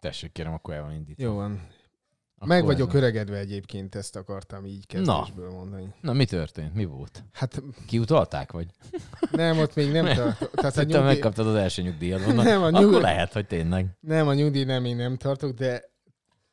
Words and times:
Tessék, 0.00 0.32
kérem, 0.32 0.52
akkor 0.52 0.74
el 0.74 0.82
van 0.82 0.92
indítva. 0.92 1.22
Jó 1.22 1.34
van. 1.34 1.68
Akkor 2.36 2.48
Meg 2.48 2.64
vagyok 2.64 2.92
öregedve 2.92 3.36
egyébként, 3.36 3.94
ezt 3.94 4.16
akartam 4.16 4.66
így 4.66 4.86
kezdésből 4.86 5.50
mondani. 5.50 5.94
Na, 6.00 6.12
mi 6.12 6.24
történt? 6.24 6.74
Mi 6.74 6.84
volt? 6.84 7.24
Hát 7.32 7.62
Kiutalták, 7.86 8.52
vagy? 8.52 8.66
nem, 9.30 9.58
ott 9.58 9.74
még 9.74 9.92
nem 9.92 10.04
Nem. 10.04 10.16
tart. 10.16 10.50
Tehát 10.54 10.76
a 10.76 10.82
nyugdíj, 10.82 11.00
megkaptad 11.02 11.46
az 11.46 11.54
első 11.54 11.82
nyugdíjat. 11.82 12.26
Mondom, 12.26 12.44
Nem, 12.44 12.62
a 12.62 12.66
Akkor 12.66 12.80
nyugdíj- 12.80 13.00
lehet, 13.00 13.32
hogy 13.32 13.46
tényleg. 13.46 13.86
nem, 14.00 14.28
a 14.28 14.34
nyugdíj 14.34 14.64
nem, 14.64 14.84
én 14.84 14.96
nem 14.96 15.16
tartok, 15.16 15.52
de 15.56 15.82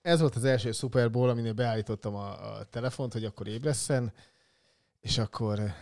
ez 0.01 0.19
volt 0.19 0.35
az 0.35 0.43
első 0.43 0.71
Super 0.71 1.11
Bowl, 1.11 1.29
aminél 1.29 1.53
beállítottam 1.53 2.15
a, 2.15 2.55
a 2.57 2.63
telefont, 2.63 3.13
hogy 3.13 3.25
akkor 3.25 3.47
ébresszen, 3.47 4.13
és 4.99 5.17
akkor 5.17 5.73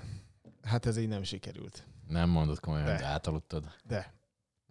hát 0.63 0.85
ez 0.85 0.97
így 0.97 1.07
nem 1.07 1.23
sikerült. 1.23 1.83
Nem 2.07 2.29
mondod 2.29 2.59
komolyan, 2.59 2.85
De. 2.85 2.93
hogy 2.93 3.03
átaludtad. 3.03 3.63
De. 3.83 4.13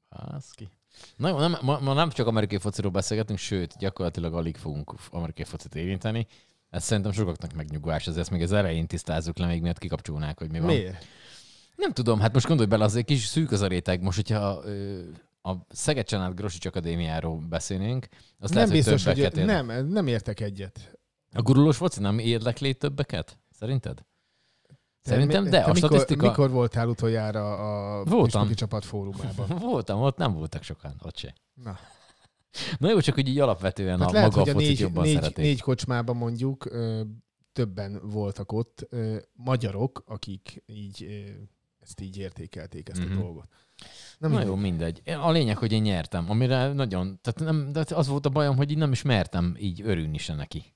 Baszki. 0.09 0.69
Na 1.17 1.29
jó, 1.29 1.39
nem, 1.39 1.57
ma, 1.63 1.79
ma, 1.79 1.93
nem 1.93 2.11
csak 2.11 2.27
amerikai 2.27 2.59
fociról 2.59 2.91
beszélgetünk, 2.91 3.39
sőt, 3.39 3.77
gyakorlatilag 3.79 4.35
alig 4.35 4.57
fogunk 4.57 4.95
amerikai 5.11 5.45
focit 5.45 5.75
érinteni. 5.75 6.27
Ez 6.71 6.85
szerintem 6.85 7.13
sokaknak 7.13 7.53
megnyugvás, 7.53 8.07
ezért 8.07 8.21
ezt 8.21 8.31
még 8.31 8.43
az 8.43 8.53
elején 8.53 8.87
tisztázzuk 8.87 9.39
le, 9.39 9.47
még 9.47 9.63
miatt 9.63 9.79
kikapcsolnák, 9.79 10.39
hogy 10.39 10.51
mi 10.51 10.59
van. 10.59 10.67
Miért? 10.69 11.07
Nem 11.77 11.93
tudom, 11.93 12.21
hát 12.21 12.33
most 12.33 12.47
gondolj 12.47 12.69
bele, 12.69 12.85
azért 12.85 13.07
kis 13.07 13.25
szűk 13.25 13.51
az 13.51 13.61
a 13.61 13.67
réteg. 13.67 14.03
Most, 14.03 14.17
hogyha 14.17 14.63
ö, 14.65 15.01
a 15.43 15.53
Szeged 15.69 16.07
Csanád 16.07 16.35
Grosics 16.35 16.67
Akadémiáról 16.67 17.39
beszélnénk, 17.49 18.07
az 18.39 18.51
nem 18.51 18.59
lehet, 18.59 18.73
biztos, 18.73 19.05
hogy 19.05 19.19
hogy 19.21 19.37
ér- 19.37 19.47
nem, 19.47 19.89
nem 19.89 20.07
értek 20.07 20.41
egyet. 20.41 20.99
A 21.33 21.43
gurulós 21.43 21.77
foci 21.77 22.01
nem 22.01 22.19
érdekli 22.19 22.75
többeket? 22.75 23.39
Szerinted? 23.51 24.05
Te 25.05 25.11
Szerintem, 25.11 25.45
de 25.45 25.51
te 25.51 25.59
a 25.65 25.73
mikor, 25.73 25.77
statisztika... 25.77 26.27
Mikor 26.29 26.51
voltál 26.51 26.89
utoljára 26.89 27.55
a 27.99 28.05
Voltam. 28.05 28.55
Csapat 28.55 28.85
fórumában? 28.85 29.59
Voltam, 29.71 30.01
ott 30.03 30.17
nem 30.17 30.33
voltak 30.33 30.63
sokan, 30.63 30.95
ott 31.03 31.17
se. 31.17 31.35
Na. 31.55 31.79
Na 32.79 32.91
jó, 32.91 33.01
csak 33.01 33.15
hogy 33.15 33.29
így 33.29 33.39
alapvetően 33.39 33.99
Hát 34.01 34.09
a 34.09 34.13
lehet, 34.13 34.31
maga 34.31 34.43
hogy 34.43 34.51
a 34.51 34.67
négy, 34.67 34.79
jobban 34.79 35.05
négy, 35.05 35.15
szeretik. 35.15 35.37
négy 35.37 35.61
kocsmában 35.61 36.17
mondjuk 36.17 36.65
ö, 36.65 37.03
többen 37.53 38.01
voltak 38.11 38.53
ott 38.53 38.87
ö, 38.91 39.17
magyarok, 39.33 40.03
akik 40.07 40.63
így 40.67 41.05
ö, 41.09 41.31
ezt 41.81 42.01
így 42.01 42.17
értékelték, 42.19 42.89
ezt 42.89 43.05
Mhm. 43.05 43.19
a 43.19 43.21
dolgot. 43.21 43.49
Na 44.19 44.29
Na, 44.29 44.43
jó, 44.43 44.55
mindegy. 44.55 45.03
A 45.21 45.31
lényeg, 45.31 45.57
hogy 45.59 45.73
én 45.73 45.83
nyertem, 45.83 46.31
amire 46.31 46.73
nagyon, 46.73 47.19
tehát 47.23 47.53
nem, 47.53 47.73
de 47.73 47.85
az 47.95 48.07
volt 48.09 48.27
a 48.27 48.31
bajom, 48.31 48.57
hogy 48.57 48.71
így 48.71 48.77
nem 48.79 48.93
is 48.93 49.03
mertem 49.03 49.57
így 49.59 49.83
örülni 49.83 50.19
se 50.19 50.35
neki. 50.35 50.75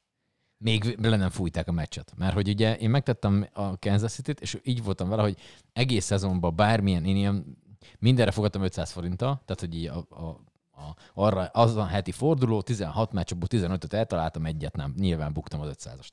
Még 0.58 0.96
le 1.00 1.16
nem 1.16 1.30
fújták 1.30 1.68
a 1.68 1.72
meccset. 1.72 2.12
Mert 2.16 2.34
hogy 2.34 2.48
ugye 2.48 2.76
én 2.76 2.90
megtettem 2.90 3.48
a 3.52 3.78
Kansas 3.78 4.12
City-t, 4.12 4.40
és 4.40 4.58
így 4.62 4.82
voltam 4.82 5.08
vele, 5.08 5.22
hogy 5.22 5.36
egész 5.72 6.04
szezonban 6.04 6.56
bármilyen, 6.56 7.04
én 7.04 7.16
ilyen 7.16 7.56
mindenre 7.98 8.30
fogadtam 8.30 8.62
500 8.62 8.90
forinttal, 8.90 9.42
tehát 9.44 9.60
hogy 9.60 9.74
így 9.74 9.86
a, 9.86 10.06
a, 10.08 10.24
a, 10.70 10.96
arra 11.14 11.44
az 11.44 11.76
a 11.76 11.86
heti 11.86 12.12
forduló, 12.12 12.62
16 12.62 13.12
meccs, 13.12 13.32
abból 13.32 13.48
15-öt 13.50 13.92
eltaláltam, 13.92 14.46
egyet 14.46 14.76
nem. 14.76 14.94
Nyilván 14.96 15.32
buktam 15.32 15.60
az 15.60 15.76
500-ast. 15.78 16.10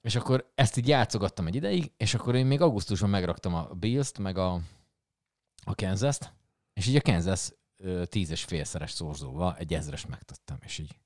És 0.00 0.14
akkor 0.14 0.52
ezt 0.54 0.76
így 0.76 0.88
játszogattam 0.88 1.46
egy 1.46 1.54
ideig, 1.54 1.92
és 1.96 2.14
akkor 2.14 2.34
én 2.34 2.46
még 2.46 2.60
augusztusban 2.60 3.10
megraktam 3.10 3.54
a 3.54 3.68
Bills-t, 3.74 4.18
meg 4.18 4.38
a, 4.38 4.52
a 5.64 5.74
Kansas-t, 5.74 6.32
és 6.72 6.86
így 6.86 6.96
a 6.96 7.00
Kansas 7.00 7.52
ö, 7.76 8.06
tíz 8.06 8.30
és 8.30 8.44
félszeres 8.44 8.90
szorzóval 8.90 9.56
egy 9.58 9.74
ezres 9.74 10.06
megtettem, 10.06 10.58
és 10.60 10.78
így, 10.78 10.98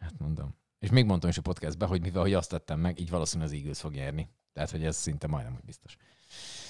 hát 0.00 0.18
mondom. 0.18 0.54
És 0.84 0.90
még 0.90 1.04
mondtam 1.04 1.30
is 1.30 1.38
a 1.38 1.42
podcastben, 1.42 1.88
hogy 1.88 2.00
mivel 2.00 2.22
hogy 2.22 2.34
azt 2.34 2.50
tettem 2.50 2.80
meg, 2.80 3.00
így 3.00 3.10
valószínűleg 3.10 3.52
az 3.52 3.58
Eagles 3.58 3.78
fog 3.78 3.92
nyerni. 3.92 4.28
Tehát, 4.52 4.70
hogy 4.70 4.84
ez 4.84 4.96
szinte 4.96 5.26
majdnem, 5.26 5.54
hogy 5.54 5.64
biztos. 5.64 5.96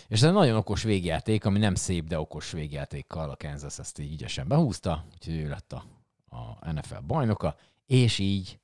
És 0.08 0.20
ez 0.20 0.28
egy 0.28 0.32
nagyon 0.32 0.56
okos 0.56 0.82
végjáték, 0.82 1.44
ami 1.44 1.58
nem 1.58 1.74
szép, 1.74 2.06
de 2.06 2.18
okos 2.18 2.50
végjátékkal 2.50 3.30
a 3.30 3.36
Kansas 3.36 3.78
ezt 3.78 3.98
így 3.98 4.12
ügyesen 4.12 4.48
behúzta, 4.48 5.04
úgyhogy 5.14 5.36
ő 5.36 5.48
lett 5.48 5.72
a, 5.72 5.84
a 6.28 6.70
NFL 6.70 6.98
bajnoka, 7.06 7.56
és 7.86 8.18
így 8.18 8.58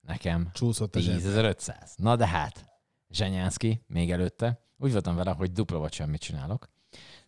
nekem 0.00 0.50
Csúszott 0.52 0.96
a 0.96 1.00
zseb. 1.00 1.20
10.500. 1.20 1.96
Na 1.96 2.16
de 2.16 2.26
hát, 2.26 2.68
Zsenyánszki 3.10 3.82
még 3.86 4.10
előtte, 4.10 4.60
úgy 4.76 4.92
voltam 4.92 5.16
vele, 5.16 5.30
hogy 5.30 5.52
dupla 5.52 5.78
vagy 5.78 5.92
semmit 5.92 6.20
csinálok. 6.20 6.68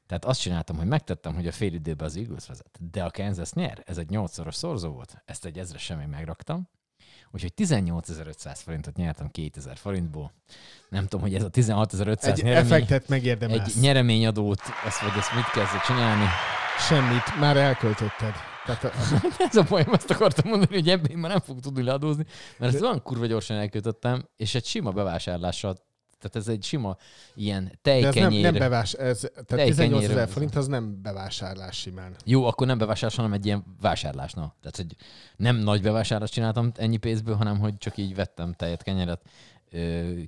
Tehát 0.07 0.25
azt 0.25 0.41
csináltam, 0.41 0.77
hogy 0.77 0.87
megtettem, 0.87 1.35
hogy 1.35 1.47
a 1.47 1.53
fél 1.53 1.73
időben 1.73 2.07
az 2.07 2.17
Eagles 2.17 2.47
vezet. 2.47 2.91
De 2.91 3.05
a 3.05 3.11
Kansas 3.11 3.53
nyer, 3.53 3.83
ez 3.87 3.99
egy 3.99 4.09
8-szoros 4.11 4.55
szorzó 4.55 4.91
volt, 4.91 5.23
ezt 5.25 5.45
egy 5.45 5.59
ezre 5.59 5.79
semmi 5.79 6.07
megraktam. 6.07 6.69
Úgyhogy 7.33 7.53
18.500 7.57 8.59
forintot 8.65 8.97
nyertem 8.97 9.31
2000 9.31 9.77
forintból. 9.77 10.33
Nem 10.89 11.03
tudom, 11.03 11.21
hogy 11.21 11.35
ez 11.35 11.43
a 11.43 11.51
16.500 11.51 12.25
Egy 12.25 12.43
nyeremény, 12.43 12.73
effektet 12.73 13.09
megérdemelsz. 13.09 13.77
egy 13.77 13.83
nyereményadót, 13.83 14.61
azt 14.85 15.01
vagy 15.01 15.13
ezt 15.19 15.35
mit 15.35 15.51
kezdett 15.51 15.83
csinálni. 15.83 16.25
Semmit, 16.79 17.39
már 17.41 17.57
elköltötted. 17.57 18.35
Tehát 18.65 18.85
a, 18.85 18.91
Ez 19.49 19.57
a 19.57 19.63
bajom, 19.69 19.93
ezt 19.93 20.11
akartam 20.11 20.49
mondani, 20.51 20.75
hogy 20.75 20.89
ebben 20.89 21.11
én 21.11 21.19
már 21.19 21.31
nem 21.31 21.41
fogok 21.41 21.63
tudni 21.63 21.83
leadózni, 21.83 22.25
mert 22.59 22.75
ezt 22.75 22.83
olyan 22.83 23.03
kurva 23.03 23.27
gyorsan 23.27 23.57
elkötöttem, 23.57 24.29
és 24.37 24.55
egy 24.55 24.65
sima 24.65 24.91
bevásárlással, 24.91 25.77
tehát 26.21 26.37
ez 26.37 26.49
egy 26.49 26.65
sima 26.65 26.97
ilyen 27.35 27.79
de 27.83 27.93
ez 27.93 28.03
nem, 28.03 28.13
tejkenyér. 28.13 28.43
nem 28.43 28.55
bevás, 28.55 28.93
ez, 28.93 29.21
tehát 29.21 29.47
Tejkenyérről 29.47 29.75
18 29.75 30.05
ezer 30.05 30.29
forint 30.29 30.55
az 30.57 30.67
nem 30.67 31.03
bevásárlás 31.03 31.77
simán. 31.77 32.15
Jó, 32.25 32.45
akkor 32.45 32.67
nem 32.67 32.79
bevásárlás, 32.79 33.17
hanem 33.17 33.33
egy 33.33 33.47
ilyen 33.47 33.65
vásárlás. 33.81 34.33
Na. 34.33 34.55
Tehát, 34.61 34.77
hogy 34.77 34.97
nem 35.37 35.57
nagy 35.57 35.83
bevásárlást 35.83 36.33
csináltam 36.33 36.73
ennyi 36.77 36.97
pénzből, 36.97 37.35
hanem 37.35 37.59
hogy 37.59 37.77
csak 37.77 37.97
így 37.97 38.15
vettem 38.15 38.53
tejet, 38.53 38.83
kenyeret, 38.83 39.21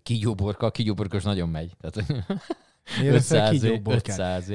kígyóborka, 0.03 0.71
kígyóborkos 0.71 1.23
nagyon 1.23 1.49
megy. 1.49 1.73
Tehát 1.81 2.09
Miért 2.99 3.13
leszel 3.15 3.53
500 3.53 3.61
kígyóborkát? 3.61 4.19
500 4.19 4.53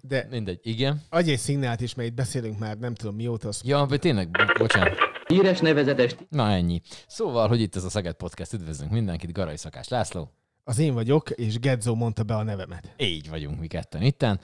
De 0.00 0.26
Mindegy, 0.30 0.60
igen. 0.62 1.02
adj 1.10 1.30
egy 1.30 1.38
szignált 1.38 1.80
is, 1.80 1.94
mert 1.94 2.08
itt 2.08 2.14
beszélünk 2.14 2.58
már 2.58 2.78
nem 2.78 2.94
tudom 2.94 3.14
mióta. 3.14 3.48
Azt 3.48 3.66
Ja, 3.66 3.84
vagy 3.88 4.00
tényleg, 4.00 4.30
bo- 4.30 4.58
bocsánat. 4.58 4.94
Híres 5.26 5.60
nevezetes 5.60 6.16
Na 6.28 6.50
ennyi. 6.50 6.80
Szóval, 7.06 7.48
hogy 7.48 7.60
itt 7.60 7.76
ez 7.76 7.84
a 7.84 7.90
Szeged 7.90 8.14
Podcast, 8.14 8.52
üdvözlünk 8.52 8.90
mindenkit, 8.92 9.32
Garai 9.32 9.56
Szakás 9.56 9.88
László. 9.88 10.30
Az 10.68 10.78
én 10.78 10.94
vagyok, 10.94 11.30
és 11.30 11.58
Gedzo 11.58 11.94
mondta 11.94 12.22
be 12.22 12.34
a 12.36 12.42
nevemet. 12.42 12.94
Így 12.96 13.28
vagyunk 13.28 13.60
mi 13.60 13.66
ketten 13.66 14.02
itten. 14.02 14.40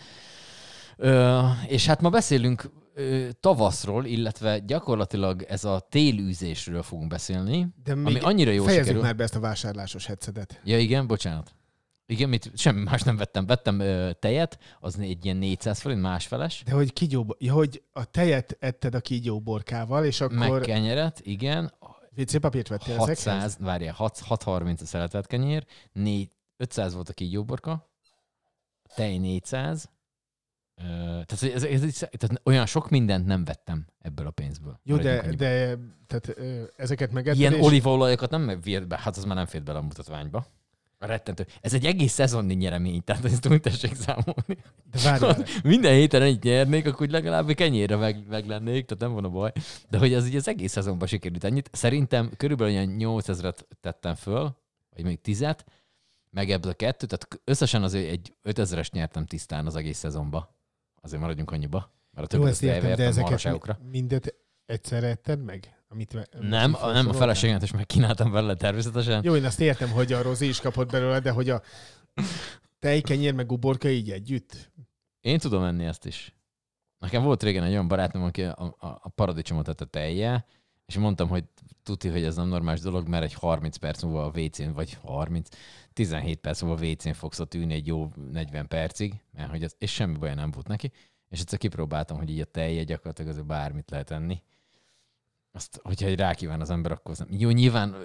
Ö, 0.97 1.41
és 1.67 1.87
hát 1.87 2.01
ma 2.01 2.11
beszélünk 2.11 2.71
ö, 2.95 3.29
tavaszról, 3.41 4.05
illetve 4.05 4.59
gyakorlatilag 4.59 5.43
ez 5.43 5.65
a 5.65 5.87
télűzésről 5.91 6.83
fogunk 6.83 7.09
beszélni, 7.09 7.67
De 7.85 7.95
még 7.95 8.07
ami 8.07 8.19
annyira 8.19 8.51
jó 8.51 8.63
fejezzük 8.63 8.83
sikerül. 8.85 9.03
már 9.03 9.17
be 9.17 9.23
ezt 9.23 9.35
a 9.35 9.41
vásárlásos 9.41 10.07
headsetet. 10.07 10.61
Ja 10.65 10.79
igen, 10.79 11.07
bocsánat. 11.07 11.55
Igen, 12.07 12.29
mit, 12.29 12.51
semmi 12.55 12.83
más 12.83 13.03
nem 13.03 13.17
vettem. 13.17 13.47
Vettem 13.47 13.81
ö, 13.81 14.11
tejet, 14.19 14.59
az 14.81 14.99
egy 14.99 15.25
ilyen 15.25 15.37
400 15.37 15.81
forint, 15.81 16.01
másfeles, 16.01 16.63
De 16.67 16.73
hogy 16.73 16.93
kígyó, 16.93 17.37
ja, 17.39 17.53
hogy 17.53 17.83
a 17.93 18.05
tejet 18.05 18.57
etted 18.61 18.95
a 18.95 19.01
kígyóborkával, 19.01 20.05
és 20.05 20.19
meg 20.19 20.31
akkor 20.49 20.61
kenyeret, 20.61 21.21
igen, 21.25 21.73
WC 22.17 22.41
papírt 22.41 22.69
vettél 22.69 22.95
ezekhez? 22.95 23.25
600, 23.25 23.57
várjál, 23.61 23.95
6, 23.95 24.19
630 24.19 24.81
a 24.81 24.87
szeretett 24.87 25.27
kenyér, 25.27 25.67
4, 25.93 26.31
500 26.57 26.95
volt 26.95 27.09
a 27.09 27.13
kígyóborka, 27.13 27.91
tej 28.95 29.19
400, 29.19 29.91
ö, 30.77 30.83
tehát, 30.85 31.33
ez, 31.33 31.43
ez, 31.65 31.83
ez, 31.83 31.99
tehát 31.99 32.41
olyan 32.45 32.67
sok 32.67 32.91
mindent 32.91 33.27
nem 33.27 33.45
vettem 33.45 33.87
ebből 33.99 34.27
a 34.27 34.31
pénzből. 34.31 34.81
Jó, 34.83 34.97
de, 34.97 35.35
de 35.35 35.79
tehát, 36.07 36.29
ö, 36.39 36.63
ezeket 36.77 37.13
megetted, 37.13 37.39
Ilyen 37.41 37.55
és 37.55 37.65
olívaolajokat 37.65 38.31
nem 38.31 38.61
fért 38.61 38.87
be, 38.87 38.99
hát 38.99 39.17
az 39.17 39.25
már 39.25 39.37
nem 39.37 39.47
fért 39.47 39.65
bele 39.65 39.79
a 39.79 39.83
mutatványba. 39.83 40.47
Rettentő. 41.07 41.47
Ez 41.61 41.75
egy 41.75 41.87
egész 41.87 42.13
szezonni 42.13 42.55
nyeremény, 42.55 43.05
tehát 43.05 43.25
ezt 43.25 43.49
úgy 43.49 43.61
tessék 43.61 43.95
számolni. 43.95 44.57
de 44.93 44.99
várjál, 45.05 45.45
Minden 45.63 45.93
héten 45.93 46.23
egy 46.23 46.43
nyernék, 46.43 46.87
akkor 46.87 47.09
legalább 47.09 47.53
kenyérre 47.53 47.97
meg, 47.97 48.27
meg 48.29 48.47
lennék, 48.47 48.87
tehát 48.87 49.03
nem 49.03 49.13
van 49.13 49.25
a 49.25 49.29
baj. 49.29 49.53
De 49.91 49.99
hogy 49.99 50.13
ez 50.13 50.27
így 50.27 50.37
az 50.37 50.49
egész 50.49 50.73
szezonban 50.73 51.09
sikerült 51.09 51.45
ennyit. 51.45 51.71
Szerintem 51.73 52.31
körülbelül 52.37 52.75
olyan 52.75 52.97
8000-et 52.99 53.59
tettem 53.81 54.15
föl, 54.15 54.57
vagy 54.95 55.05
még 55.05 55.21
10 55.21 55.47
meg 56.31 56.51
ebből 56.51 56.71
a 56.71 56.75
kettőt, 56.75 57.09
tehát 57.09 57.41
összesen 57.45 57.83
azért 57.83 58.11
egy 58.11 58.35
5000-es 58.45 58.93
nyertem 58.93 59.27
tisztán 59.27 59.67
az 59.67 59.77
egész 59.77 59.99
szezonba. 59.99 60.57
Azért 61.01 61.21
maradjunk 61.21 61.51
annyiba. 61.51 61.93
Mert 62.11 62.33
a 62.33 62.37
jó, 62.37 62.43
többet 62.43 62.53
ezt 62.53 62.63
értem, 62.63 62.95
de 62.95 63.05
ezeket 63.05 63.79
mindet 63.91 64.35
egyszerre 64.67 65.07
etted 65.07 65.45
meg? 65.45 65.82
Amit, 65.93 66.29
Nem, 66.41 66.75
a, 66.81 66.93
nem 66.93 67.09
a 67.09 67.13
feleségemet 67.13 67.63
is 67.63 67.73
megkínáltam 67.73 68.31
vele 68.31 68.55
természetesen. 68.55 69.25
Jó, 69.25 69.37
én 69.37 69.45
azt 69.45 69.61
értem, 69.61 69.91
hogy 69.91 70.13
a 70.13 70.23
Rozi 70.23 70.49
is 70.49 70.61
kapott 70.61 70.91
belőle, 70.91 71.21
de 71.21 71.31
hogy 71.31 71.51
a 71.51 71.63
tej, 72.79 73.01
kenyér 73.01 73.35
meg 73.35 73.53
uborka 73.53 73.89
így 73.89 74.11
együtt? 74.11 74.71
Én 75.21 75.39
tudom 75.39 75.63
enni 75.63 75.85
ezt 75.85 76.07
is. 76.07 76.35
Nekem 76.99 77.23
volt 77.23 77.43
régen 77.43 77.63
egy 77.63 77.71
olyan 77.71 77.89
barátom, 77.89 78.23
aki 78.23 78.43
a, 78.43 78.77
a, 78.79 78.87
a 79.03 79.09
paradicsomot 79.09 79.65
tette 79.65 79.85
tejjel, 79.85 80.47
és 80.87 80.99
mondtam, 80.99 81.29
hogy 81.29 81.45
tuti, 81.83 82.09
hogy 82.09 82.25
ez 82.25 82.37
nem 82.37 82.49
normális 82.49 82.81
dolog, 82.81 83.09
mert 83.09 83.25
egy 83.25 83.35
30 83.35 83.77
perc 83.77 84.03
múlva 84.03 84.25
a 84.25 84.41
WC-n, 84.41 84.73
vagy 84.73 84.99
30, 85.03 85.49
17 85.93 86.41
perc 86.41 86.63
múlva 86.63 86.85
a 86.85 86.89
WC-n 86.89 87.13
fogsz 87.13 87.39
ott 87.39 87.55
ülni 87.55 87.75
egy 87.75 87.87
jó 87.87 88.09
40 88.33 88.69
percig, 88.69 89.23
mert 89.33 89.51
hogy 89.51 89.63
ez, 89.63 89.75
és 89.79 89.93
semmi 89.93 90.19
baj 90.19 90.35
nem 90.35 90.51
volt 90.51 90.69
neki. 90.69 90.93
És 91.29 91.41
egyszer 91.41 91.59
kipróbáltam, 91.59 92.17
hogy 92.17 92.31
így 92.31 92.41
a 92.41 92.45
tejjel 92.45 92.85
gyakorlatilag 92.85 93.31
azért 93.31 93.47
bármit 93.47 93.91
lehet 93.91 94.11
enni. 94.11 94.43
Azt, 95.53 95.81
hogyha 95.83 96.07
egy 96.07 96.19
rákíván 96.19 96.61
az 96.61 96.71
ember, 96.71 96.93
akkor 96.93 97.15
nem. 97.19 97.29
Jó, 97.31 97.51
nyilván 97.51 97.97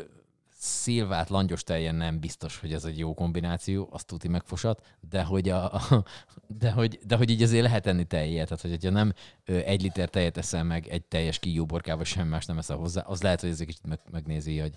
szilvát 0.60 1.30
langyos 1.30 1.64
teljen 1.64 1.96
nem 1.96 2.20
biztos, 2.20 2.60
hogy 2.60 2.74
ez 2.74 2.86
egy 2.86 2.98
jó 2.98 3.14
kombináció, 3.14 3.88
azt 3.92 4.08
tuti 4.08 4.28
megfosat, 4.28 4.98
de 5.10 5.24
hogy, 5.24 5.50
a, 5.50 5.74
a, 5.74 6.04
de, 6.48 6.72
hogy, 6.72 7.00
de 7.06 7.16
hogy 7.16 7.30
így 7.30 7.42
azért 7.42 7.64
lehet 7.64 7.88
enni 7.88 8.06
tejet, 8.06 8.48
tehát 8.48 8.62
hogyha 8.62 8.90
nem 8.90 9.14
egy 9.46 9.82
liter 9.82 10.10
tejet 10.10 10.38
eszel 10.38 10.64
meg 10.64 10.88
egy 10.88 11.04
teljes 11.04 11.40
kíjóborkával, 11.40 12.04
semmi 12.04 12.30
más 12.30 12.46
nem 12.46 12.58
eszel 12.58 12.78
hozzá, 12.78 13.02
az 13.02 13.22
lehet, 13.22 13.42
hogy 13.42 13.50
ez 13.50 13.60
egy 13.60 13.66
kicsit 13.66 13.86
meg, 13.86 14.00
megnézi, 14.12 14.60
hogy 14.60 14.76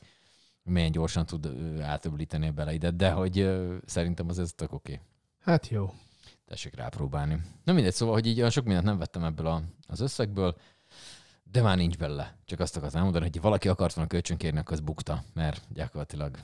milyen 0.62 0.92
gyorsan 0.92 1.26
tud 1.26 1.48
átöblíteni 1.80 2.50
bele 2.50 2.72
ide, 2.72 2.90
de 2.90 3.10
hogy 3.10 3.50
szerintem 3.86 4.28
az 4.28 4.38
ez 4.38 4.52
tök 4.52 4.72
oké. 4.72 4.92
Okay. 4.92 5.04
Hát 5.40 5.68
jó. 5.68 5.94
Tessék 6.46 6.74
rápróbálni. 6.74 7.40
Na 7.64 7.72
mindegy, 7.72 7.92
szóval, 7.92 8.14
hogy 8.14 8.26
így 8.26 8.38
olyan 8.38 8.50
sok 8.50 8.64
mindent 8.64 8.86
nem 8.86 8.98
vettem 8.98 9.24
ebből 9.24 9.46
a, 9.46 9.62
az 9.86 10.00
összegből, 10.00 10.56
de 11.52 11.62
már 11.62 11.76
nincs 11.76 11.96
bele. 11.96 12.38
Csak 12.44 12.60
azt 12.60 12.76
akartam 12.76 13.02
mondani, 13.02 13.24
hogy 13.24 13.40
valaki 13.40 13.68
akart 13.68 13.94
volna 13.94 14.10
kölcsön 14.10 14.36
kérni, 14.36 14.58
akkor 14.58 14.72
az 14.72 14.80
bukta, 14.80 15.22
mert 15.34 15.62
gyakorlatilag 15.68 16.38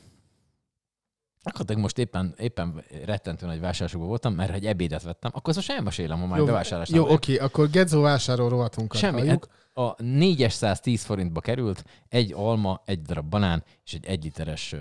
akkor 1.49 1.77
most 1.77 1.99
éppen, 1.99 2.35
éppen 2.39 2.85
rettentő 3.05 3.47
nagy 3.47 3.61
vásárlásokban 3.61 4.09
voltam, 4.09 4.35
mert 4.35 4.55
egy 4.55 4.67
ebédet 4.67 5.03
vettem, 5.03 5.31
akkor 5.35 5.55
most 5.55 5.71
elmesélem, 5.71 6.21
ha 6.21 6.27
már 6.27 6.45
bevásárlás. 6.45 6.89
Jó, 6.89 7.03
oké, 7.03 7.13
okay, 7.35 7.47
akkor 7.47 7.71
Gedzo 7.71 8.01
vásárol 8.01 8.49
rovatunkat 8.49 9.01
Semmi, 9.01 9.29
hát 9.29 9.49
a 9.73 10.03
410 10.03 11.03
forintba 11.03 11.41
került 11.41 11.85
egy 12.09 12.33
alma, 12.33 12.83
egy 12.85 13.03
darab 13.03 13.29
banán 13.29 13.65
és 13.85 13.95
egy 13.95 14.05
egy 14.05 14.25
literes 14.25 14.73
uh, 14.73 14.81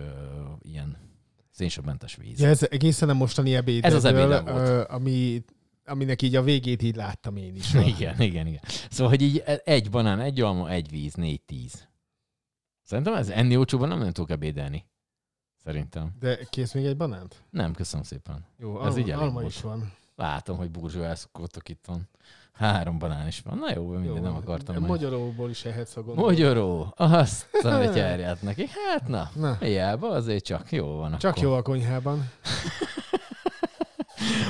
ilyen 0.62 0.98
szénsavmentes 1.52 2.16
víz. 2.16 2.40
Ja, 2.40 2.48
ez 2.48 2.68
egészen 2.70 3.10
a 3.10 3.14
mostani 3.14 3.56
ebéd. 3.56 3.86
Ez 3.86 3.94
az 3.94 4.06
ebéd 4.06 4.28
volt. 4.28 4.90
ami 4.90 5.44
aminek 5.86 6.22
így 6.22 6.36
a 6.36 6.42
végét 6.42 6.82
így 6.82 6.96
láttam 6.96 7.36
én 7.36 7.56
is. 7.56 7.74
igen, 7.94 8.22
igen, 8.22 8.48
igen. 8.48 8.62
Szóval, 8.90 9.10
hogy 9.10 9.22
így 9.22 9.44
egy 9.64 9.90
banán, 9.90 10.20
egy 10.20 10.42
alma, 10.42 10.70
egy 10.70 10.90
víz, 10.90 11.14
négy, 11.14 11.42
tíz. 11.42 11.88
Szerintem 12.84 13.14
ez 13.14 13.30
enni 13.30 13.58
olcsóban 13.58 13.88
nem, 13.88 14.00
nem 14.00 14.12
tudok 14.12 14.30
ebédelni. 14.30 14.86
Szerintem. 15.64 16.16
De 16.20 16.40
kész 16.50 16.74
még 16.74 16.86
egy 16.86 16.98
banánt? 16.98 17.44
Nem, 17.50 17.74
köszönöm 17.74 18.06
szépen. 18.06 18.46
Jó, 18.58 18.80
ez 18.80 18.86
alma, 18.86 19.00
így 19.00 19.10
alma 19.10 19.44
is 19.44 19.62
van. 19.62 19.94
Látom, 20.16 20.58
hogy 20.58 20.72
burzsóászkodtok 20.72 21.70
itt 21.70 21.86
van. 21.86 22.10
Három 22.52 23.00
banán 23.00 23.28
is 23.28 23.42
van. 23.42 23.58
Na 23.58 23.72
jó, 23.76 23.88
minden 23.88 24.16
jó, 24.16 24.22
nem 24.22 24.36
akartam. 24.36 24.86
Magyaróból 24.86 25.50
is 25.50 25.66
ehetsz, 25.66 25.94
ha 25.94 26.04
gondolod. 26.04 26.30
Magyaró. 26.30 26.94
Azt 26.96 27.54
a 27.64 27.86
gyárját 27.86 28.42
neki. 28.42 28.66
Hát 28.88 29.08
na, 29.08 29.30
na. 29.36 29.58
hiába, 29.60 30.10
azért 30.10 30.44
csak 30.44 30.72
jó 30.72 30.86
van. 30.86 31.18
Csak 31.18 31.32
akkor. 31.32 31.44
jó 31.44 31.54
a 31.54 31.62
konyhában. 31.62 32.30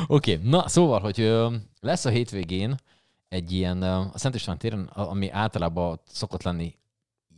Oké, 0.07 0.35
okay, 0.35 0.49
na 0.49 0.67
szóval, 0.67 0.99
hogy 0.99 1.19
ö, 1.19 1.55
lesz 1.79 2.05
a 2.05 2.09
hétvégén 2.09 2.75
egy 3.27 3.51
ilyen, 3.51 3.81
a 3.81 4.11
Szent 4.17 4.35
István 4.35 4.57
téren, 4.57 4.83
ami 4.83 5.29
általában 5.29 5.99
szokott 6.07 6.43
lenni 6.43 6.75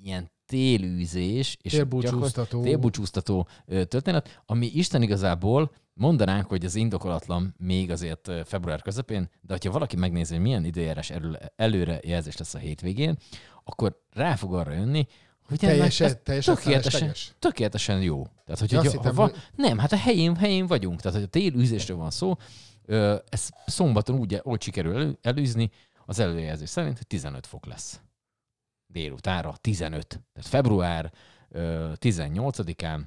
ilyen 0.01 0.31
télűzés 0.45 1.57
és 1.61 1.71
télbúcsúztató. 1.71 2.61
télbúcsúztató 2.61 3.47
történet, 3.65 4.41
ami 4.45 4.65
Isten 4.65 5.01
igazából 5.01 5.71
mondanánk, 5.93 6.47
hogy 6.47 6.65
ez 6.65 6.75
indokolatlan 6.75 7.55
még 7.57 7.91
azért 7.91 8.31
február 8.45 8.81
közepén, 8.81 9.29
de 9.41 9.53
hogyha 9.53 9.71
valaki 9.71 9.95
megnézi, 9.95 10.33
hogy 10.33 10.43
milyen 10.43 10.65
időjárás 10.65 11.11
előre 11.55 11.99
jelzés 12.03 12.37
lesz 12.37 12.53
a 12.53 12.57
hétvégén, 12.57 13.17
akkor 13.63 14.01
rá 14.13 14.35
fog 14.35 14.53
arra 14.53 14.71
jönni, 14.71 15.07
hogy 15.47 15.59
teljesen, 15.59 16.07
ennek, 16.07 16.23
teljesen 16.23 16.55
tökéletesen, 16.55 17.13
tökéletesen 17.39 18.01
jó. 18.01 18.23
Tehát, 18.45 18.59
hogy, 18.59 18.71
hogy 18.71 18.91
hittem, 18.91 19.15
ha, 19.15 19.21
hogy... 19.21 19.35
Nem, 19.55 19.77
hát 19.77 19.91
a 19.91 19.97
helyén, 19.97 20.35
helyén 20.35 20.67
vagyunk. 20.67 21.01
Tehát, 21.01 21.17
hogy 21.17 21.27
a 21.27 21.29
téli 21.29 21.57
űzésről 21.57 21.97
van 21.97 22.11
szó, 22.11 22.35
ez 23.29 23.49
szombaton 23.65 24.19
úgy, 24.19 24.39
úgy 24.43 24.61
sikerül 24.61 24.95
elő, 24.95 25.17
előzni, 25.21 25.71
az 26.05 26.19
előjelzés 26.19 26.69
szerint, 26.69 26.97
hogy 26.97 27.07
15 27.07 27.47
fok 27.47 27.65
lesz. 27.65 28.01
Délutánra 28.87 29.55
15. 29.61 30.07
Tehát 30.07 30.49
február 30.49 31.13
18-án 31.53 33.01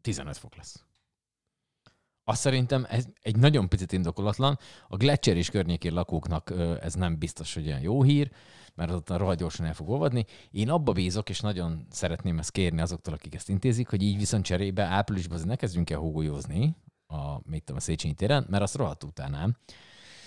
15 0.00 0.36
fok 0.36 0.56
lesz. 0.56 0.84
Azt 2.24 2.40
szerintem 2.40 2.86
ez 2.88 3.04
egy 3.22 3.36
nagyon 3.36 3.68
picit 3.68 3.92
indokolatlan. 3.92 4.58
A 4.88 4.96
Gletscher 4.96 5.36
és 5.36 5.50
környékén 5.50 5.92
lakóknak 5.92 6.52
ez 6.80 6.94
nem 6.94 7.18
biztos, 7.18 7.54
hogy 7.54 7.66
olyan 7.66 7.80
jó 7.80 8.02
hír, 8.02 8.30
mert 8.76 8.90
ott 8.90 9.08
rohadt 9.10 9.38
gyorsan 9.38 9.66
el 9.66 9.74
fog 9.74 9.88
olvadni. 9.88 10.24
Én 10.50 10.70
abba 10.70 10.92
bízok, 10.92 11.28
és 11.28 11.40
nagyon 11.40 11.86
szeretném 11.90 12.38
ezt 12.38 12.50
kérni 12.50 12.80
azoktól, 12.80 13.14
akik 13.14 13.34
ezt 13.34 13.48
intézik, 13.48 13.88
hogy 13.88 14.02
így 14.02 14.16
viszont 14.18 14.44
cserébe 14.44 14.82
áprilisban 14.82 15.40
ne 15.44 15.56
kezdjünk 15.56 15.90
el 15.90 15.98
hógolyozni 15.98 16.76
a, 17.06 17.50
mit 17.50 17.64
tudom, 17.64 17.76
a 17.76 17.80
Széchenyi 17.80 18.14
téren, 18.14 18.46
mert 18.48 18.62
azt 18.62 18.74
rohadt 18.74 19.04
utánám. 19.04 19.56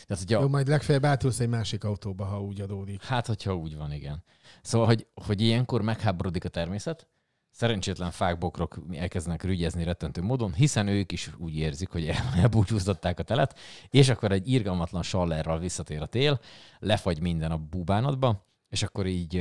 Tehát, 0.07 0.23
hogyha... 0.23 0.41
Jó, 0.41 0.47
majd 0.47 0.67
legfeljebb 0.67 1.05
átülsz 1.05 1.39
egy 1.39 1.49
másik 1.49 1.83
autóba, 1.83 2.25
ha 2.25 2.41
úgy 2.41 2.61
adódik. 2.61 3.03
Hát, 3.03 3.27
hogyha 3.27 3.55
úgy 3.55 3.75
van, 3.77 3.91
igen. 3.91 4.23
Szóval, 4.61 4.87
hogy, 4.87 5.07
hogy 5.25 5.41
ilyenkor 5.41 5.81
megháborodik 5.81 6.45
a 6.45 6.49
természet, 6.49 7.07
szerencsétlen 7.51 8.11
fák, 8.11 8.37
bokrok 8.37 8.79
elkezdenek 8.91 9.43
rügyezni 9.43 9.83
rettentő 9.83 10.21
módon, 10.21 10.53
hiszen 10.53 10.87
ők 10.87 11.11
is 11.11 11.31
úgy 11.37 11.55
érzik, 11.55 11.89
hogy 11.89 12.11
elbúcsúztatták 12.35 13.19
a 13.19 13.23
telet, 13.23 13.59
és 13.89 14.09
akkor 14.09 14.31
egy 14.31 14.47
irgalmatlan 14.47 15.03
sallerral 15.03 15.59
visszatér 15.59 16.01
a 16.01 16.05
tél, 16.05 16.39
lefagy 16.79 17.21
minden 17.21 17.51
a 17.51 17.57
búbánatba, 17.57 18.47
és 18.69 18.83
akkor 18.83 19.05
így, 19.05 19.33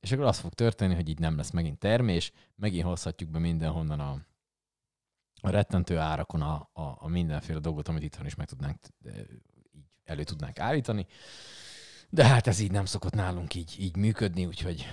és 0.00 0.12
akkor 0.12 0.24
az 0.24 0.38
fog 0.38 0.52
történni, 0.52 0.94
hogy 0.94 1.08
így 1.08 1.18
nem 1.18 1.36
lesz 1.36 1.50
megint 1.50 1.78
termés, 1.78 2.32
megint 2.54 2.84
hozhatjuk 2.84 3.30
be 3.30 3.38
mindenhonnan 3.38 4.00
a, 4.00 4.18
a 5.40 5.50
rettentő 5.50 5.98
árakon 5.98 6.42
a, 6.42 6.70
a, 6.72 6.96
a 6.98 7.08
mindenféle 7.08 7.58
dolgot, 7.58 7.88
amit 7.88 8.02
itthon 8.02 8.26
is 8.26 8.34
meg 8.34 8.46
tudnánk, 8.46 8.78
így 9.72 9.98
elő 10.04 10.24
tudnánk 10.24 10.58
állítani. 10.58 11.06
De 12.08 12.24
hát 12.24 12.46
ez 12.46 12.58
így 12.58 12.70
nem 12.70 12.84
szokott 12.84 13.14
nálunk 13.14 13.54
így, 13.54 13.76
így 13.78 13.96
működni, 13.96 14.46
úgyhogy 14.46 14.86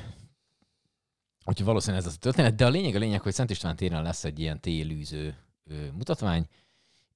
Úgyhogy 1.49 1.65
valószínűleg 1.65 2.01
ez 2.01 2.07
az 2.09 2.15
a 2.15 2.21
történet, 2.21 2.55
de 2.55 2.65
a 2.65 2.69
lényeg 2.69 2.95
a 2.95 2.99
lényeg, 2.99 3.21
hogy 3.21 3.33
Szent 3.33 3.49
István 3.49 3.75
téren 3.75 4.03
lesz 4.03 4.23
egy 4.23 4.39
ilyen 4.39 4.59
télűző 4.59 5.37
mutatvány, 5.93 6.47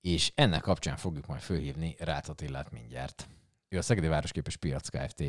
és 0.01 0.31
ennek 0.35 0.62
kapcsán 0.62 0.97
fogjuk 0.97 1.25
majd 1.25 1.41
fölhívni 1.41 1.95
Rácz 2.00 2.30
Attilát 2.30 2.71
mindjárt. 2.71 3.27
Ő 3.69 3.77
a 3.77 3.81
Szegedi 3.81 4.07
Városképes 4.07 4.57
Piac 4.57 4.89
Kft. 4.89 5.24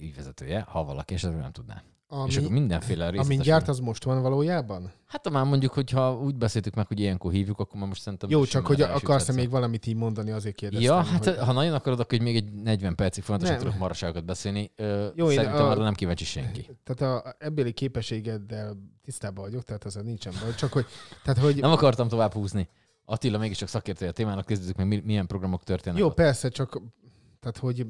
ügyvezetője, 0.00 0.60
ha 0.60 0.84
valaki 0.84 1.14
esetleg 1.14 1.40
nem 1.40 1.52
tudná. 1.52 1.82
Ami, 2.10 2.28
és 2.28 2.36
akkor 2.36 2.50
mindenféle 2.50 3.04
részletes... 3.04 3.26
Amint 3.26 3.42
gyárt, 3.42 3.68
az 3.68 3.78
most 3.78 4.04
van 4.04 4.22
valójában? 4.22 4.92
Hát 5.06 5.30
már 5.30 5.44
mondjuk, 5.44 5.72
hogyha 5.72 6.18
úgy 6.18 6.34
beszéltük 6.34 6.74
meg, 6.74 6.86
hogy 6.86 7.00
ilyenkor 7.00 7.32
hívjuk, 7.32 7.58
akkor 7.58 7.78
már 7.78 7.88
most 7.88 8.00
szerintem... 8.00 8.30
Jó, 8.30 8.44
csak 8.44 8.66
hogy 8.66 8.80
akarsz-e 8.80 9.32
még 9.32 9.50
valamit 9.50 9.86
így 9.86 9.96
mondani, 9.96 10.30
azért 10.30 10.54
kérdeztem. 10.54 10.94
Ja, 10.94 11.02
hát 11.02 11.24
hogy... 11.24 11.36
ha 11.36 11.52
nagyon 11.52 11.74
akarod, 11.74 12.00
akkor 12.00 12.18
még 12.18 12.36
egy 12.36 12.52
40 12.52 12.94
percig 12.94 13.22
fontosan 13.22 13.58
tudok 13.58 13.78
maraságokat 13.78 14.24
beszélni. 14.24 14.70
Jó, 15.14 15.28
szerintem 15.28 15.62
a... 15.62 15.70
arra 15.70 15.82
nem 15.82 15.94
kíváncsi 15.94 16.24
senki. 16.24 16.66
Tehát 16.84 17.24
a 17.24 17.34
ebbéli 17.38 17.72
képességeddel 17.72 18.76
tisztában 19.02 19.44
vagyok, 19.44 19.62
tehát 19.62 19.84
az 19.84 19.94
nincsen 19.94 20.32
baj. 20.40 20.54
Csak 20.54 20.72
hogy, 20.72 20.86
tehát, 21.24 21.40
hogy... 21.40 21.56
Nem 21.56 21.70
akartam 21.70 22.08
tovább 22.08 22.32
húzni. 22.32 22.68
Attila 23.04 23.38
mégiscsak 23.38 23.68
szakértője 23.68 24.10
a 24.10 24.14
témának, 24.14 24.46
kezdjük 24.46 24.76
meg, 24.76 25.04
milyen 25.04 25.26
programok 25.26 25.64
történnek. 25.64 26.00
Jó, 26.00 26.06
ott. 26.06 26.14
persze, 26.14 26.48
csak 26.48 26.80
tehát, 27.40 27.56
hogy 27.58 27.86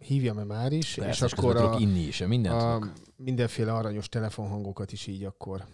hívjam-e 0.00 0.44
már 0.44 0.72
is, 0.72 0.94
Persze, 0.94 1.24
és, 1.26 1.32
és 1.32 1.38
akkor 1.38 1.56
a, 1.56 1.76
inni 1.78 2.00
is, 2.00 2.18
mindent 2.18 2.62
a, 2.62 2.92
mindenféle 3.16 3.72
aranyos 3.72 4.08
telefonhangokat 4.08 4.92
is 4.92 5.06
így 5.06 5.24
akkor. 5.24 5.64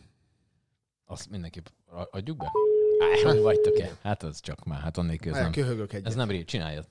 Azt 1.04 1.30
mindenképp 1.30 1.66
adjuk 2.10 2.36
be? 2.36 2.52
Á, 2.98 3.28
hát, 3.28 3.40
vagytok-e? 3.40 3.90
Hát 4.02 4.22
az 4.22 4.40
csak 4.40 4.64
már, 4.64 4.80
hát 4.80 4.96
onnék 4.96 5.20
közben. 5.20 5.52
Köhögök 5.52 5.92
egyet. 5.92 6.06
Ez 6.06 6.14
nem 6.14 6.28
rég, 6.28 6.44
csináljad. 6.44 6.88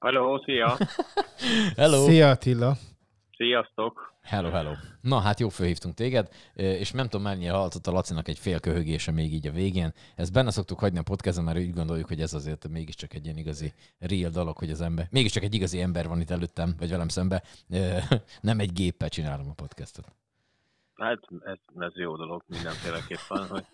Hello, 0.00 0.38
szia! 0.44 0.76
Hello! 1.76 2.04
Szia 2.04 2.30
Attila! 2.30 2.76
Sziasztok! 3.36 4.17
Hello, 4.28 4.50
hello. 4.50 4.72
Na 5.00 5.18
hát 5.18 5.40
jó 5.40 5.48
fölhívtunk 5.48 5.94
téged, 5.94 6.28
és 6.54 6.90
nem 6.90 7.08
tudom 7.08 7.22
mennyire 7.22 7.52
hallott 7.52 7.86
a 7.86 7.90
Lacinak 7.90 8.28
egy 8.28 8.38
fél 8.38 8.60
köhögése 8.60 9.10
még 9.10 9.32
így 9.32 9.46
a 9.46 9.52
végén. 9.52 9.92
Ezt 10.16 10.32
benne 10.32 10.50
szoktuk 10.50 10.78
hagyni 10.78 10.98
a 10.98 11.02
podcaston, 11.02 11.44
mert 11.44 11.58
úgy 11.58 11.74
gondoljuk, 11.74 12.08
hogy 12.08 12.20
ez 12.20 12.34
azért 12.34 12.68
mégiscsak 12.68 13.14
egy 13.14 13.24
ilyen 13.24 13.36
igazi 13.36 13.72
real 13.98 14.30
dolog, 14.30 14.56
hogy 14.56 14.70
az 14.70 14.80
ember, 14.80 15.08
mégiscsak 15.10 15.42
egy 15.42 15.54
igazi 15.54 15.80
ember 15.80 16.08
van 16.08 16.20
itt 16.20 16.30
előttem, 16.30 16.74
vagy 16.78 16.90
velem 16.90 17.08
szembe, 17.08 17.42
nem 18.40 18.60
egy 18.60 18.72
géppel 18.72 19.08
csinálom 19.08 19.48
a 19.48 19.52
podcastot. 19.52 20.12
Hát 20.98 21.18
ez, 21.44 21.56
ez 21.78 21.92
jó 21.94 22.16
dolog 22.16 22.42
mindenféleképpen, 22.46 23.46
hogy 23.48 23.64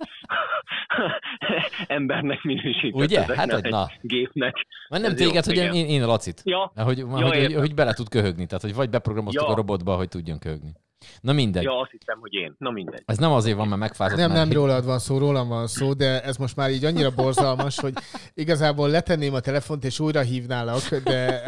embernek 1.86 2.42
minősített 2.42 3.00
Ugye? 3.00 3.22
Ezek, 3.22 3.36
hát, 3.36 3.52
hogy 3.52 3.70
na. 3.70 3.86
gépnek. 4.00 4.66
Már 4.88 5.00
nem 5.00 5.14
téged, 5.14 5.44
hogy 5.44 5.56
én, 5.56 5.86
én 5.86 6.06
Lacit. 6.06 6.42
Ja. 6.44 6.72
Hogy, 6.74 6.98
ja, 6.98 7.06
hogy, 7.06 7.22
hogy, 7.22 7.54
hogy, 7.54 7.74
bele 7.74 7.92
tud 7.92 8.08
köhögni, 8.08 8.46
tehát 8.46 8.62
hogy 8.62 8.74
vagy 8.74 8.90
beprogramoztuk 8.90 9.46
ja. 9.46 9.52
a 9.52 9.56
robotba, 9.56 9.96
hogy 9.96 10.08
tudjon 10.08 10.38
köhögni. 10.38 10.72
Na 11.20 11.32
mindegy. 11.32 11.62
Ja, 11.62 11.80
azt 11.80 11.90
hiszem, 11.90 12.20
hogy 12.20 12.32
én. 12.34 12.54
Na 12.58 12.70
mindegy. 12.70 13.02
Ez 13.06 13.18
nem 13.18 13.32
azért 13.32 13.56
van, 13.56 13.68
mert 13.68 13.80
megfázott. 13.80 14.18
Nem, 14.18 14.32
nem 14.32 14.52
rólad 14.52 14.84
van 14.84 14.98
szó, 14.98 15.18
rólam 15.18 15.48
van 15.48 15.66
szó, 15.66 15.92
de 15.92 16.22
ez 16.22 16.36
most 16.36 16.56
már 16.56 16.70
így 16.70 16.84
annyira 16.84 17.10
borzalmas, 17.10 17.80
hogy 17.80 17.94
igazából 18.34 18.88
letenném 18.88 19.34
a 19.34 19.40
telefont 19.40 19.84
és 19.84 20.00
újra 20.00 20.20
hívnálak, 20.20 20.94
de 20.96 21.42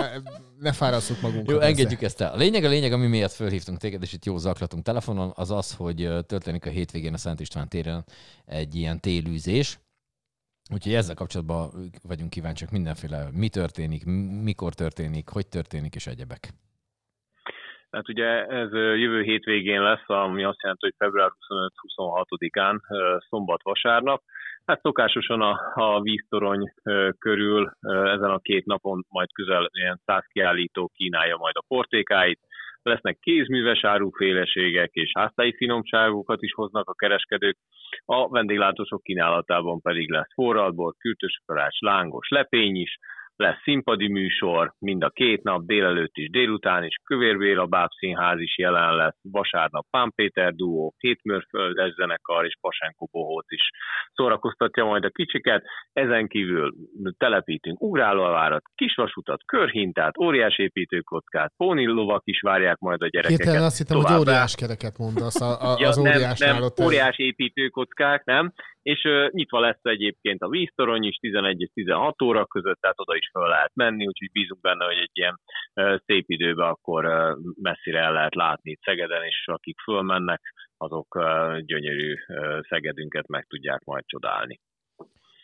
ne 0.60 0.72
fárasszuk 0.72 1.20
magunkat. 1.20 1.54
Jó, 1.54 1.60
engedjük 1.60 2.02
ezt 2.02 2.20
el. 2.20 2.32
A 2.32 2.36
lényeg, 2.36 2.64
a 2.64 2.68
lényeg, 2.68 2.92
ami 2.92 3.06
miatt 3.06 3.32
fölhívtunk 3.32 3.78
téged, 3.78 4.02
és 4.02 4.12
itt 4.12 4.24
jó 4.24 4.36
zaklatunk 4.36 4.84
telefonon, 4.84 5.32
az 5.34 5.50
az, 5.50 5.74
hogy 5.74 6.08
történik 6.26 6.66
a 6.66 6.70
hétvégén 6.70 7.14
a 7.14 7.18
Szent 7.18 7.40
István 7.40 7.68
téren 7.68 8.04
egy 8.44 8.74
ilyen 8.74 9.00
télűzés, 9.00 9.78
Úgyhogy 10.72 10.94
ezzel 10.94 11.14
kapcsolatban 11.14 11.90
vagyunk 12.02 12.30
kíváncsiak 12.30 12.70
mindenféle, 12.70 13.28
mi 13.32 13.48
történik, 13.48 14.04
mikor 14.42 14.74
történik, 14.74 15.28
hogy 15.28 15.46
történik, 15.46 15.94
és 15.94 16.06
egyebek. 16.06 16.54
Hát 17.96 18.08
ugye 18.08 18.46
ez 18.46 18.72
jövő 18.72 19.22
hétvégén 19.22 19.82
lesz, 19.82 20.08
ami 20.08 20.44
azt 20.44 20.62
jelenti, 20.62 20.84
hogy 20.84 20.94
február 20.98 21.30
25-26-án, 21.88 22.78
szombat-vasárnap. 23.28 24.22
Hát 24.66 24.80
szokásosan 24.80 25.40
a, 25.40 25.72
a 25.74 26.00
víztorony 26.00 26.72
körül 27.18 27.72
ezen 27.88 28.30
a 28.30 28.38
két 28.38 28.64
napon 28.64 29.04
majd 29.08 29.32
közel 29.32 29.68
ilyen 29.72 30.00
száz 30.04 30.24
kiállító 30.32 30.90
kínálja 30.94 31.36
majd 31.36 31.54
a 31.56 31.64
portékáit, 31.68 32.40
lesznek 32.82 33.18
kézműves 33.20 33.84
áruféleségek 33.84 34.90
és 34.92 35.10
háztai 35.14 35.54
finomságokat 35.56 36.42
is 36.42 36.52
hoznak 36.52 36.88
a 36.88 36.94
kereskedők, 36.94 37.56
a 38.04 38.28
vendéglátósok 38.28 39.02
kínálatában 39.02 39.80
pedig 39.80 40.10
lesz 40.10 40.32
forradbor, 40.34 40.94
kürtösparács, 40.98 41.80
lángos 41.80 42.28
lepény 42.28 42.76
is, 42.76 42.98
lesz 43.36 43.62
színpadi 43.62 44.08
műsor, 44.08 44.72
mind 44.78 45.02
a 45.02 45.10
két 45.10 45.42
nap, 45.42 45.66
délelőtt 45.66 46.16
is, 46.16 46.30
délután 46.30 46.84
is, 46.84 46.96
Kövér 47.04 47.36
Béla 47.38 47.66
Bábszínház 47.66 48.40
is 48.40 48.58
jelen 48.58 48.94
lesz, 48.94 49.16
vasárnap 49.22 49.86
Pán 49.90 50.12
Péter 50.14 50.54
duó, 50.54 50.94
Hétmörföldes 50.98 51.94
zenekar 51.94 52.44
és 52.44 52.56
Pasenko 52.60 53.06
Bohóc 53.10 53.52
is 53.52 53.70
szórakoztatja 54.14 54.84
majd 54.84 55.04
a 55.04 55.10
kicsiket. 55.10 55.64
Ezen 55.92 56.26
kívül 56.28 56.74
telepítünk 57.18 57.82
ugrálóvárat, 57.82 58.62
kisvasutat, 58.74 59.40
körhintát, 59.46 60.18
óriás 60.18 60.58
építőkockát, 60.58 61.52
lovak 61.56 62.22
is 62.24 62.40
várják 62.40 62.78
majd 62.78 63.02
a 63.02 63.08
gyerekeket. 63.08 63.42
Hirtelen 63.42 63.66
azt 63.66 63.78
hittem, 63.78 63.96
hogy 63.96 64.18
óriás 64.18 64.54
kereket 64.54 64.98
mondasz, 64.98 65.40
a, 65.40 65.72
a, 65.72 65.76
ja, 65.78 65.88
az 65.88 65.98
óriás 65.98 66.38
nem, 66.38 66.58
nem, 66.58 66.68
óriás 66.82 67.18
építőkockák, 67.18 68.24
nem, 68.24 68.52
és 68.86 69.04
uh, 69.04 69.30
nyitva 69.30 69.60
lesz 69.60 69.82
egyébként 69.82 70.42
a 70.42 70.48
víztorony 70.48 71.04
is 71.04 71.16
11 71.16 71.60
és 71.60 71.70
16 71.74 72.22
óra 72.22 72.46
között, 72.46 72.80
tehát 72.80 73.00
oda 73.00 73.16
is 73.16 73.28
fel 73.32 73.48
lehet 73.48 73.70
menni, 73.74 74.06
úgyhogy 74.06 74.30
bízunk 74.32 74.60
benne, 74.60 74.84
hogy 74.84 74.96
egy 74.96 75.10
ilyen 75.12 75.40
uh, 75.74 75.98
szép 76.04 76.24
időben 76.30 76.68
akkor 76.68 77.04
uh, 77.04 77.36
messzire 77.62 77.98
el 77.98 78.12
lehet 78.12 78.34
látni 78.34 78.70
itt 78.70 78.82
Szegeden, 78.82 79.22
és 79.22 79.44
akik 79.46 79.80
fölmennek, 79.80 80.40
azok 80.76 81.18
gyönyörű 81.60 82.14
Szegedünket 82.68 83.28
meg 83.28 83.44
tudják 83.48 83.84
majd 83.84 84.04
csodálni. 84.06 84.60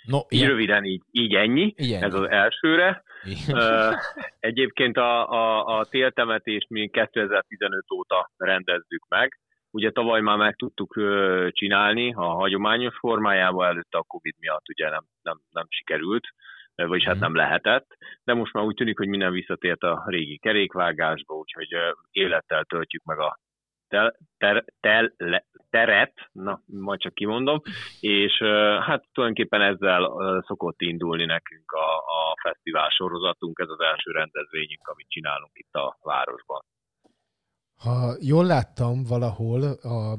No, 0.02 0.18
így 0.28 0.46
röviden 0.46 0.84
így, 0.84 1.02
így 1.10 1.34
ennyi, 1.34 1.72
Igen. 1.76 2.02
ez 2.02 2.14
az 2.14 2.28
elsőre. 2.28 3.02
Uh, 3.48 3.94
egyébként 4.40 4.96
a, 4.96 5.30
a, 5.30 5.78
a 5.78 5.84
téltemetést 5.84 6.68
mi 6.68 6.88
2015 6.88 7.90
óta 7.90 8.30
rendezzük 8.36 9.08
meg, 9.08 9.40
Ugye 9.72 9.90
tavaly 9.90 10.20
már 10.20 10.36
meg 10.36 10.56
tudtuk 10.56 10.94
csinálni 11.48 12.12
a 12.12 12.24
hagyományos 12.24 12.96
formájában, 12.98 13.66
előtte 13.66 13.98
a 13.98 14.02
Covid 14.02 14.34
miatt 14.38 14.68
ugye 14.68 14.88
nem, 14.88 15.04
nem, 15.22 15.40
nem 15.50 15.66
sikerült, 15.68 16.28
vagyis 16.74 17.04
hát 17.04 17.14
mhm. 17.14 17.22
nem 17.22 17.34
lehetett, 17.34 17.86
de 18.24 18.34
most 18.34 18.52
már 18.52 18.64
úgy 18.64 18.74
tűnik, 18.74 18.98
hogy 18.98 19.08
minden 19.08 19.32
visszatért 19.32 19.82
a 19.82 20.04
régi 20.06 20.38
kerékvágásba, 20.38 21.34
úgyhogy 21.34 21.68
élettel 22.10 22.64
töltjük 22.64 23.04
meg 23.04 23.18
a 23.18 23.38
tel, 23.92 24.16
ter, 24.38 24.64
tel, 24.80 25.12
le, 25.16 25.44
teret, 25.70 26.12
na, 26.32 26.60
majd 26.66 27.00
csak 27.00 27.14
kimondom, 27.14 27.60
és 28.00 28.42
hát 28.80 29.04
tulajdonképpen 29.12 29.62
ezzel 29.62 30.02
szokott 30.46 30.80
indulni 30.80 31.24
nekünk 31.24 31.72
a, 31.72 31.96
a 31.96 32.34
fesztivál 32.42 32.88
sorozatunk, 32.90 33.58
ez 33.58 33.68
az 33.68 33.80
első 33.80 34.10
rendezvényünk, 34.10 34.88
amit 34.88 35.08
csinálunk 35.08 35.52
itt 35.54 35.74
a 35.74 35.96
városban. 36.02 36.62
Ha 37.82 38.16
jól 38.20 38.44
láttam 38.44 39.02
valahol, 39.02 39.62
a, 39.62 40.18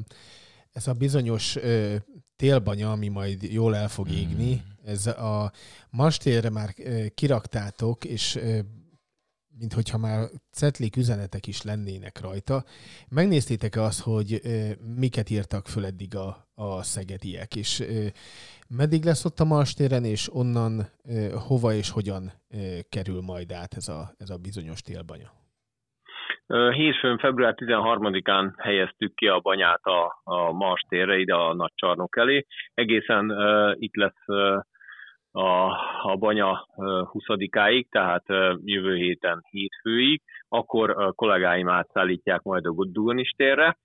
ez 0.71 0.87
a 0.87 0.93
bizonyos 0.93 1.55
ö, 1.55 1.95
télbanya, 2.35 2.91
ami 2.91 3.07
majd 3.07 3.43
jól 3.43 3.75
el 3.75 3.87
fog 3.87 4.09
égni, 4.09 4.53
mm. 4.53 4.89
ez 4.89 5.07
a 5.07 5.51
mastérre 5.89 6.49
már 6.49 6.73
ö, 6.77 7.05
kiraktátok, 7.15 8.05
és 8.05 8.35
ö, 8.35 8.59
mint 9.57 9.73
hogyha 9.73 9.97
már 9.97 10.29
cetlik 10.51 10.95
üzenetek 10.95 11.47
is 11.47 11.61
lennének 11.61 12.19
rajta. 12.19 12.65
Megnéztétek 13.09 13.75
azt, 13.75 13.99
hogy 13.99 14.39
ö, 14.43 14.71
miket 14.95 15.29
írtak 15.29 15.67
föl 15.67 15.85
eddig 15.85 16.15
a, 16.15 16.47
a 16.53 16.83
szegediek, 16.83 17.55
és 17.55 17.79
ö, 17.79 18.05
meddig 18.67 19.03
lesz 19.03 19.25
ott 19.25 19.39
a 19.39 19.45
mastéren, 19.45 20.05
és 20.05 20.35
onnan 20.35 20.89
ö, 21.03 21.29
hova 21.31 21.73
és 21.73 21.89
hogyan 21.89 22.33
ö, 22.49 22.79
kerül 22.89 23.21
majd 23.21 23.51
át 23.51 23.73
ez 23.73 23.87
a, 23.87 24.13
ez 24.17 24.29
a 24.29 24.37
bizonyos 24.37 24.81
télbanya? 24.81 25.42
Hétfőn, 26.47 27.17
február 27.17 27.53
13-án 27.57 28.53
helyeztük 28.57 29.15
ki 29.15 29.27
a 29.27 29.39
banyát 29.39 29.83
a, 29.83 30.21
a 30.23 30.51
Mars 30.51 30.81
térre, 30.89 31.17
ide 31.17 31.33
a 31.35 31.53
nagy 31.53 31.71
csarnok 31.75 32.17
elé. 32.17 32.45
Egészen 32.73 33.31
uh, 33.31 33.75
itt 33.75 33.95
lesz 33.95 34.27
uh, 34.27 34.59
a, 35.31 35.69
a 36.01 36.15
banya 36.19 36.67
uh, 36.75 36.85
20-áig, 37.11 37.85
tehát 37.89 38.23
uh, 38.29 38.53
jövő 38.63 38.95
héten 38.95 39.43
hétfőig, 39.49 40.21
akkor 40.49 40.89
uh, 40.89 41.13
kollégáim 41.15 41.69
átszállítják 41.69 42.41
majd 42.41 42.65
a 42.65 42.73
Dugonis 42.85 43.29
térre. 43.37 43.77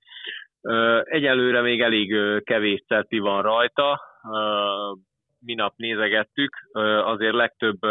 Uh, 0.60 1.00
egyelőre 1.04 1.60
még 1.60 1.80
elég 1.80 2.12
uh, 2.12 2.40
kevés 2.40 2.82
certi 2.86 3.18
van 3.18 3.42
rajta, 3.42 4.00
uh, 4.22 4.98
minap 5.40 5.72
nézegettük, 5.76 6.56
azért 7.04 7.34
legtöbb 7.34 7.82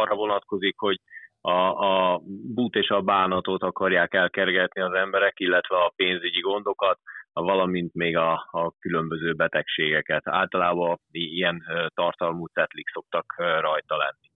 arra 0.00 0.14
vonatkozik, 0.14 0.74
hogy 0.78 1.00
a, 1.46 1.86
a 1.86 2.20
bút 2.54 2.74
és 2.74 2.88
a 2.88 3.00
bánatot 3.00 3.62
akarják 3.62 4.14
elkergetni 4.14 4.80
az 4.80 4.92
emberek, 4.92 5.40
illetve 5.40 5.76
a 5.76 5.92
pénzügyi 5.96 6.40
gondokat, 6.40 6.98
valamint 7.32 7.94
még 7.94 8.16
a, 8.16 8.32
a 8.50 8.72
különböző 8.78 9.32
betegségeket. 9.32 10.22
Általában 10.28 10.98
ilyen 11.10 11.62
tartalmú 11.94 12.46
tetlik 12.46 12.88
szoktak 12.88 13.34
rajta 13.36 13.96
lenni 13.96 14.30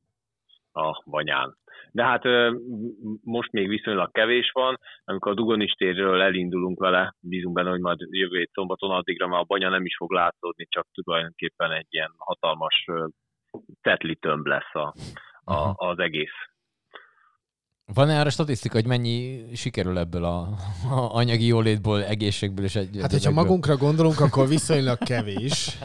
a 0.72 1.02
banyán. 1.10 1.56
De 1.92 2.04
hát 2.04 2.22
most 3.22 3.52
még 3.52 3.68
viszonylag 3.68 4.10
kevés 4.10 4.50
van, 4.50 4.78
amikor 5.04 5.32
a 5.32 5.34
Dugonistérről 5.34 6.20
elindulunk 6.20 6.78
vele, 6.78 7.14
bízunk 7.20 7.54
benne, 7.54 7.70
hogy 7.70 7.80
majd 7.80 7.98
jövő 8.00 8.38
hét 8.38 8.50
szombaton 8.52 8.90
addigra 8.90 9.26
már 9.26 9.40
a 9.40 9.44
banya 9.44 9.68
nem 9.68 9.84
is 9.84 9.96
fog 9.96 10.12
látszódni, 10.12 10.66
csak 10.68 10.86
tulajdonképpen 10.92 11.72
egy 11.72 11.86
ilyen 11.90 12.12
hatalmas 12.16 12.84
tetli 13.80 14.16
tömb 14.16 14.46
lesz 14.46 14.74
a, 14.74 14.94
a, 15.44 15.74
az 15.76 15.98
egész 15.98 16.48
van-e 17.94 18.20
arra 18.20 18.30
statisztika, 18.30 18.74
hogy 18.74 18.86
mennyi 18.86 19.44
sikerül 19.54 19.98
ebből 19.98 20.24
a, 20.24 20.38
a 20.90 21.14
anyagi 21.14 21.46
jólétból, 21.46 22.04
egészségből 22.04 22.64
és 22.64 22.76
egy... 22.76 22.98
Hát, 23.00 23.10
hogyha 23.10 23.30
magunkra 23.30 23.76
gondolunk, 23.76 24.20
akkor 24.20 24.48
viszonylag 24.48 24.98
kevés. 24.98 25.78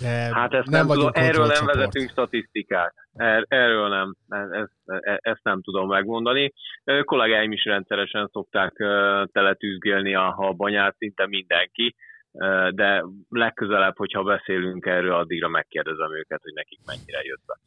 De 0.00 0.08
hát 0.08 0.52
ezt 0.52 0.68
nem, 0.68 0.86
nem 0.86 0.96
tudom, 0.96 1.10
erről 1.14 1.46
nem 1.46 1.66
vezetünk 1.66 2.10
statisztikát. 2.10 2.94
Er, 3.14 3.44
erről 3.48 3.88
nem, 3.88 4.16
ezt, 4.50 5.00
ezt 5.20 5.40
nem 5.42 5.62
tudom 5.62 5.88
megmondani. 5.88 6.52
Kollégáim 7.04 7.52
is 7.52 7.64
rendszeresen 7.64 8.30
szokták 8.32 8.72
teletűzgélni 9.32 10.14
a, 10.14 10.34
a 10.38 10.52
banyát, 10.52 10.96
szinte 10.98 11.26
mindenki, 11.26 11.94
de 12.70 13.04
legközelebb, 13.28 13.96
hogyha 13.96 14.22
beszélünk 14.22 14.86
erről, 14.86 15.14
addigra 15.14 15.48
megkérdezem 15.48 16.16
őket, 16.16 16.40
hogy 16.42 16.52
nekik 16.52 16.80
mennyire 16.86 17.22
jött 17.22 17.42
be. 17.46 17.58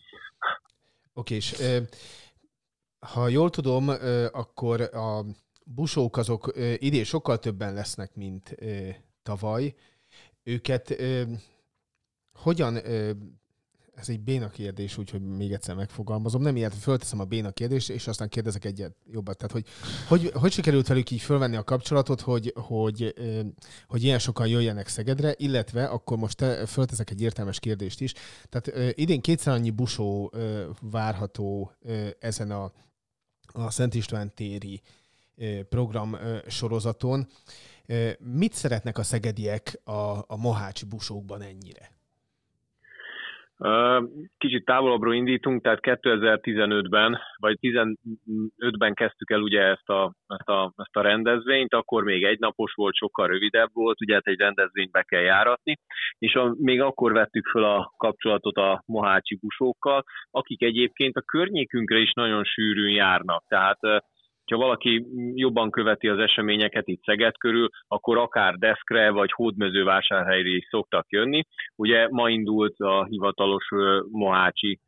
Oké, 1.14 1.36
és 1.36 1.54
ha 3.02 3.28
jól 3.28 3.50
tudom, 3.50 3.88
akkor 4.32 4.82
a 4.82 5.26
busók 5.66 6.18
azok 6.18 6.54
idén 6.78 7.04
sokkal 7.04 7.40
többen 7.40 7.74
lesznek, 7.74 8.16
mint 8.16 8.56
tavaly. 9.24 9.74
Őket 10.44 10.96
hogyan, 12.34 12.78
ez 13.96 14.10
egy 14.10 14.20
béna 14.20 14.50
kérdés, 14.50 14.98
úgyhogy 14.98 15.22
még 15.22 15.52
egyszer 15.52 15.76
megfogalmazom, 15.76 16.42
nem 16.42 16.56
ilyet, 16.56 16.76
fölteszem 16.76 17.20
a 17.20 17.24
béna 17.24 17.52
kérdést, 17.52 17.90
és 17.90 18.08
aztán 18.08 18.30
kérdezek 18.30 18.66
egyet 18.66 18.96
jobbat. 19.12 19.38
Tehát, 19.38 19.52
hogy, 19.52 19.66
hogy, 20.08 20.32
hogy 20.34 20.52
sikerült 20.52 20.88
velük 20.88 21.12
így 21.12 21.22
fölvenni 21.22 21.56
a 21.56 21.64
kapcsolatot, 21.64 22.22
hogy, 22.22 22.54
hogy, 22.56 23.14
hogy 23.88 24.04
ilyen 24.04 24.20
sokan 24.20 24.48
jöjjenek 24.48 24.88
Szegedre, 24.88 25.34
illetve 25.38 25.86
akkor 25.86 26.18
most 26.18 26.38
te, 26.38 26.66
fölteszek 26.66 27.10
egy 27.10 27.22
értelmes 27.22 27.60
kérdést 27.60 28.02
is. 28.02 28.14
Tehát 28.50 28.98
idén 28.98 29.22
kétszer 29.22 29.54
annyi 29.54 29.72
busó 29.72 30.34
várható 30.82 31.72
ezen 32.20 32.52
a 32.52 32.72
a 33.52 33.70
Szent 33.70 33.94
István 33.94 34.34
téri 34.36 34.82
program 35.70 36.18
sorozaton. 36.48 37.28
Mit 38.20 38.54
szeretnek 38.54 38.98
a 38.98 39.04
szegediek 39.04 39.80
a, 39.84 39.92
a 40.28 40.36
mohácsi 40.38 40.86
busókban 40.86 41.42
ennyire? 41.42 41.92
Kicsit 44.38 44.66
távolabbról 44.66 45.14
indítunk, 45.14 45.62
tehát 45.62 45.80
2015-ben, 45.82 47.18
vagy 47.36 47.58
15-ben 47.62 48.94
kezdtük 48.94 49.32
el 49.32 49.42
ugye 49.42 49.62
ezt 49.62 49.90
a, 49.90 50.14
ezt, 50.28 50.50
a, 50.50 50.74
ezt 50.78 50.96
a 50.96 51.02
rendezvényt, 51.02 51.74
akkor 51.74 52.04
még 52.04 52.24
egy 52.24 52.40
napos 52.40 52.74
volt, 52.74 52.96
sokkal 52.96 53.28
rövidebb 53.28 53.70
volt, 53.74 54.02
ugye 54.02 54.14
hát 54.14 54.28
egy 54.28 54.40
rendezvényt 54.40 54.92
be 54.92 55.02
kell 55.02 55.22
járatni, 55.22 55.80
és 56.18 56.34
a, 56.36 56.56
még 56.58 56.82
akkor 56.82 57.14
vettük 57.14 57.48
fel 57.48 57.64
a 57.64 57.94
kapcsolatot 57.98 58.58
a 58.58 58.84
mohácsi 58.86 59.38
busókkal, 59.42 60.04
akik 60.32 60.64
egyébként 60.64 61.16
a 61.16 61.22
környékünkre 61.22 61.98
is 61.98 62.12
nagyon 62.14 62.44
sűrűn 62.44 62.94
járnak, 62.94 63.44
tehát 63.48 63.80
ha 64.46 64.58
valaki 64.58 65.06
jobban 65.34 65.72
követi 65.72 66.08
az 66.08 66.20
eseményeket 66.20 66.88
itt 66.88 67.04
Szeged 67.04 67.38
körül, 67.38 67.70
akkor 67.88 68.18
akár 68.18 68.54
Deszkre 68.54 69.10
vagy 69.10 69.32
Hódmezővásárhelyre 69.32 70.50
is 70.50 70.68
szoktak 70.70 71.06
jönni. 71.10 71.44
Ugye 71.76 72.08
ma 72.10 72.30
indult 72.30 72.80
a 72.80 73.06
hivatalos 73.06 73.68
Mohácsi 74.12 74.80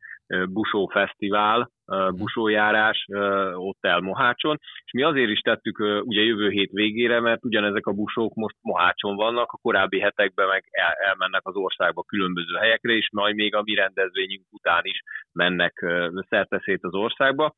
Busó 0.48 0.86
Fesztivál, 0.86 1.70
busójárás 2.16 3.06
ott 3.54 3.78
el 3.80 4.00
Mohácson, 4.00 4.58
és 4.84 4.92
mi 4.92 5.02
azért 5.02 5.30
is 5.30 5.40
tettük 5.40 5.78
ugye 6.04 6.22
jövő 6.22 6.48
hét 6.48 6.70
végére, 6.70 7.20
mert 7.20 7.44
ugyanezek 7.44 7.86
a 7.86 7.92
busók 7.92 8.34
most 8.34 8.56
Mohácson 8.60 9.16
vannak, 9.16 9.52
a 9.52 9.58
korábbi 9.62 10.00
hetekben 10.00 10.46
meg 10.46 10.64
el, 10.70 10.92
elmennek 10.92 11.40
az 11.44 11.54
országba 11.54 12.02
különböző 12.02 12.54
helyekre, 12.54 12.92
és 12.92 13.08
majd 13.12 13.34
még 13.34 13.54
a 13.54 13.62
mi 13.62 13.74
rendezvényünk 13.74 14.44
után 14.50 14.82
is 14.82 15.02
mennek 15.32 15.86
szerteszét 16.28 16.84
az 16.84 16.94
országba. 16.94 17.54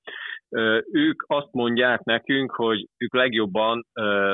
Ők 0.92 1.24
azt 1.26 1.52
mondják 1.52 2.02
nekünk, 2.04 2.52
hogy 2.52 2.86
ők 2.96 3.14
legjobban 3.14 3.86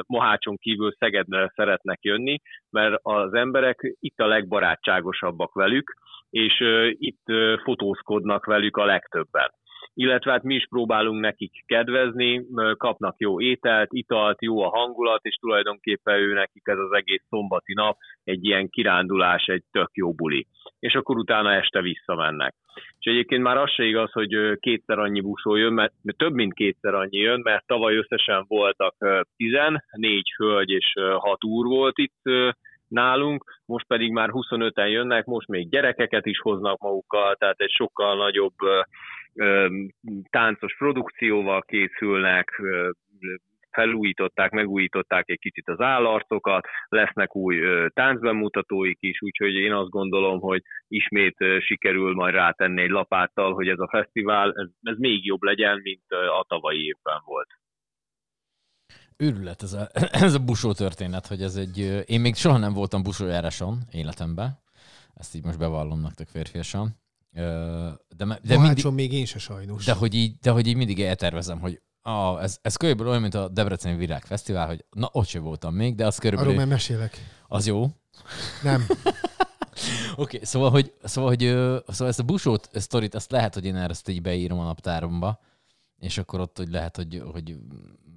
Mohácson 0.06 0.56
kívül 0.56 0.92
Szegedre 0.98 1.52
szeretnek 1.54 1.98
jönni, 2.02 2.40
mert 2.70 2.94
az 3.02 3.34
emberek 3.34 3.94
itt 4.00 4.18
a 4.18 4.26
legbarátságosabbak 4.26 5.54
velük, 5.54 5.94
és 6.30 6.64
itt 6.90 7.24
fotózkodnak 7.62 8.44
velük 8.44 8.76
a 8.76 8.84
legtöbben 8.84 9.50
illetve 9.94 10.30
hát 10.30 10.42
mi 10.42 10.54
is 10.54 10.66
próbálunk 10.70 11.20
nekik 11.20 11.52
kedvezni, 11.66 12.44
kapnak 12.76 13.14
jó 13.18 13.40
ételt, 13.40 13.88
italt, 13.92 14.42
jó 14.42 14.62
a 14.62 14.68
hangulat, 14.68 15.24
és 15.24 15.34
tulajdonképpen 15.34 16.14
ő 16.14 16.32
nekik 16.32 16.62
ez 16.64 16.78
az 16.78 16.92
egész 16.92 17.22
szombati 17.28 17.74
nap 17.74 17.96
egy 18.24 18.44
ilyen 18.44 18.68
kirándulás, 18.68 19.46
egy 19.46 19.62
tök 19.70 19.90
jó 19.92 20.12
buli. 20.12 20.46
És 20.78 20.94
akkor 20.94 21.16
utána 21.16 21.52
este 21.52 21.80
visszamennek. 21.80 22.54
És 22.98 23.10
egyébként 23.10 23.42
már 23.42 23.56
az 23.56 23.70
se 23.70 23.84
igaz, 23.84 24.12
hogy 24.12 24.58
kétszer 24.60 24.98
annyi 24.98 25.20
buszó 25.20 25.56
jön, 25.56 25.72
mert 25.72 25.92
több 26.16 26.32
mint 26.32 26.54
kétszer 26.54 26.94
annyi 26.94 27.18
jön, 27.18 27.40
mert 27.40 27.66
tavaly 27.66 27.96
összesen 27.96 28.44
voltak 28.48 28.94
14 29.36 30.32
hölgy 30.36 30.70
és 30.70 30.92
6 31.16 31.44
úr 31.44 31.66
volt 31.66 31.98
itt 31.98 32.22
nálunk, 32.88 33.60
most 33.66 33.86
pedig 33.86 34.12
már 34.12 34.28
25-en 34.32 34.90
jönnek, 34.90 35.24
most 35.24 35.48
még 35.48 35.68
gyerekeket 35.68 36.26
is 36.26 36.40
hoznak 36.40 36.78
magukkal, 36.78 37.34
tehát 37.34 37.60
egy 37.60 37.70
sokkal 37.70 38.16
nagyobb 38.16 38.54
táncos 40.30 40.76
produkcióval 40.76 41.62
készülnek, 41.62 42.60
felújították, 43.70 44.50
megújították 44.50 45.28
egy 45.30 45.38
kicsit 45.38 45.68
az 45.68 45.80
állarcokat, 45.80 46.66
lesznek 46.88 47.36
új 47.36 47.56
táncbemutatóik 47.88 48.98
is, 49.00 49.22
úgyhogy 49.22 49.54
én 49.54 49.72
azt 49.72 49.90
gondolom, 49.90 50.40
hogy 50.40 50.62
ismét 50.88 51.36
sikerül 51.60 52.14
majd 52.14 52.34
rátenni 52.34 52.82
egy 52.82 52.90
lapáttal, 52.90 53.54
hogy 53.54 53.68
ez 53.68 53.78
a 53.78 53.88
fesztivál, 53.88 54.52
ez, 54.56 54.68
ez 54.82 54.96
még 54.98 55.24
jobb 55.24 55.42
legyen, 55.42 55.80
mint 55.82 56.10
a 56.40 56.44
tavalyi 56.48 56.84
évben 56.84 57.20
volt. 57.24 57.48
Őrület 59.16 59.62
ez 59.62 59.72
a, 59.72 59.88
ez 60.26 60.34
a 60.34 60.44
busó 60.44 60.72
történet, 60.72 61.26
hogy 61.26 61.42
ez 61.42 61.56
egy... 61.56 61.78
Én 62.06 62.20
még 62.20 62.34
soha 62.34 62.58
nem 62.58 62.72
voltam 62.72 63.02
busójáráson 63.02 63.78
életemben, 63.92 64.58
ezt 65.14 65.34
így 65.34 65.44
most 65.44 65.58
bevallom 65.58 66.00
nektek 66.00 66.28
férfiasan. 66.28 67.01
De, 67.32 67.98
de 68.42 68.58
mindig, 68.58 68.84
még 68.84 69.12
én 69.12 69.24
se 69.24 69.38
sajnos. 69.38 69.84
De 69.84 69.92
hogy 69.92 70.14
így, 70.14 70.36
de 70.40 70.50
hogy 70.50 70.66
így 70.66 70.76
mindig 70.76 71.00
eltervezem, 71.00 71.60
hogy 71.60 71.80
ah, 72.02 72.42
ez, 72.42 72.58
ez 72.62 72.76
körülbelül 72.76 73.10
olyan, 73.10 73.22
mint 73.22 73.34
a 73.34 73.48
Debreceni 73.48 73.96
Virágfesztivál, 73.96 74.66
hogy 74.66 74.84
na, 74.90 75.08
ott 75.12 75.26
sem 75.26 75.42
voltam 75.42 75.74
még, 75.74 75.94
de 75.94 76.06
az 76.06 76.18
körülbelül... 76.18 76.52
Arról 76.52 76.64
már 76.64 76.72
mesélek. 76.72 77.18
Az 77.48 77.66
jó? 77.66 77.90
Nem. 78.62 78.86
Oké, 80.16 80.36
okay, 80.36 80.40
szóval, 80.42 80.70
hogy, 80.70 80.92
szóval, 81.02 81.30
hogy 81.30 81.40
szóval 81.94 82.08
ezt 82.08 82.18
a 82.18 82.22
busót 82.22 82.68
sztorit, 82.72 83.14
azt 83.14 83.30
lehet, 83.30 83.54
hogy 83.54 83.64
én 83.64 83.76
ezt 83.76 84.08
így 84.08 84.22
beírom 84.22 84.58
a 84.58 84.64
naptáromba, 84.64 85.40
és 85.98 86.18
akkor 86.18 86.40
ott 86.40 86.56
hogy 86.56 86.70
lehet, 86.70 86.96
hogy, 86.96 87.22
hogy 87.32 87.58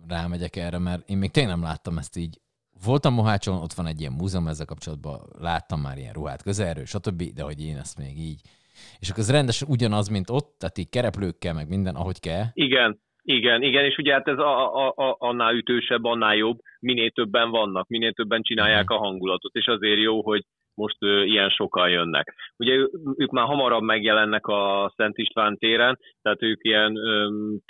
rámegyek 0.08 0.56
erre, 0.56 0.78
mert 0.78 1.10
én 1.10 1.18
még 1.18 1.32
tényleg 1.32 1.56
nem 1.56 1.64
láttam 1.64 1.98
ezt 1.98 2.18
így. 2.18 2.42
Voltam 2.84 3.14
Mohácson, 3.14 3.58
ott 3.58 3.74
van 3.74 3.88
egy 3.88 4.00
ilyen 4.00 4.12
múzeum 4.12 4.48
ezzel 4.48 4.66
kapcsolatban, 4.66 5.30
láttam 5.40 5.82
már 5.82 5.98
ilyen 5.98 6.14
ruhát 6.14 6.42
közelről, 6.42 6.86
stb., 6.86 7.24
de 7.34 7.44
hogy 7.44 7.62
én 7.62 7.78
ezt 7.78 7.98
még 7.98 8.20
így 8.20 8.42
és 9.00 9.10
akkor 9.10 9.20
ez 9.20 9.32
rendesen 9.32 9.68
ugyanaz, 9.72 10.08
mint 10.08 10.30
ott, 10.30 10.56
tehát 10.60 10.78
így 10.78 10.90
kereplőkkel, 10.90 11.54
meg 11.54 11.68
minden, 11.68 11.96
ahogy 11.96 12.20
kell. 12.20 12.44
Igen, 12.54 13.00
igen, 13.22 13.62
igen, 13.62 13.86
és 13.86 13.98
ugye 13.98 14.14
hát 14.14 14.28
ez 14.28 14.38
a, 14.38 14.76
a, 14.86 14.94
a, 14.96 15.16
annál 15.20 15.56
ütősebb, 15.56 16.04
annál 16.04 16.36
jobb, 16.36 16.60
minél 16.80 17.10
többen 17.10 17.50
vannak, 17.50 17.88
minél 17.88 18.12
többen 18.14 18.42
csinálják 18.42 18.90
a 18.90 18.98
hangulatot, 18.98 19.56
és 19.56 19.66
azért 19.68 20.00
jó, 20.00 20.24
hogy 20.24 20.44
most 20.76 20.96
ö, 21.00 21.24
ilyen 21.24 21.50
sokan 21.50 21.90
jönnek. 21.90 22.36
Ugye 22.58 22.74
ők 23.16 23.32
már 23.32 23.46
hamarabb 23.46 23.82
megjelennek 23.82 24.48
a 24.48 24.94
Szent 24.96 25.18
István 25.18 25.58
téren, 25.58 26.00
tehát 26.22 26.44
ők 26.44 26.64
ilyen 26.64 26.94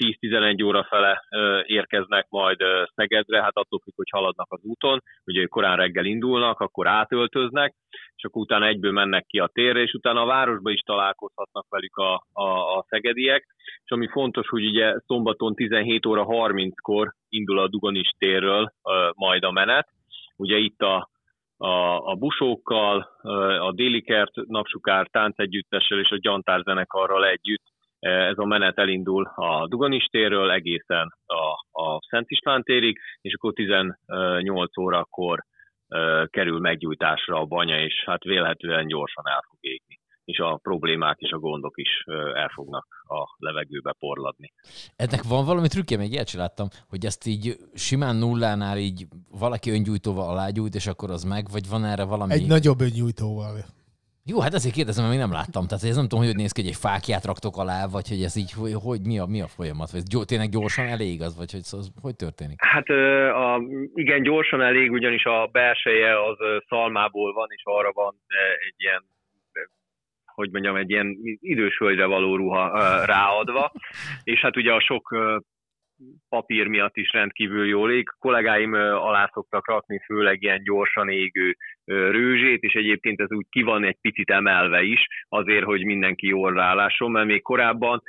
10-11 0.03 0.65
óra 0.65 0.83
fele 0.83 1.23
ö, 1.29 1.59
érkeznek 1.65 2.25
majd 2.29 2.61
ö, 2.61 2.83
Szegedre, 2.95 3.41
hát 3.41 3.55
attól 3.57 3.79
függ, 3.83 3.95
hogy 3.95 4.09
haladnak 4.11 4.47
az 4.49 4.59
úton, 4.63 5.01
ugye 5.25 5.41
ők 5.41 5.49
korán 5.49 5.75
reggel 5.75 6.05
indulnak, 6.05 6.59
akkor 6.59 6.87
átöltöznek, 6.87 7.75
és 8.15 8.23
akkor 8.23 8.41
utána 8.41 8.65
egyből 8.65 8.91
mennek 8.91 9.25
ki 9.25 9.39
a 9.39 9.49
térre, 9.53 9.81
és 9.81 9.93
utána 9.93 10.21
a 10.21 10.25
városba 10.25 10.71
is 10.71 10.81
találkozhatnak 10.85 11.65
velük 11.69 11.95
a, 11.95 12.13
a, 12.33 12.77
a 12.77 12.85
szegediek, 12.89 13.45
és 13.83 13.91
ami 13.91 14.07
fontos, 14.07 14.47
hogy 14.47 14.65
ugye 14.65 14.95
szombaton 15.05 15.55
17 15.55 16.05
óra 16.05 16.25
30-kor 16.27 17.13
indul 17.29 17.59
a 17.59 17.67
Dugonis 17.67 18.09
térről 18.17 18.73
ö, 18.83 19.09
majd 19.13 19.43
a 19.43 19.51
menet, 19.51 19.87
ugye 20.37 20.57
itt 20.57 20.81
a 20.81 21.09
a, 21.57 22.09
a 22.11 22.15
busókkal, 22.15 22.97
a 23.59 23.71
Délikert 23.71 24.31
napsukár 24.47 25.07
táncegyüttessel 25.07 25.99
és 25.99 26.09
a 26.09 26.19
Gyantár 26.19 26.61
zenekarral 26.61 27.25
együtt. 27.25 27.63
Ez 27.99 28.37
a 28.37 28.45
menet 28.45 28.79
elindul 28.79 29.25
a 29.35 29.67
Duganistéről 29.67 30.51
egészen 30.51 31.13
a, 31.25 31.81
a 31.81 31.99
Szent 32.09 32.29
István 32.29 32.63
térig, 32.63 32.99
és 33.21 33.33
akkor 33.33 33.53
18 33.53 34.77
órakor 34.77 35.43
kerül 36.25 36.59
meggyújtásra 36.59 37.39
a 37.39 37.45
banya, 37.45 37.79
és 37.79 38.03
hát 38.05 38.23
vélhetően 38.23 38.87
gyorsan 38.87 39.27
el 39.27 39.43
fog 39.47 39.57
égni 39.59 39.94
és 40.25 40.39
a 40.39 40.59
problémák 40.63 41.19
és 41.19 41.31
a 41.31 41.37
gondok 41.37 41.77
is 41.77 42.03
el 42.33 42.51
fognak 42.53 42.87
a 43.07 43.35
levegőbe 43.37 43.95
porladni. 43.99 44.53
Ennek 44.95 45.23
van 45.23 45.45
valami 45.45 45.67
trükkje, 45.67 45.97
még 45.97 46.11
ilyet 46.11 46.31
láttam, 46.31 46.67
hogy 46.89 47.05
ezt 47.05 47.27
így 47.27 47.55
simán 47.73 48.15
nullánál 48.15 48.77
így 48.77 49.05
valaki 49.39 49.71
öngyújtóval 49.71 50.29
alágyújt, 50.29 50.75
és 50.75 50.87
akkor 50.87 51.09
az 51.09 51.23
meg, 51.23 51.45
vagy 51.51 51.69
van 51.69 51.85
erre 51.85 52.03
valami... 52.03 52.33
Egy 52.33 52.47
nagyobb 52.47 52.81
öngyújtóval. 52.81 53.53
Jó, 54.27 54.39
hát 54.39 54.53
azért 54.53 54.75
kérdezem, 54.75 55.03
mert 55.03 55.15
még 55.15 55.25
nem 55.25 55.37
láttam. 55.39 55.67
Tehát 55.67 55.83
ez 55.83 55.95
nem 55.95 56.07
tudom, 56.07 56.25
hogy 56.25 56.35
néz 56.35 56.51
ki, 56.51 56.61
hogy 56.61 56.69
egy 56.69 56.83
fákját 56.87 57.25
raktok 57.25 57.57
alá, 57.57 57.87
vagy 57.87 58.07
hogy 58.07 58.23
ez 58.23 58.35
így, 58.35 58.51
hogy, 58.51 58.73
hogy 58.73 59.01
mi, 59.09 59.19
a, 59.19 59.25
mi 59.25 59.41
a 59.41 59.47
folyamat? 59.47 59.91
Vagy 59.91 60.03
gyó, 60.03 60.23
tényleg 60.23 60.49
gyorsan 60.49 60.87
elég 60.87 61.21
az, 61.21 61.37
vagy 61.37 61.51
hogy, 61.51 61.67
az, 61.79 61.91
hogy 62.01 62.15
történik? 62.15 62.63
Hát 62.63 62.87
a, 63.43 63.61
igen, 63.93 64.23
gyorsan 64.23 64.61
elég, 64.61 64.91
ugyanis 64.91 65.23
a 65.23 65.49
belseje 65.51 66.23
az 66.29 66.37
szalmából 66.67 67.33
van, 67.33 67.47
és 67.49 67.61
arra 67.63 67.91
van 67.93 68.15
egy 68.67 68.75
ilyen 68.77 69.03
hogy 70.35 70.51
mondjam, 70.51 70.75
egy 70.75 70.89
ilyen 70.89 71.17
idős 71.39 71.77
hölgyre 71.77 72.05
való 72.05 72.35
ruha 72.35 72.69
ráadva, 73.05 73.71
és 74.23 74.39
hát 74.39 74.57
ugye 74.57 74.73
a 74.73 74.81
sok 74.81 75.15
papír 76.29 76.67
miatt 76.67 76.97
is 76.97 77.11
rendkívül 77.11 77.67
jól 77.67 77.91
ég. 77.91 78.09
Kollégáim 78.19 78.73
alá 78.73 79.29
szoktak 79.33 79.67
rakni 79.67 80.01
főleg 80.05 80.41
ilyen 80.41 80.63
gyorsan 80.63 81.09
égő 81.09 81.55
rőzsét, 81.85 82.61
és 82.61 82.73
egyébként 82.73 83.19
ez 83.19 83.31
úgy 83.31 83.45
ki 83.49 83.61
van 83.61 83.83
egy 83.83 83.97
picit 84.01 84.29
emelve 84.29 84.81
is, 84.81 85.07
azért, 85.29 85.63
hogy 85.63 85.85
mindenki 85.85 86.27
jól 86.27 86.53
rálásson, 86.53 87.11
mert 87.11 87.27
még 87.27 87.41
korábban 87.41 88.01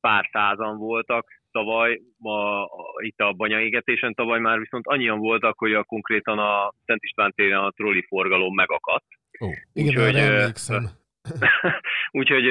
pár 0.00 0.28
százan 0.32 0.78
voltak, 0.78 1.26
tavaly, 1.50 2.00
ma, 2.18 2.66
itt 2.98 3.18
a 3.18 3.32
banyaégetésen 3.32 4.14
tavaly 4.14 4.38
már 4.38 4.58
viszont 4.58 4.86
annyian 4.86 5.18
voltak, 5.18 5.58
hogy 5.58 5.72
a 5.72 5.84
konkrétan 5.84 6.38
a 6.38 6.72
Szent 6.84 7.02
István 7.02 7.32
téren 7.36 7.60
a 7.60 7.70
trolli 7.70 8.04
forgalom 8.08 8.54
megakadt. 8.54 9.06
Oh, 9.38 9.52
igen, 9.72 9.88
Úgyhogy, 9.88 10.16
emlékszem. 10.16 10.82
Úgyhogy 12.20 12.48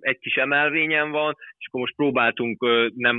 egy 0.00 0.18
kis 0.18 0.34
emelvényen 0.34 1.10
van, 1.10 1.36
és 1.58 1.66
akkor 1.66 1.80
most 1.80 1.94
próbáltunk 1.94 2.66
nem 2.94 3.16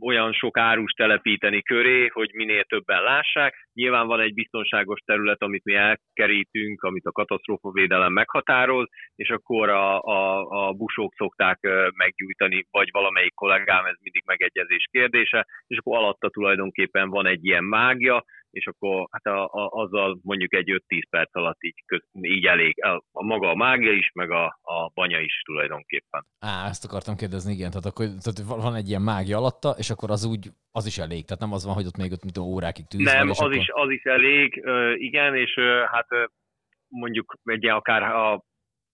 olyan 0.00 0.32
sok 0.32 0.58
árus 0.58 0.92
telepíteni 0.92 1.62
köré, 1.62 2.06
hogy 2.06 2.30
minél 2.32 2.64
többen 2.64 3.02
lássák. 3.02 3.63
Nyilván 3.74 4.06
van 4.06 4.20
egy 4.20 4.34
biztonságos 4.34 5.00
terület, 5.04 5.42
amit 5.42 5.64
mi 5.64 5.74
elkerítünk, 5.74 6.82
amit 6.82 7.04
a 7.04 7.12
katasztrófavédelem 7.12 8.12
meghatároz, 8.12 8.86
és 9.14 9.28
akkor 9.28 9.68
a, 9.68 10.00
a, 10.00 10.46
a 10.66 10.72
busók 10.72 11.14
szokták 11.14 11.58
meggyújtani, 11.94 12.66
vagy 12.70 12.88
valamelyik 12.92 13.34
kollégám, 13.34 13.84
ez 13.84 13.96
mindig 14.00 14.22
megegyezés 14.26 14.86
kérdése, 14.90 15.46
és 15.66 15.78
akkor 15.78 15.96
alatta 15.96 16.30
tulajdonképpen 16.30 17.08
van 17.08 17.26
egy 17.26 17.44
ilyen 17.44 17.64
mágia, 17.64 18.24
és 18.54 18.66
akkor 18.66 19.08
hát 19.10 19.26
a, 19.26 19.44
a, 19.44 19.68
azzal 19.82 20.18
mondjuk 20.22 20.54
egy 20.54 20.82
5-10 20.88 21.02
perc 21.10 21.36
alatt 21.36 21.62
így, 21.62 21.82
köz, 21.86 22.02
így 22.12 22.44
elég. 22.44 22.84
A, 22.84 23.02
a 23.12 23.24
maga 23.24 23.50
a 23.50 23.54
mágia 23.54 23.92
is, 23.92 24.10
meg 24.14 24.30
a, 24.30 24.44
a 24.62 24.90
banya 24.94 25.20
is 25.20 25.42
tulajdonképpen. 25.44 26.26
Á, 26.38 26.68
ezt 26.68 26.84
akartam 26.84 27.16
kérdezni, 27.16 27.52
igen. 27.52 27.70
Tehát 27.70 27.86
akkor 27.86 28.06
tehát 28.06 28.62
van 28.62 28.74
egy 28.74 28.88
ilyen 28.88 29.02
mágia 29.02 29.36
alatta, 29.36 29.74
és 29.78 29.90
akkor 29.90 30.10
az 30.10 30.24
úgy, 30.24 30.48
az 30.72 30.86
is 30.86 30.98
elég. 30.98 31.24
Tehát 31.24 31.42
nem 31.42 31.52
az 31.52 31.64
van, 31.64 31.74
hogy 31.74 31.86
ott 31.86 31.96
még 31.96 32.12
ott 32.12 32.24
mint 32.24 32.38
órákig 32.38 32.86
tűz 32.86 33.04
Nem, 33.04 33.18
van, 33.18 33.30
az, 33.30 33.40
akkor... 33.40 33.63
is, 33.64 33.70
az 33.72 33.90
is 33.90 34.02
elég, 34.02 34.62
igen, 34.94 35.36
és 35.36 35.54
hát 35.92 36.06
mondjuk 36.88 37.34
egy 37.44 37.66
akár 37.66 38.02
a 38.02 38.42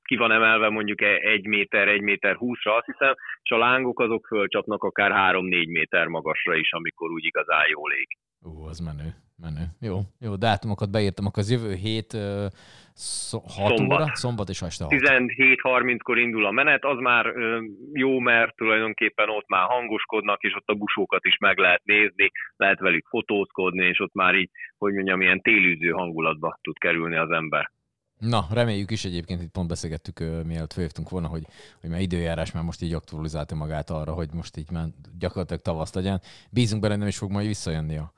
ki 0.03 0.17
van 0.17 0.33
emelve 0.33 0.69
mondjuk 0.69 1.01
egy 1.01 1.47
méter, 1.47 1.89
egy 1.89 2.01
méter 2.01 2.37
húszra, 2.37 2.77
azt 2.77 2.87
hiszem, 2.87 3.15
és 3.43 3.51
a 3.51 3.59
lángok 3.59 4.01
azok 4.01 4.27
fölcsapnak 4.27 4.83
akár 4.83 5.13
három-négy 5.13 5.69
méter 5.69 6.07
magasra 6.07 6.55
is, 6.55 6.73
amikor 6.73 7.11
úgy 7.11 7.25
igazán 7.25 7.65
jól 7.69 7.93
ég. 7.93 8.09
Ú, 8.41 8.63
az 8.63 8.79
menő. 8.79 9.15
Menő. 9.41 9.65
Jó, 9.81 10.01
jó, 10.21 10.37
dátumokat 10.37 10.91
beírtam, 10.91 11.27
akkor 11.27 11.43
az 11.43 11.51
jövő 11.51 11.75
hét 11.75 12.13
uh, 12.13 12.21
6 12.23 13.77
szombat. 13.77 14.01
óra, 14.01 14.11
szombat 14.15 14.49
és 14.49 14.63
este 14.63 14.85
6. 14.85 14.93
17.30-kor 14.93 16.19
indul 16.19 16.47
a 16.47 16.51
menet, 16.51 16.85
az 16.85 16.99
már 16.99 17.27
uh, 17.27 17.65
jó, 17.93 18.19
mert 18.19 18.57
tulajdonképpen 18.57 19.29
ott 19.29 19.49
már 19.49 19.67
hangoskodnak, 19.69 20.43
és 20.43 20.55
ott 20.55 20.69
a 20.69 20.75
busókat 20.75 21.25
is 21.25 21.37
meg 21.39 21.59
lehet 21.59 21.85
nézni, 21.85 22.31
lehet 22.57 22.79
velük 22.79 23.07
fotózkodni, 23.07 23.87
és 23.87 24.01
ott 24.01 24.15
már 24.15 24.35
így, 24.35 24.51
hogy 24.79 24.93
mondjam, 24.93 25.21
ilyen 25.21 25.41
télűző 25.41 25.91
hangulatba 25.91 26.59
tud 26.63 26.79
kerülni 26.79 27.17
az 27.17 27.31
ember. 27.31 27.71
Na, 28.19 28.47
reméljük 28.53 28.91
is 28.91 29.05
egyébként, 29.05 29.43
itt 29.43 29.51
pont 29.51 29.69
beszélgettük, 29.69 30.19
mielőtt 30.47 30.73
följöttünk 30.73 31.09
volna, 31.09 31.29
hogy, 31.29 31.43
hogy 31.81 31.91
már 31.91 32.01
időjárás 32.01 32.53
már 32.53 32.63
most 32.63 32.83
így 32.83 32.93
aktualizálta 32.93 33.55
magát 33.55 33.91
arra, 33.91 34.13
hogy 34.13 34.29
most 34.33 34.57
így 34.57 34.71
már 34.71 34.85
gyakorlatilag 35.19 35.63
tavasz 35.63 35.95
legyen. 35.95 36.21
Bízunk 36.51 36.83
benne, 36.83 36.97
nem 36.97 37.09
is 37.09 37.17
fog 37.17 37.31
majd 37.31 37.47
visszajönni 37.47 37.97
a, 37.97 38.13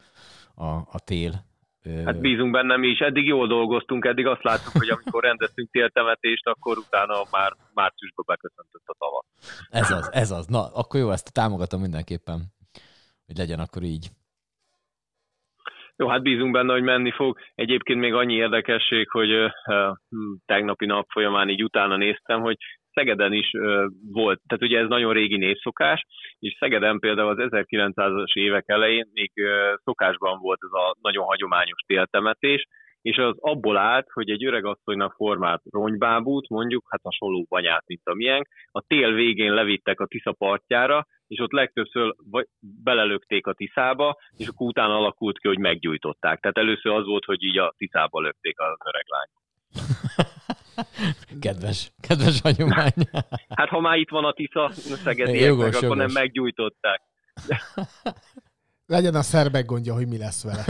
a, 0.54 0.66
a 0.66 1.00
tél. 1.04 1.32
Hát 2.04 2.20
bízunk 2.20 2.52
benne 2.52 2.76
mi 2.76 2.88
is. 2.88 2.98
Eddig 2.98 3.26
jól 3.26 3.46
dolgoztunk, 3.46 4.04
eddig 4.04 4.26
azt 4.26 4.42
láttuk, 4.42 4.72
hogy 4.72 4.88
amikor 4.88 5.22
rendeztünk 5.22 5.70
téltemetést, 5.70 6.46
akkor 6.46 6.78
utána 6.78 7.14
már 7.30 7.52
márciusban 7.74 8.24
beköszöntött 8.28 8.86
a 8.86 8.94
tavasz. 8.98 9.26
Ez 9.70 9.90
az, 9.90 10.12
ez 10.12 10.30
az. 10.30 10.46
Na, 10.46 10.72
akkor 10.74 11.00
jó, 11.00 11.10
ezt 11.10 11.32
támogatom 11.32 11.80
mindenképpen, 11.80 12.40
hogy 13.26 13.36
legyen 13.36 13.58
akkor 13.58 13.82
így. 13.82 14.08
Jó, 15.96 16.08
hát 16.08 16.22
bízunk 16.22 16.52
benne, 16.52 16.72
hogy 16.72 16.82
menni 16.82 17.10
fog. 17.10 17.38
Egyébként 17.54 18.00
még 18.00 18.14
annyi 18.14 18.34
érdekesség, 18.34 19.08
hogy 19.10 19.32
uh, 19.34 19.50
tegnapi 20.46 20.86
nap 20.86 21.06
folyamán 21.10 21.48
így 21.48 21.62
utána 21.62 21.96
néztem, 21.96 22.40
hogy 22.40 22.56
Szegeden 22.94 23.32
is 23.32 23.50
volt, 24.12 24.40
tehát 24.46 24.64
ugye 24.64 24.78
ez 24.78 24.88
nagyon 24.88 25.12
régi 25.12 25.36
névszokás, 25.36 26.06
és 26.38 26.56
Szegeden 26.58 26.98
például 26.98 27.28
az 27.28 27.48
1900-as 27.50 28.32
évek 28.32 28.64
elején 28.66 29.10
még 29.12 29.32
szokásban 29.84 30.38
volt 30.38 30.58
ez 30.62 30.72
a 30.72 30.96
nagyon 31.00 31.24
hagyományos 31.24 31.80
téltemetés, 31.86 32.66
és 33.02 33.16
az 33.16 33.36
abból 33.38 33.76
állt, 33.76 34.06
hogy 34.12 34.30
egy 34.30 34.44
öregasszonynak 34.44 35.12
formált 35.12 35.62
ronybábút, 35.70 36.48
mondjuk, 36.48 36.86
hát 36.88 37.00
hasonló 37.02 37.46
banyát, 37.48 37.84
mint 37.86 38.00
a 38.04 38.14
miénk, 38.14 38.48
a 38.70 38.80
tél 38.86 39.12
végén 39.12 39.54
levittek 39.54 40.00
a 40.00 40.06
Tisza 40.06 40.32
partjára, 40.32 41.06
és 41.26 41.40
ott 41.40 41.52
legtöbbször 41.52 42.14
belelökték 42.82 43.46
a 43.46 43.52
Tiszába, 43.52 44.16
és 44.36 44.48
akkor 44.48 44.66
utána 44.66 44.96
alakult 44.96 45.38
ki, 45.38 45.48
hogy 45.48 45.58
meggyújtották. 45.58 46.40
Tehát 46.40 46.58
először 46.58 46.92
az 46.92 47.04
volt, 47.04 47.24
hogy 47.24 47.42
így 47.42 47.58
a 47.58 47.74
Tiszába 47.76 48.20
lökték 48.20 48.60
az 48.60 48.76
öreg 48.84 49.04
lány. 49.06 49.28
Kedves, 51.40 51.92
kedves 52.00 52.40
hagyomány. 52.40 52.92
Hát 53.58 53.68
ha 53.68 53.80
már 53.80 53.96
itt 53.96 54.10
van 54.10 54.24
a 54.24 54.32
Tisza 54.32 54.70
szegedieknek, 55.04 55.74
akkor 55.74 55.82
jogos. 55.82 55.98
nem 55.98 56.10
meggyújtották. 56.12 57.02
Legyen 58.86 59.14
a 59.14 59.22
szerbek 59.22 59.64
gondja, 59.64 59.94
hogy 59.94 60.08
mi 60.08 60.18
lesz 60.18 60.44
vele. 60.44 60.64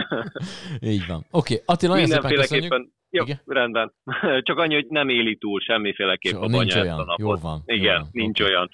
Így 0.92 1.06
van. 1.06 1.26
Oké, 1.30 1.54
okay. 1.54 1.64
Attila, 1.66 1.92
nagyon 1.92 2.08
szépen 2.08 2.34
köszönjük. 2.34 2.94
Jó, 3.10 3.22
Igen? 3.22 3.40
rendben. 3.46 3.92
Csak 4.46 4.58
annyi, 4.58 4.74
hogy 4.74 4.86
nem 4.88 5.08
éli 5.08 5.36
túl 5.36 5.60
semmiféleképp 5.60 6.32
so, 6.32 6.42
a 6.42 6.46
nincs 6.46 6.74
olyan. 6.74 6.98
a 6.98 7.04
napot. 7.04 7.18
Jó 7.18 7.34
van. 7.34 7.62
Igen, 7.64 8.00
jó 8.00 8.06
nincs 8.12 8.40
okay. 8.40 8.52
olyan. 8.52 8.70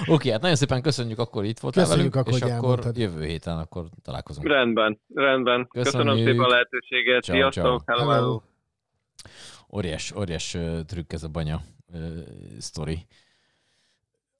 Oké, 0.00 0.12
okay, 0.12 0.30
hát 0.30 0.40
nagyon 0.40 0.56
szépen 0.56 0.82
köszönjük, 0.82 1.18
akkor 1.18 1.44
itt 1.44 1.58
voltál 1.58 1.84
köszönjük, 1.84 2.14
velünk, 2.14 2.28
akkor 2.28 2.48
és 2.48 2.54
akkor 2.54 2.78
jövő 2.94 3.24
héten 3.24 3.58
akkor 3.58 3.84
találkozunk. 4.02 4.46
Rendben, 4.46 5.00
rendben. 5.14 5.66
Köszönjük. 5.68 5.92
Köszönöm 5.92 6.16
szépen 6.16 6.44
a 6.44 6.48
lehetőséget. 6.48 7.22
Ciao, 7.22 7.36
Sziasztok. 7.36 7.82
Ciao. 7.84 7.98
Hello. 7.98 8.10
Hello. 8.10 8.40
Óriás, 9.72 10.12
óriás 10.12 10.56
trükk 10.86 11.12
ez 11.12 11.22
a 11.22 11.28
banya 11.28 11.62
uh, 11.92 12.18
sztori. 12.58 13.06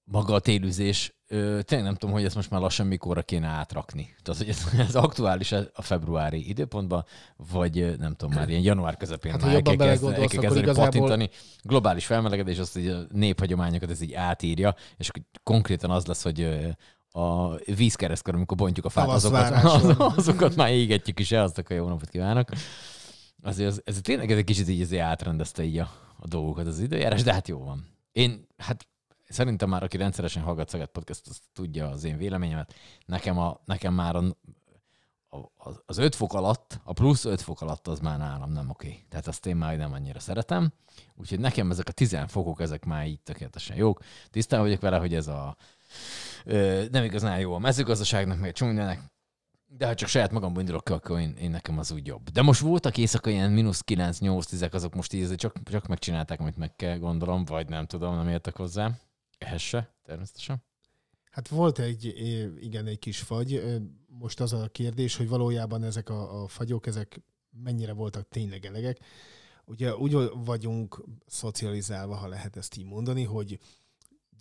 Maga 0.04 0.34
a 0.34 0.40
télüzés 0.40 1.14
tényleg 1.62 1.82
nem 1.82 1.94
tudom, 1.94 2.14
hogy 2.14 2.24
ezt 2.24 2.34
most 2.34 2.50
már 2.50 2.60
lassan 2.60 2.86
mikorra 2.86 3.22
kéne 3.22 3.46
átrakni. 3.46 4.14
Tehát, 4.22 4.40
hogy 4.40 4.48
ez, 4.48 4.86
ez 4.88 4.94
aktuális 4.94 5.52
a 5.52 5.82
februári 5.82 6.48
időpontban, 6.48 7.04
vagy 7.50 7.98
nem 7.98 8.14
tudom, 8.14 8.34
már 8.34 8.48
ilyen 8.48 8.62
január 8.62 8.96
közepén 8.96 9.32
hát, 9.32 9.40
már 9.40 9.54
el 9.54 9.62
kell, 9.62 9.76
kezdeni, 9.76 10.14
el 10.14 10.26
kell 10.26 10.40
kezdeni 10.40 10.62
igazából... 10.62 10.90
patintani. 10.90 11.30
Globális 11.62 12.06
felmelegedés, 12.06 12.58
azt 12.58 12.72
hogy 12.72 12.88
a 12.88 13.00
néphagyományokat 13.12 13.90
ez 13.90 14.00
így 14.00 14.12
átírja, 14.12 14.74
és 14.96 15.10
konkrétan 15.42 15.90
az 15.90 16.06
lesz, 16.06 16.22
hogy 16.22 16.48
a 17.12 17.56
vízkeresztkor, 17.56 18.34
amikor 18.34 18.56
bontjuk 18.56 18.86
a 18.86 18.88
fát, 18.88 19.08
azokat, 19.08 19.64
az, 19.64 19.94
azokat 20.16 20.56
már 20.56 20.70
égetjük 20.70 21.18
is 21.18 21.32
el, 21.32 21.42
azt 21.42 21.58
a 21.58 21.74
jó 21.74 21.88
napot 21.88 22.08
kívánok. 22.08 22.48
Azért 23.44 23.70
ez, 23.70 23.80
ez 23.84 24.00
tényleg 24.00 24.30
ez 24.30 24.38
egy 24.38 24.44
kicsit 24.44 24.68
így 24.68 24.80
azért 24.80 25.02
átrendezte 25.02 25.64
így 25.64 25.78
a, 25.78 25.90
a 26.18 26.26
dolgokat 26.26 26.66
az 26.66 26.78
időjárás, 26.78 27.22
de 27.22 27.32
hát 27.32 27.48
jó 27.48 27.64
van. 27.64 27.86
Én, 28.12 28.46
hát 28.56 28.88
szerintem 29.28 29.68
már 29.68 29.82
aki 29.82 29.96
rendszeresen 29.96 30.42
hallgat 30.42 30.68
Szeged 30.68 30.88
Podcast, 30.88 31.28
az 31.28 31.40
tudja 31.52 31.88
az 31.88 32.04
én 32.04 32.16
véleményemet. 32.16 32.74
Nekem, 33.06 33.38
a, 33.38 33.60
nekem 33.64 33.94
már 33.94 34.16
a, 34.16 34.24
a, 35.28 35.70
az 35.86 35.98
5 35.98 36.14
fok 36.14 36.34
alatt, 36.34 36.80
a 36.84 36.92
plusz 36.92 37.24
5 37.24 37.40
fok 37.40 37.60
alatt 37.60 37.86
az 37.86 37.98
már 37.98 38.18
nálam 38.18 38.52
nem 38.52 38.70
oké. 38.70 39.04
Tehát 39.08 39.26
azt 39.26 39.46
én 39.46 39.56
már 39.56 39.76
nem 39.76 39.92
annyira 39.92 40.20
szeretem. 40.20 40.72
Úgyhogy 41.14 41.40
nekem 41.40 41.70
ezek 41.70 41.88
a 41.88 41.92
10 41.92 42.18
fokok, 42.26 42.60
ezek 42.60 42.84
már 42.84 43.06
így 43.06 43.20
tökéletesen 43.20 43.76
jók. 43.76 44.00
Tisztán 44.30 44.60
vagyok 44.60 44.80
vele, 44.80 44.98
hogy 44.98 45.14
ez 45.14 45.26
a 45.26 45.56
ö, 46.44 46.84
nem 46.90 47.04
igazán 47.04 47.38
jó 47.38 47.54
a 47.54 47.58
mezőgazdaságnak, 47.58 48.38
meg 48.38 48.48
a 48.48 48.52
de 49.76 49.86
ha 49.86 49.94
csak 49.94 50.08
saját 50.08 50.32
magamban 50.32 50.60
indulok 50.60 50.88
akkor 50.88 51.20
én, 51.20 51.34
én, 51.36 51.50
nekem 51.50 51.78
az 51.78 51.90
úgy 51.90 52.06
jobb. 52.06 52.30
De 52.30 52.42
most 52.42 52.60
voltak 52.60 52.98
éjszaka 52.98 53.30
ilyen 53.30 53.50
mínusz 53.50 53.82
9-8-10, 53.86 54.72
azok 54.72 54.94
most 54.94 55.12
így 55.12 55.34
csak, 55.34 55.62
csak 55.62 55.86
megcsinálták, 55.86 56.40
amit 56.40 56.56
meg 56.56 56.76
kell, 56.76 56.98
gondolom, 56.98 57.44
vagy 57.44 57.68
nem 57.68 57.86
tudom, 57.86 58.14
nem 58.14 58.28
értek 58.28 58.56
hozzá. 58.56 58.90
Ehhez 59.38 59.60
se, 59.60 59.94
természetesen. 60.02 60.62
Hát 61.30 61.48
volt 61.48 61.78
egy, 61.78 62.04
igen, 62.60 62.86
egy 62.86 62.98
kis 62.98 63.20
fagy. 63.20 63.62
Most 64.06 64.40
az 64.40 64.52
a 64.52 64.68
kérdés, 64.68 65.16
hogy 65.16 65.28
valójában 65.28 65.82
ezek 65.82 66.08
a, 66.08 66.42
a 66.42 66.48
fagyok, 66.48 66.86
ezek 66.86 67.20
mennyire 67.50 67.92
voltak 67.92 68.28
tényleg 68.28 68.66
elegek. 68.66 68.98
Ugye 69.64 69.96
úgy 69.96 70.30
vagyunk 70.34 71.04
szocializálva, 71.26 72.14
ha 72.14 72.28
lehet 72.28 72.56
ezt 72.56 72.76
így 72.76 72.84
mondani, 72.84 73.24
hogy 73.24 73.58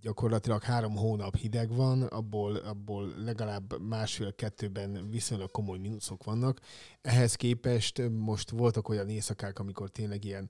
gyakorlatilag 0.03 0.63
három 0.63 0.95
hónap 0.95 1.35
hideg 1.35 1.75
van, 1.75 2.01
abból, 2.01 2.55
abból 2.55 3.13
legalább 3.17 3.81
másfél-kettőben 3.81 5.09
viszonylag 5.09 5.51
komoly 5.51 5.77
mínuszok 5.77 6.23
vannak. 6.23 6.59
Ehhez 7.01 7.35
képest 7.35 8.01
most 8.09 8.49
voltak 8.49 8.89
olyan 8.89 9.09
éjszakák, 9.09 9.59
amikor 9.59 9.89
tényleg 9.89 10.23
ilyen 10.23 10.49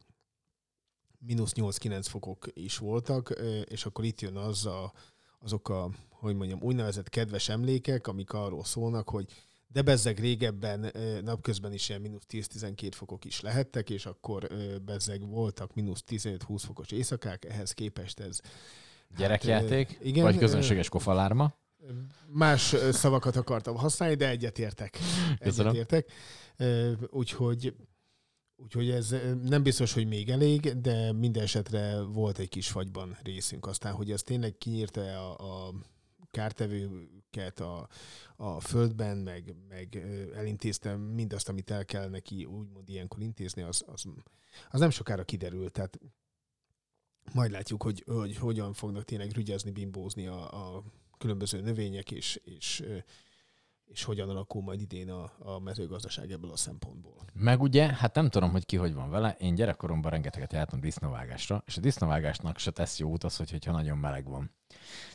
mínusz 1.19 1.51
8-9 1.55 2.05
fokok 2.09 2.47
is 2.53 2.77
voltak, 2.77 3.33
és 3.63 3.85
akkor 3.85 4.03
itt 4.03 4.21
jön 4.21 4.37
az 4.37 4.65
a, 4.65 4.93
azok 5.39 5.69
a, 5.69 5.89
hogy 6.09 6.35
mondjam, 6.35 6.61
úgynevezett 6.61 7.09
kedves 7.09 7.49
emlékek, 7.49 8.07
amik 8.07 8.33
arról 8.33 8.63
szólnak, 8.63 9.09
hogy 9.09 9.31
de 9.67 9.81
bezzeg 9.81 10.19
régebben 10.19 10.91
napközben 11.23 11.73
is 11.73 11.89
ilyen 11.89 12.01
mínusz 12.01 12.25
10-12 12.29 12.91
fokok 12.93 13.25
is 13.25 13.41
lehettek, 13.41 13.89
és 13.89 14.05
akkor 14.05 14.47
bezzeg 14.85 15.27
voltak 15.27 15.73
mínusz 15.73 16.03
15-20 16.07 16.37
fokos 16.65 16.91
éjszakák, 16.91 17.45
ehhez 17.45 17.71
képest 17.71 18.19
ez... 18.19 18.39
Gyerekjáték? 19.17 19.88
Hát, 19.88 20.04
igen, 20.04 20.23
vagy 20.23 20.38
közönséges 20.38 20.89
kofalárma? 20.89 21.54
Más 22.28 22.76
szavakat 22.91 23.36
akartam 23.36 23.76
használni, 23.76 24.15
de 24.15 24.30
egyetértek. 24.30 24.97
Egyetértek. 25.38 26.12
Úgyhogy 27.10 27.73
Úgyhogy 28.56 28.89
ez 28.89 29.15
nem 29.43 29.63
biztos, 29.63 29.93
hogy 29.93 30.08
még 30.08 30.30
elég, 30.30 30.82
de 30.82 31.12
minden 31.12 31.43
esetre 31.43 32.02
volt 32.02 32.38
egy 32.38 32.49
kis 32.49 32.69
fagyban 32.69 33.17
részünk. 33.23 33.67
Aztán, 33.67 33.93
hogy 33.93 34.12
ez 34.12 34.23
tényleg 34.23 34.58
kinyírta 34.58 35.02
a, 35.02 35.67
a 35.67 35.73
kártevőket 36.32 37.60
a, 37.60 37.88
a 38.36 38.60
földben, 38.60 39.17
meg, 39.17 39.56
meg 39.67 40.04
elintéztem 40.36 40.99
mindazt, 40.99 41.49
amit 41.49 41.71
el 41.71 41.86
kell 41.86 42.10
neki 42.10 42.45
úgymond 42.45 42.89
ilyenkor 42.89 43.21
intézni, 43.21 43.62
az, 43.62 43.84
az, 43.88 44.06
az 44.69 44.80
nem 44.80 44.89
sokára 44.89 45.23
kiderült. 45.23 45.71
Tehát 45.71 45.99
majd 47.33 47.51
látjuk, 47.51 47.83
hogy, 47.83 48.03
hogy 48.07 48.38
hogyan 48.38 48.73
fognak 48.73 49.03
tényleg 49.03 49.31
rügyezni, 49.31 49.71
bimbózni 49.71 50.27
a, 50.27 50.75
a 50.75 50.83
különböző 51.17 51.62
növények, 51.62 52.12
és, 52.12 52.39
és 52.43 52.83
és 53.93 54.03
hogyan 54.03 54.29
alakul 54.29 54.62
majd 54.62 54.81
idén 54.81 55.09
a, 55.09 55.31
a 55.39 55.59
mezőgazdaság 55.59 56.31
ebből 56.31 56.51
a 56.51 56.57
szempontból. 56.57 57.25
Meg 57.33 57.62
ugye, 57.62 57.93
hát 57.93 58.15
nem 58.15 58.29
tudom, 58.29 58.51
hogy 58.51 58.65
ki 58.65 58.75
hogy 58.75 58.93
van 58.93 59.09
vele, 59.09 59.36
én 59.39 59.55
gyerekkoromban 59.55 60.12
rengeteget 60.12 60.53
jártam 60.53 60.79
disznóvágásra, 60.79 61.63
és 61.65 61.77
a 61.77 61.81
disznóvágásnak 61.81 62.57
se 62.57 62.71
tesz 62.71 62.99
jót 62.99 63.23
az, 63.23 63.36
hogy, 63.36 63.51
hogyha 63.51 63.71
nagyon 63.71 63.97
meleg 63.97 64.29
van. 64.29 64.51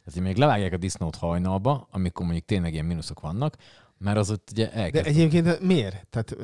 Tehát, 0.04 0.20
még 0.20 0.36
levágják 0.36 0.72
a 0.72 0.76
disznót 0.76 1.16
hajnalba, 1.16 1.88
amikor 1.90 2.24
mondjuk 2.24 2.46
tényleg 2.46 2.72
ilyen 2.72 2.84
mínuszok 2.84 3.20
vannak, 3.20 3.56
mert 3.98 4.16
az 4.16 4.30
ott 4.30 4.48
ugye 4.50 4.72
elkezd... 4.72 5.04
De 5.04 5.10
egyébként 5.10 5.60
miért? 5.60 6.06
Tehát 6.06 6.36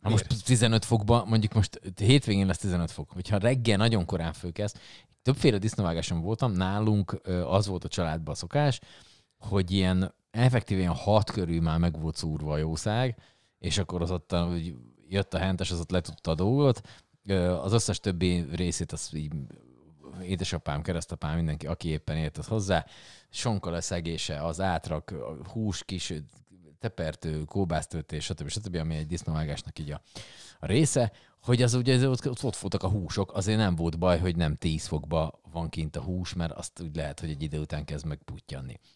Ha 0.00 0.10
most 0.10 0.44
15 0.44 0.84
fokba, 0.84 1.24
mondjuk 1.24 1.52
most 1.52 1.80
hétvégén 1.96 2.46
lesz 2.46 2.58
15 2.58 2.90
fok, 2.90 3.10
hogyha 3.10 3.38
reggel 3.38 3.76
nagyon 3.76 4.04
korán 4.04 4.32
fölkezd, 4.32 4.76
többféle 5.22 5.58
disznóvágáson 5.58 6.20
voltam, 6.20 6.52
nálunk 6.52 7.20
az 7.44 7.66
volt 7.66 7.84
a 7.84 7.88
családban 7.88 8.34
a 8.34 8.36
szokás, 8.36 8.80
hogy 9.38 9.70
ilyen 9.70 10.14
effektíven 10.30 10.94
hat 10.94 11.30
körül 11.30 11.60
már 11.60 11.78
meg 11.78 12.00
volt 12.00 12.16
szúrva 12.16 12.52
a 12.52 12.56
jószág, 12.56 13.16
és 13.58 13.78
akkor 13.78 14.02
az 14.02 14.10
ott, 14.10 14.32
hogy 14.32 14.74
jött 15.08 15.34
a 15.34 15.38
hentes, 15.38 15.70
az 15.70 15.80
ott 15.80 15.90
letudta 15.90 16.30
a 16.30 16.34
dolgot. 16.34 16.80
Az 17.62 17.72
összes 17.72 18.00
többi 18.00 18.46
részét 18.54 18.92
az 18.92 19.10
így 19.12 19.32
édesapám, 20.22 20.82
keresztapám, 20.82 21.36
mindenki, 21.36 21.66
aki 21.66 21.88
éppen 21.88 22.16
ért 22.16 22.38
az 22.38 22.46
hozzá, 22.46 22.86
sonka 23.30 23.70
leszegése, 23.70 24.44
az 24.44 24.60
átrak, 24.60 25.14
hús 25.52 25.84
kis 25.84 26.12
tepertő, 26.78 27.44
kóbásztöltés, 27.44 28.24
stb. 28.24 28.48
stb., 28.48 28.74
ami 28.74 28.96
egy 28.96 29.06
disznóvágásnak 29.06 29.78
így 29.78 29.90
a, 29.90 30.02
a 30.58 30.66
része, 30.66 31.12
hogy 31.42 31.62
az 31.62 31.74
ugye 31.74 32.08
ott, 32.08 32.28
ott, 32.28 32.56
voltak 32.56 32.82
a 32.82 32.88
húsok, 32.88 33.32
azért 33.32 33.58
nem 33.58 33.74
volt 33.76 33.98
baj, 33.98 34.18
hogy 34.18 34.36
nem 34.36 34.56
10 34.56 34.86
fokba 34.86 35.40
van 35.52 35.68
kint 35.68 35.96
a 35.96 36.00
hús, 36.00 36.34
mert 36.34 36.52
azt 36.52 36.80
úgy 36.80 36.96
lehet, 36.96 37.20
hogy 37.20 37.30
egy 37.30 37.42
idő 37.42 37.58
után 37.58 37.84
kezd 37.84 38.06
meg. 38.06 38.20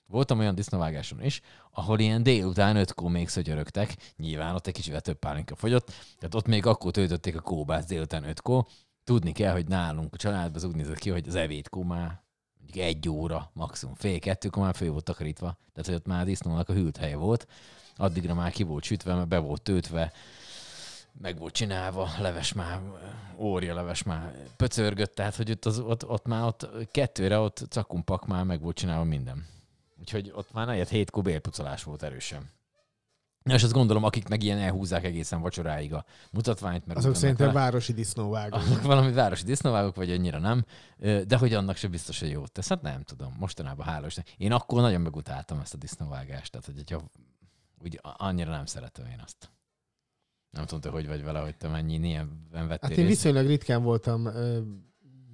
Voltam 0.07 0.39
olyan 0.39 0.55
disznóvágáson 0.55 1.23
is, 1.23 1.41
ahol 1.71 1.99
ilyen 1.99 2.23
délután 2.23 2.77
ötkor 2.77 3.11
még 3.11 3.29
szögyörögtek, 3.29 3.97
nyilván 4.17 4.55
ott 4.55 4.67
egy 4.67 4.75
kicsivel 4.75 5.01
több 5.01 5.19
pálinka 5.19 5.57
fogyott, 5.57 5.87
tehát 6.19 6.35
ott 6.35 6.47
még 6.47 6.67
akkor 6.67 6.91
töltötték 6.91 7.37
a 7.37 7.41
kóbászt 7.41 7.89
délután 7.89 8.25
ötkor. 8.25 8.67
Tudni 9.05 9.33
kell, 9.33 9.53
hogy 9.53 9.69
nálunk 9.69 10.15
a 10.15 10.17
családban 10.17 10.55
az 10.55 10.65
úgy 10.65 10.77
nézett 10.77 10.99
ki, 10.99 11.11
hogy 11.11 11.29
az 11.29 11.35
evétkor 11.35 11.85
már 11.85 12.22
mondjuk 12.75 12.97
egy 12.97 13.09
óra, 13.09 13.51
maximum 13.53 13.95
fél 13.95 14.19
kettőkor 14.19 14.63
már 14.63 14.75
fő 14.75 14.91
volt 14.91 15.05
takarítva, 15.05 15.57
tehát 15.73 15.87
hogy 15.87 15.95
ott 15.95 16.07
már 16.07 16.25
disznónak 16.25 16.69
a 16.69 16.73
hűlt 16.73 16.97
helye 16.97 17.17
volt, 17.17 17.47
addigra 17.97 18.35
már 18.35 18.51
ki 18.51 18.63
volt 18.63 18.85
sütve, 18.85 19.15
mert 19.15 19.29
be 19.29 19.39
volt 19.39 19.63
töltve, 19.63 20.13
meg 21.21 21.39
volt 21.39 21.55
csinálva, 21.55 22.09
leves 22.21 22.53
már, 22.53 22.81
ória 23.37 23.75
leves 23.75 24.03
már 24.03 24.35
pöcörgött, 24.57 25.15
tehát 25.15 25.37
hogy 25.37 25.51
ott, 25.51 25.65
az, 25.65 25.79
ott, 25.79 26.09
ott 26.09 26.27
már 26.27 26.45
ott 26.45 26.69
kettőre 26.91 27.39
ott 27.39 27.65
cakumpak 27.69 28.27
már 28.27 28.45
meg 28.45 28.61
volt 28.61 28.77
csinálva 28.77 29.05
minden. 29.05 29.47
Úgyhogy 30.01 30.33
ott 30.35 30.53
már 30.53 30.67
negyed 30.67 30.89
hét 30.89 31.11
kubélpucolás 31.11 31.83
volt 31.83 32.03
erősen. 32.03 32.51
És 33.45 33.63
azt 33.63 33.73
gondolom, 33.73 34.05
akik 34.05 34.29
meg 34.29 34.43
ilyen 34.43 34.59
elhúzzák 34.59 35.05
egészen 35.05 35.41
vacsoráig 35.41 35.93
a 35.95 36.05
mutatványt, 36.33 36.87
mert 36.87 36.99
Azok 36.99 37.15
szerintem 37.15 37.47
vele- 37.47 37.61
városi 37.61 37.93
disznóvágók. 37.93 38.61
azok 38.61 38.83
valami 38.83 39.13
városi 39.13 39.45
disznóvágok, 39.45 39.95
vagy 39.97 40.11
annyira 40.11 40.39
nem, 40.39 40.65
de 41.27 41.37
hogy 41.39 41.55
annak 41.55 41.77
se 41.77 41.89
biztos, 41.89 42.21
hogy 42.21 42.31
jót 42.31 42.53
tesz. 42.53 42.69
Hát 42.69 42.83
nem 42.83 43.03
tudom, 43.03 43.37
mostanában 43.39 43.87
hála 43.87 44.07
Istennek. 44.07 44.35
Én 44.39 44.53
akkor 44.53 44.81
nagyon 44.81 45.01
megutáltam 45.01 45.61
ezt 45.61 45.75
a 45.75 45.77
disznóvágást, 45.77 46.51
tehát 46.51 46.67
hogy 46.67 46.75
hogyha 46.77 47.03
úgy 47.85 48.01
annyira 48.03 48.51
nem 48.51 48.67
szeretem 48.67 49.05
én 49.07 49.21
azt. 49.25 49.51
Nem 50.51 50.65
tudom, 50.65 50.81
te 50.81 50.89
hogy 50.91 51.07
vagy 51.07 51.23
vele, 51.25 51.39
hogy 51.41 51.57
te 51.57 51.69
mennyi 51.69 51.95
ilyen 52.09 52.49
vettél 52.53 52.79
Hát 52.81 52.91
én 52.91 52.97
részt. 52.97 53.09
viszonylag 53.09 53.47
ritkán 53.47 53.83
voltam 53.83 54.29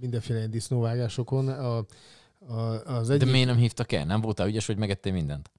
mindenféle 0.01 0.39
ilyen 0.39 0.51
disznóvágásokon. 0.51 1.49
A, 1.49 1.77
a, 2.49 2.55
az 2.85 3.09
De 3.09 3.15
egyik, 3.15 3.31
miért 3.31 3.47
nem 3.47 3.57
hívtak 3.57 3.93
el? 3.93 4.05
Nem 4.05 4.21
voltál 4.21 4.49
ügyes, 4.49 4.67
hogy 4.67 4.77
megettél 4.77 5.13
mindent? 5.13 5.51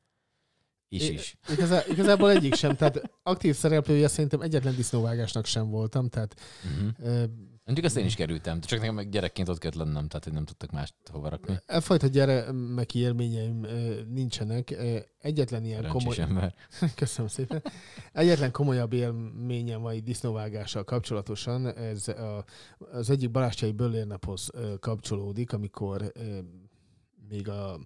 Is 0.90 1.10
É- 1.10 1.14
is. 1.14 1.38
Igazá, 1.50 1.82
igazából 1.90 2.32
egyik 2.32 2.56
sem. 2.56 2.76
Tehát 2.76 3.12
aktív 3.24 3.56
szereplője 3.56 4.08
szerintem 4.08 4.42
egyetlen 4.42 4.76
disznóvágásnak 4.76 5.46
sem 5.46 5.70
voltam. 5.70 6.10
Tehát 6.10 6.36
Uh-huh. 6.64 7.30
Mondjuk 7.70 7.90
azt 7.90 8.00
én 8.00 8.06
is 8.06 8.16
kerültem, 8.16 8.60
csak 8.62 8.80
nekem 8.80 8.96
meg 8.96 9.10
gyerekként 9.10 9.50
ott 9.50 9.58
kellett 9.58 9.78
lennem, 9.78 10.08
tehát 10.08 10.24
hogy 10.24 10.34
nem 10.34 10.46
tudtak 10.46 10.72
mást 10.72 10.94
hova 11.12 11.30
rakni. 11.30 11.60
e 11.66 11.80
fajta 11.80 12.08
gyermeki 12.08 13.00
élményeim 13.00 13.66
nincsenek. 14.08 14.76
Egyetlen 15.20 15.66
ilyen 15.66 15.88
komoly... 15.88 16.16
Szerencsés 16.16 16.18
ember. 16.18 16.56
Köszönöm 16.96 17.28
szépen. 17.28 17.64
Egyetlen 18.14 18.52
komolyabb 18.52 18.94
élményem 18.94 19.82
van 19.82 20.04
disznóvágással 20.04 20.84
kapcsolatosan. 20.84 21.76
Ez 21.78 22.08
a, 22.08 22.46
az 22.92 23.10
egyik 23.10 23.32
Balázscsai 23.32 23.72
Böllérnaphoz 23.72 24.50
kapcsolódik, 24.80 25.54
amikor 25.54 26.12
még 27.30 27.50
a 27.50 27.80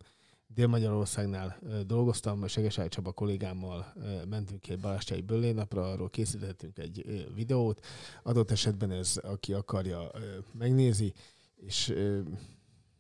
Dél-Magyarországnál 0.56 1.60
dolgoztam, 1.86 2.48
Segesály 2.48 2.88
Csaba 2.88 3.12
kollégámmal 3.12 3.94
mentünk 4.30 4.62
ki 4.62 4.72
egy 4.72 4.80
Balázscsai 4.80 5.22
Böllérnapra, 5.22 5.92
arról 5.92 6.10
készítettünk 6.10 6.78
egy 6.78 7.28
videót. 7.36 7.86
Adott 8.24 8.52
esetben 8.52 8.92
ez, 8.92 9.18
aki 9.22 9.54
akarja, 9.54 10.12
megnézi, 10.58 11.14
és 11.56 11.94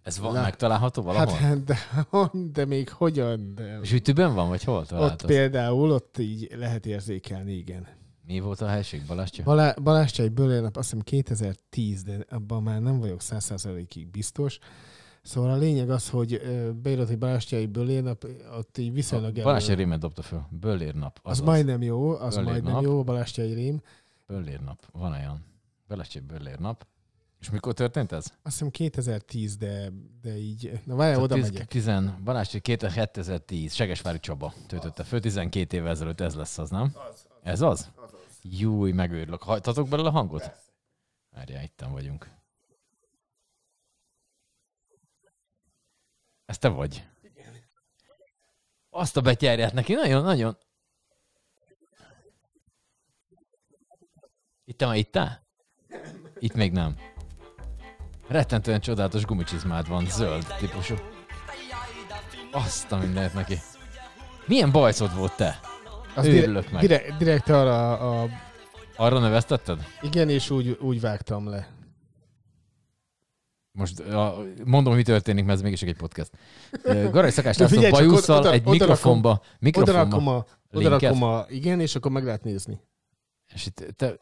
Ez 0.01 0.19
van, 0.19 0.33
Lá- 0.33 0.43
megtalálható 0.43 1.01
valahol? 1.01 1.33
hát, 1.35 1.63
de, 1.69 1.77
de 2.51 2.65
még 2.65 2.89
hogyan? 2.89 3.55
De, 3.55 3.79
És 3.81 3.93
ütőben 3.93 4.33
van, 4.33 4.47
vagy 4.47 4.63
hol 4.63 4.75
ott 4.77 4.87
találtad? 4.87 5.27
például, 5.29 5.91
ott 5.91 6.17
így 6.17 6.51
lehet 6.55 6.85
érzékelni, 6.85 7.53
igen. 7.53 7.87
Mi 8.25 8.39
volt 8.39 8.61
a 8.61 8.67
helység, 8.67 9.05
Balázsja? 9.07 9.43
Balá, 9.43 9.73
Balázscsai 9.83 10.29
Bölélnap 10.29 10.75
azt 10.77 10.89
hiszem 10.89 11.03
2010, 11.03 12.03
de 12.03 12.25
abban 12.29 12.63
már 12.63 12.81
nem 12.81 12.99
vagyok 12.99 13.19
100%-ig 13.21 14.07
biztos. 14.07 14.59
Szóval 15.23 15.51
a 15.51 15.55
lényeg 15.57 15.89
az, 15.89 16.09
hogy 16.09 16.33
egy 16.83 17.17
Balázscsai 17.17 17.65
Bölélnap, 17.65 18.25
ott 18.57 18.77
így 18.77 18.93
viszonylag 18.93 19.33
elő- 19.35 19.43
Balázs 19.43 19.67
rémet 19.67 19.99
dobta 19.99 20.21
föl. 20.21 20.45
Böllér 20.49 20.93
nap. 20.95 21.19
Az, 21.23 21.31
azaz. 21.31 21.45
majdnem 21.45 21.81
jó, 21.81 22.09
az 22.09 22.35
Böllér 22.35 22.49
majdnem 22.51 22.73
nap. 22.73 22.83
jó, 22.83 23.03
Balázscsai 23.03 23.53
rém. 23.53 23.81
Böllér 24.27 24.59
nap. 24.59 24.85
Van 24.91 25.11
olyan. 25.11 25.45
Balázs 25.87 26.17
Böllér 26.19 26.59
nap. 26.59 26.85
És 27.39 27.49
mikor 27.49 27.73
történt 27.73 28.11
ez? 28.11 28.25
Azt 28.25 28.35
hiszem 28.43 28.69
2010, 28.69 29.55
de, 29.57 29.91
de 30.21 30.37
így, 30.37 30.79
na 30.85 30.95
várjál, 30.95 31.21
oda 31.21 31.35
Tiz- 31.35 31.51
megyek. 31.51 31.67
Tizen, 31.67 32.21
Balázs 32.23 32.55
2010, 32.61 33.73
Segesvári 33.73 34.19
Csaba 34.19 34.53
töltötte 34.67 35.03
föl, 35.03 35.19
12 35.19 35.77
évvel 35.77 35.89
ezelőtt 35.91 36.21
ez 36.21 36.35
lesz 36.35 36.57
az, 36.57 36.69
nem? 36.69 36.93
Ez 37.43 37.61
az? 37.61 37.89
Júj, 38.41 38.91
megőrülök. 38.91 39.43
Hajtatok 39.43 39.87
belőle 39.89 40.07
a 40.07 40.11
hangot? 40.11 40.51
Várjál, 41.31 41.63
itten 41.63 41.91
vagyunk. 41.91 42.29
Ez 46.45 46.57
te 46.57 46.67
vagy? 46.67 47.07
Azt 48.89 49.17
a 49.17 49.21
betyárját 49.21 49.73
neki, 49.73 49.93
nagyon, 49.93 50.23
nagyon. 50.23 50.57
Itt 54.65 54.77
te 54.77 54.85
már 54.85 54.95
itt 54.95 55.19
Itt 56.39 56.53
még 56.53 56.71
nem. 56.71 56.97
Rettentően 58.27 58.79
csodálatos 58.79 59.25
gumicsizmád 59.25 59.87
van, 59.87 60.05
zöld 60.05 60.45
típusú. 60.59 60.95
Azt 62.51 62.91
a 62.91 62.97
mindent 62.97 63.33
neki. 63.33 63.57
Milyen 64.45 64.71
bajszod 64.71 65.15
volt 65.15 65.35
te? 65.35 65.59
Az 66.15 66.25
Őrülök 66.25 66.71
meg. 66.71 66.81
direkt, 66.81 67.17
direkt 67.17 67.49
arra 67.49 67.91
a, 68.21 68.29
Arra 68.95 69.19
növesztetted? 69.19 69.87
igen, 70.01 70.29
és 70.29 70.49
úgy, 70.49 70.77
úgy 70.81 71.01
vágtam 71.01 71.49
le. 71.49 71.72
Most 73.75 73.99
a, 73.99 74.43
mondom, 74.65 74.95
mi 74.95 75.03
történik, 75.03 75.45
mert 75.45 75.57
ez 75.57 75.63
mégis 75.63 75.81
egy 75.81 75.95
podcast. 75.95 76.31
Garai 76.83 77.31
Szakás 77.31 77.57
László 77.59 77.89
bajusszal 77.89 78.39
oda- 78.39 78.51
egy 78.51 78.61
oda 78.61 78.69
mikrofonba, 78.69 79.29
Oda 79.29 79.41
mikrofonba, 79.59 80.01
rakom, 80.03 80.27
a, 80.27 80.45
oda 80.73 80.89
rakom 80.89 81.23
a, 81.23 81.45
igen, 81.49 81.79
és 81.79 81.95
akkor 81.95 82.11
meg 82.11 82.23
lehet 82.23 82.43
nézni. 82.43 82.79
és 83.53 83.65
itt 83.65 83.85
te... 83.95 84.19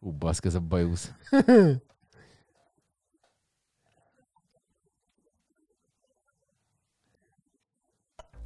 Hú, 0.00 0.12
baszk, 0.12 0.44
ez 0.44 0.54
a 0.54 0.60
bajusz. 0.60 1.12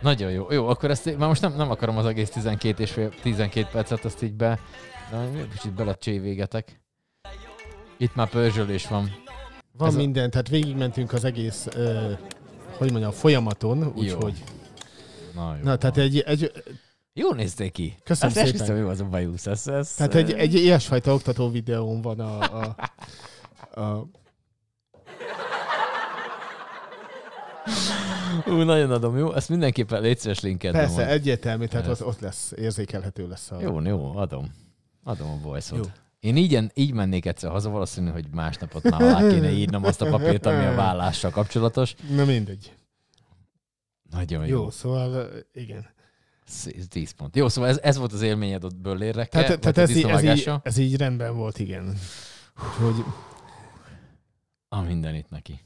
Nagyon 0.00 0.31
jó. 0.31 0.53
Jó, 0.53 0.68
akkor 0.68 0.90
ezt 0.90 1.05
már 1.18 1.29
most 1.29 1.40
nem, 1.42 1.57
nem 1.57 1.70
akarom 1.70 1.96
az 1.96 2.07
egész 2.07 2.31
12 2.31 2.83
és 2.83 2.90
fél, 2.92 3.09
12 3.22 3.68
percet, 3.72 4.05
azt 4.05 4.22
így 4.22 4.35
be... 4.35 4.59
Na, 5.11 5.49
kicsit 5.53 5.73
belecsévégetek. 5.75 6.81
Itt 7.96 8.14
már 8.14 8.29
pörzsölés 8.29 8.87
van. 8.88 9.11
Van 9.77 9.88
Ez 9.88 9.94
a- 9.94 9.99
minden, 9.99 10.31
tehát 10.31 10.49
végigmentünk 10.49 11.12
az 11.12 11.25
egész, 11.25 11.66
ö, 11.75 12.12
hogy 12.77 12.90
mondjam, 12.90 13.11
folyamaton, 13.12 13.92
úgyhogy... 13.96 14.44
Na, 15.35 15.57
jó. 15.57 15.62
Na, 15.64 15.77
tehát 15.77 15.96
egy, 15.96 16.18
egy, 16.18 16.53
Jól 17.12 17.35
néztél 17.35 17.70
ki. 17.70 17.96
Köszönöm 18.05 18.37
Ezt 18.37 18.44
szépen. 18.46 18.61
esküszöm, 18.61 18.83
jó 18.83 18.88
az 18.88 19.01
a 19.01 19.05
bajusz. 19.05 19.46
Ez, 19.46 19.66
ez, 19.66 19.94
tehát 19.94 20.14
egy, 20.14 20.33
egy 20.33 20.55
ilyesfajta 20.55 21.14
oktató 21.14 21.51
videón 21.51 22.01
van 22.03 22.20
a, 22.20 22.38
a, 22.61 22.77
a 23.81 24.07
Ú, 28.46 28.53
nagyon 28.53 28.90
adom, 28.90 29.16
jó? 29.18 29.33
Ezt 29.35 29.49
mindenképpen 29.49 30.01
légy 30.03 30.18
szíves 30.18 30.40
linket. 30.40 30.73
Persze, 30.73 31.07
egyértelmű, 31.09 31.66
tehát 31.66 31.87
ott, 31.87 32.05
ott 32.05 32.20
lesz, 32.20 32.53
érzékelhető 32.57 33.29
lesz 33.29 33.51
a... 33.51 33.61
Jó, 33.61 33.81
jó, 33.83 34.16
adom. 34.16 34.55
Adom 35.11 35.31
a 35.31 35.38
voice. 35.42 35.77
Én 36.20 36.37
így, 36.37 36.70
így 36.75 36.92
mennék 36.92 37.27
egyszer 37.27 37.51
haza, 37.51 37.70
valószínű, 37.70 38.11
hogy 38.11 38.27
másnapot 38.33 38.90
már 38.90 39.03
alá 39.03 39.29
kéne 39.29 39.51
írnom 39.51 39.85
azt 39.85 40.01
a 40.01 40.11
papírt, 40.11 40.46
ami 40.46 40.64
a 40.64 40.75
vállással 40.75 41.31
kapcsolatos. 41.31 41.94
Na 42.14 42.25
mindegy. 42.25 42.75
Nagyon 44.11 44.46
jó. 44.46 44.57
Jó, 44.57 44.70
szóval 44.70 45.12
ö, 45.12 45.38
igen. 45.53 45.87
10 46.88 47.11
pont. 47.11 47.37
Jó, 47.37 47.49
szóval 47.49 47.70
ez, 47.70 47.79
ez 47.79 47.96
volt 47.96 48.12
az 48.12 48.23
élményed 48.23 48.64
ott 48.64 48.77
bőllérekkel, 48.77 49.42
Tehát, 49.42 49.61
tehát 49.61 49.79
ez, 49.79 49.96
így, 49.96 50.05
ez, 50.05 50.23
így, 50.23 50.51
ez 50.62 50.77
így 50.77 50.96
rendben 50.96 51.37
volt, 51.37 51.59
igen. 51.59 51.96
Úgyhogy 52.57 53.05
A 54.68 54.81
minden 54.81 55.14
itt 55.14 55.31
neki. 55.31 55.61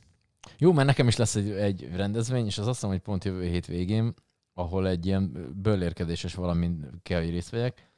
Jó, 0.59 0.73
mert 0.73 0.87
nekem 0.87 1.09
is 1.09 1.17
lesz 1.17 1.35
egy, 1.35 1.51
egy 1.51 1.89
rendezvény, 1.95 2.47
és 2.47 2.59
az 2.59 2.67
azt 2.67 2.75
hiszem, 2.75 2.91
hogy 2.91 3.01
pont 3.01 3.25
jövő 3.25 3.45
hét 3.45 3.67
végén, 3.67 4.15
ahol 4.55 4.89
egy 4.89 5.07
ilyen 5.07 5.53
bőlérkedéses 5.63 6.35
valamin 6.35 7.01
kell, 7.03 7.21
hogy 7.21 7.31
részt 7.31 7.51
vegyek, 7.51 7.93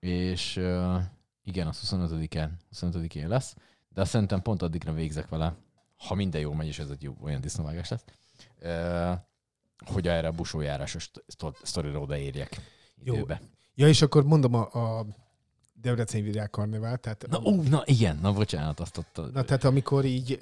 és 0.00 0.56
uh, 0.56 1.02
igen, 1.44 1.66
az 1.66 1.80
25-én, 1.86 2.56
25-én 2.74 3.28
lesz, 3.28 3.56
de 3.88 4.00
azt 4.00 4.10
szerintem 4.10 4.42
pont 4.42 4.62
addigra 4.62 4.92
végzek 4.92 5.28
vele, 5.28 5.56
ha 5.96 6.14
minden 6.14 6.40
jól 6.40 6.54
megy, 6.54 6.66
és 6.66 6.78
ez 6.78 6.90
egy 6.90 7.02
jó, 7.02 7.16
olyan 7.22 7.40
disznóvágás 7.40 7.88
lesz, 7.88 8.04
uh, 8.62 9.18
hogy 9.92 10.08
erre 10.08 10.28
a 10.28 10.32
busójárásos 10.32 11.10
sztor- 11.26 11.60
sztorira 11.62 12.00
odaérjek 12.00 12.60
Jó. 13.02 13.14
időbe. 13.14 13.40
Ja, 13.74 13.88
és 13.88 14.02
akkor 14.02 14.24
mondom 14.24 14.54
a, 14.54 14.98
a 14.98 15.06
Debreceni 15.72 16.22
Virág 16.22 16.50
Karnevál, 16.50 16.98
tehát, 16.98 17.26
Na, 17.28 17.40
ó, 17.44 17.62
na 17.62 17.82
igen, 17.84 18.16
na 18.16 18.32
bocsánat, 18.32 18.80
azt 18.80 18.98
ott... 18.98 19.32
na, 19.32 19.42
tehát 19.42 19.64
amikor 19.64 20.04
így 20.04 20.38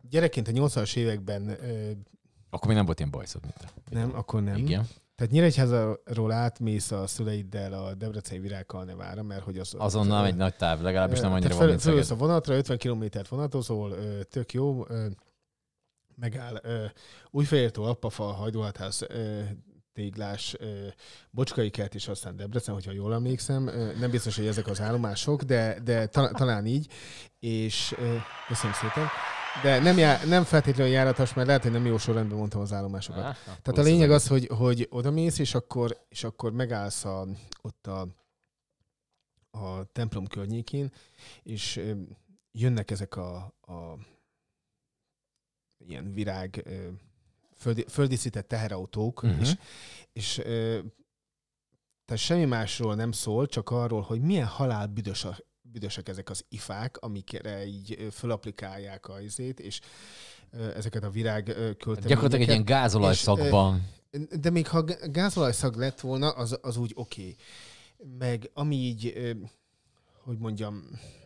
gyerekként 0.00 0.48
a 0.48 0.50
80-as 0.50 0.96
években 0.96 1.56
Akkor 2.50 2.66
még 2.66 2.76
nem 2.76 2.84
volt 2.84 2.98
ilyen 2.98 3.10
bajszod, 3.10 3.42
mint 3.42 3.72
Nem, 3.90 4.14
akkor 4.14 4.42
nem. 4.42 4.56
Igen. 4.56 4.88
Tehát 5.18 5.32
Nyíregyházáról 5.32 6.32
átmész 6.32 6.90
a 6.90 7.06
szüleiddel 7.06 7.72
a 7.72 7.94
Debreceni 7.94 8.40
virágkarnevára, 8.40 9.22
mert 9.22 9.42
hogy 9.42 9.58
az... 9.58 9.74
Azonnal 9.78 10.26
egy 10.26 10.36
nagy 10.36 10.54
táv, 10.54 10.80
legalábbis 10.80 11.20
nem 11.20 11.32
annyira 11.32 11.56
van, 11.56 11.78
fel, 11.78 11.98
a 12.10 12.14
vonatra, 12.14 12.54
50 12.54 12.78
kilométert 12.78 13.28
vonatozol, 13.28 13.96
tök 14.30 14.52
jó, 14.52 14.84
megáll 16.14 16.58
ö, 16.62 16.84
Újfehértől, 17.30 17.84
Appafa, 17.84 18.24
Hajdóhatház, 18.24 19.06
Téglás, 19.92 20.56
Bocskai 21.30 21.70
kert, 21.70 21.94
és 21.94 22.08
aztán 22.08 22.36
Debrecen, 22.36 22.74
hogyha 22.74 22.92
jól 22.92 23.14
emlékszem. 23.14 23.70
Nem 24.00 24.10
biztos, 24.10 24.36
hogy 24.36 24.46
ezek 24.46 24.66
az 24.66 24.80
állomások, 24.80 25.42
de, 25.42 25.78
de 25.84 26.06
ta, 26.06 26.30
talán 26.30 26.66
így. 26.66 26.92
És 27.38 27.94
köszönöm 28.48 28.72
szépen. 28.72 29.06
De 29.62 29.78
nem, 29.78 29.98
já, 29.98 30.24
nem 30.24 30.44
feltétlenül 30.44 30.92
járatos, 30.92 31.34
mert 31.34 31.46
lehet, 31.46 31.62
hogy 31.62 31.72
nem 31.72 31.86
jó 31.86 31.98
sorrendben 31.98 32.38
mondtam 32.38 32.60
az 32.60 32.72
állomásokat. 32.72 33.24
Á, 33.24 33.36
Tehát 33.44 33.78
a 33.78 33.82
lényeg 33.82 34.10
az, 34.10 34.26
hogy, 34.26 34.46
hogy 34.46 34.86
odamész, 34.90 35.38
és 35.38 35.54
akkor, 35.54 36.04
és 36.08 36.24
akkor 36.24 36.52
megállsz 36.52 37.04
a, 37.04 37.26
ott 37.62 37.86
a, 37.86 38.08
a 39.50 39.84
templom 39.84 40.26
környékén, 40.26 40.92
és 41.42 41.80
jönnek 42.52 42.90
ezek 42.90 43.16
a, 43.16 43.36
a 43.60 43.98
ilyen 45.78 46.12
virág, 46.12 46.68
földi, 47.56 47.84
földíszített 47.88 48.48
teherautók, 48.48 49.22
uh-huh. 49.22 49.40
és, 49.40 49.54
és 50.12 50.34
tehát 52.04 52.22
semmi 52.22 52.44
másról 52.44 52.94
nem 52.94 53.12
szól, 53.12 53.46
csak 53.46 53.70
arról, 53.70 54.00
hogy 54.00 54.20
milyen 54.20 54.46
halál 54.46 54.86
büdös 54.86 55.24
a, 55.24 55.36
büdösek 55.78 56.08
ezek 56.08 56.30
az 56.30 56.44
ifák, 56.48 56.96
amikre 57.00 57.66
így 57.66 57.96
ö, 57.98 58.10
fölapplikálják 58.10 59.08
a 59.08 59.20
izét, 59.20 59.60
és 59.60 59.80
ezeket 60.76 61.04
a 61.04 61.10
virág 61.10 61.44
költeményeket. 61.44 62.06
Gyakorlatilag 62.06 62.42
egy 62.42 62.48
ilyen 62.48 62.64
gázolajszakban. 62.64 63.86
De 64.40 64.50
még 64.50 64.68
ha 64.68 64.84
gázolajszag 65.10 65.76
lett 65.76 66.00
volna, 66.00 66.30
az, 66.30 66.58
az 66.62 66.76
úgy 66.76 66.92
oké. 66.94 67.20
Okay. 67.20 67.36
Meg 68.18 68.50
ami 68.54 68.76
így, 68.76 69.12
hogy 70.24 70.38
mondjam, 70.38 70.84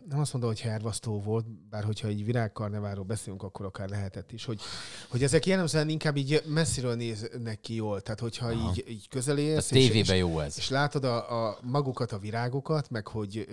nem 0.09 0.21
azt 0.21 0.33
mondom, 0.33 0.51
hogy 0.51 0.61
hervasztó 0.61 1.21
volt, 1.21 1.69
bár 1.69 1.85
hogyha 1.85 2.09
egy 2.09 2.25
virágkarneváról 2.25 3.05
beszélünk, 3.05 3.43
akkor 3.43 3.67
akár 3.67 3.89
lehetett 3.89 4.33
is, 4.33 4.45
hogy, 4.45 4.61
hogy 5.09 5.23
ezek 5.23 5.47
jellemzően 5.47 5.89
inkább 5.89 6.17
így 6.17 6.43
messziről 6.47 6.95
néznek 6.95 7.61
ki 7.61 7.75
jól. 7.75 8.01
Tehát 8.01 8.21
hogyha 8.21 8.47
Aha. 8.47 8.71
így, 8.71 8.85
így 8.89 9.05
A 9.05 9.15
közelélsz, 9.15 9.71
és, 9.71 9.87
tévében 9.87 10.15
és, 10.15 10.21
jó 10.21 10.41
ez. 10.41 10.59
és 10.59 10.69
látod 10.69 11.05
a, 11.05 11.47
a 11.47 11.59
magukat, 11.63 12.13
a 12.13 12.19
virágokat, 12.19 12.91
meg 12.91 13.07
hogy, 13.07 13.47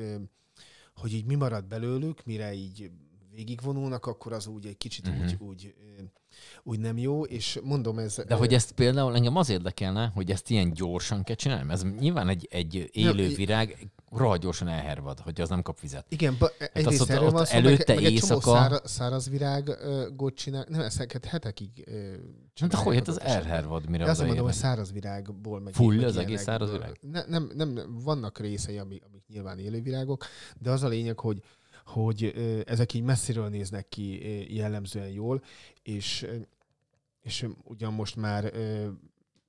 hogy 0.99 1.13
így 1.13 1.25
mi 1.25 1.35
marad 1.35 1.65
belőlük, 1.65 2.25
mire 2.25 2.53
így 2.53 2.91
végigvonulnak, 3.31 4.05
akkor 4.05 4.33
az 4.33 4.47
úgy 4.47 4.65
egy 4.65 4.77
kicsit 4.77 5.07
Mhm. 5.09 5.21
úgy, 5.23 5.37
úgy, 5.39 5.75
úgy 6.63 6.79
nem 6.79 6.97
jó, 6.97 7.23
és 7.23 7.59
mondom, 7.63 7.99
ez... 7.99 8.21
De 8.27 8.35
hogy 8.35 8.53
ezt 8.53 8.71
például 8.71 9.15
engem 9.15 9.35
az 9.35 9.49
érdekelne, 9.49 10.11
hogy 10.15 10.31
ezt 10.31 10.49
ilyen 10.49 10.73
gyorsan 10.73 11.23
kell 11.23 11.35
csinálni. 11.35 11.71
Ez 11.71 11.83
nyilván 11.99 12.29
egy, 12.29 12.47
egy 12.51 12.89
élő 12.91 13.27
virág 13.27 13.89
rohadt 14.11 14.41
gyorsan 14.41 14.67
elhervad, 14.67 15.19
hogy 15.19 15.41
az 15.41 15.49
nem 15.49 15.61
kap 15.61 15.79
vizet. 15.79 16.05
Igen, 16.09 16.35
ba, 16.39 16.45
azt 16.45 16.69
egyrészt 16.73 17.09
erről 17.09 17.31
van 17.31 17.45
szó, 17.45 17.55
előtte 17.55 17.93
meg, 17.93 18.03
meg 18.03 18.11
éjszaka- 18.11 18.55
szára, 18.55 18.79
száraz 18.83 19.29
virágot 19.29 20.35
csinál, 20.35 20.65
nem, 20.69 20.81
ezeket 20.81 21.25
hetekig 21.25 21.69
Nem, 21.85 22.69
de 22.69 22.77
csinálják 22.77 22.83
hogy 22.83 22.95
hát 22.95 23.07
az 23.07 23.21
elhervad, 23.21 23.89
mire 23.89 24.03
De 24.03 24.09
azt 24.09 24.25
mondom, 24.25 24.45
hogy 24.45 24.53
száraz 24.53 24.91
virágból 24.91 25.59
meg 25.59 25.73
Full 25.73 25.95
meg 25.95 26.05
az 26.05 26.17
egész 26.17 26.41
száraz 26.41 26.71
virág? 26.71 26.97
Ne, 27.01 27.23
nem, 27.27 27.51
nem, 27.55 27.69
nem, 27.69 27.99
vannak 28.03 28.39
részei, 28.39 28.77
amik, 28.77 29.03
amik 29.09 29.23
nyilván 29.27 29.59
élővirágok, 29.59 30.25
de 30.59 30.71
az 30.71 30.83
a 30.83 30.87
lényeg, 30.87 31.19
hogy 31.19 31.41
hogy 31.89 32.23
ezek 32.65 32.93
így 32.93 33.03
messziről 33.03 33.49
néznek 33.49 33.87
ki 33.89 34.55
jellemzően 34.55 35.09
jól, 35.09 35.43
és, 35.83 36.27
és 37.21 37.47
ugyan 37.63 37.93
most 37.93 38.15
már 38.15 38.53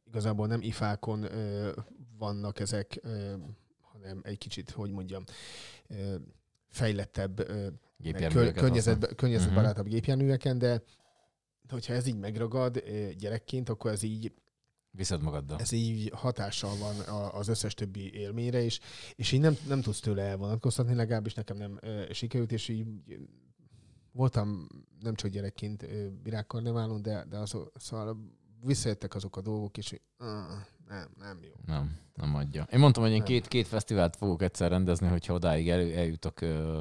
igazából 0.07 0.47
nem 0.47 0.63
ifákon 0.63 1.27
vannak 2.19 2.61
ezek, 2.61 3.01
hanem 3.81 4.21
egy 4.23 4.39
kicsit, 4.39 4.71
hogy 4.71 4.91
mondjam, 4.91 5.25
fejlettebb, 6.69 7.39
ö, 7.39 7.63
meg 7.63 7.73
Gépjárműveket 7.97 8.33
kö- 8.33 8.45
használ. 8.45 8.65
környezetbe, 8.65 9.15
környezetbarátabb 9.15 9.87
gépjárműveken, 9.87 10.59
de 10.59 10.83
hogyha 11.69 11.93
ez 11.93 12.07
így 12.07 12.19
megragad 12.19 12.83
gyerekként, 13.19 13.69
akkor 13.69 13.91
ez 13.91 14.03
így, 14.03 14.33
Viszed 14.93 15.23
magaddal. 15.23 15.59
ez 15.61 15.73
így 15.73 16.11
hatással 16.15 16.77
van 16.77 16.95
az 17.33 17.49
összes 17.49 17.75
többi 17.75 18.13
élményre 18.15 18.61
is, 18.61 18.81
és 19.15 19.33
így 19.33 19.41
nem, 19.41 19.57
nem 19.69 19.81
tudsz 19.81 20.01
tőle 20.01 20.23
elvonatkoztatni, 20.23 20.95
legalábbis 20.95 21.35
nekem 21.35 21.57
nem 21.57 21.79
ö, 21.81 22.05
sikerült, 22.13 22.53
és 22.53 22.69
így 22.69 22.87
voltam 24.13 24.67
nem 25.01 25.15
csak 25.15 25.31
gyerekként 25.31 25.87
virágkarneválon, 26.23 27.03
de, 27.03 27.25
de 27.29 27.39
az, 27.39 27.57
szóval 27.75 28.17
visszajöttek 28.65 29.15
azok 29.15 29.37
a 29.37 29.41
dolgok, 29.41 29.77
és 29.79 29.93
így, 29.93 30.01
"Ah, 30.19 30.27
nem, 30.89 31.09
nem 31.19 31.39
jó. 31.43 31.53
Nem, 31.67 31.99
nem 32.15 32.35
adja. 32.35 32.67
Én 32.73 32.79
mondtam, 32.79 33.03
hogy 33.03 33.13
én 33.13 33.19
Nem. 33.19 33.27
két, 33.27 33.49
két 33.49 33.67
fesztivált 33.67 34.17
fogok 34.17 34.43
egyszer 34.43 34.71
rendezni, 34.71 35.09
hogyha 35.09 35.35
odáig 35.35 35.69
el, 35.69 35.81
eljutok 35.81 36.41
ö, 36.41 36.79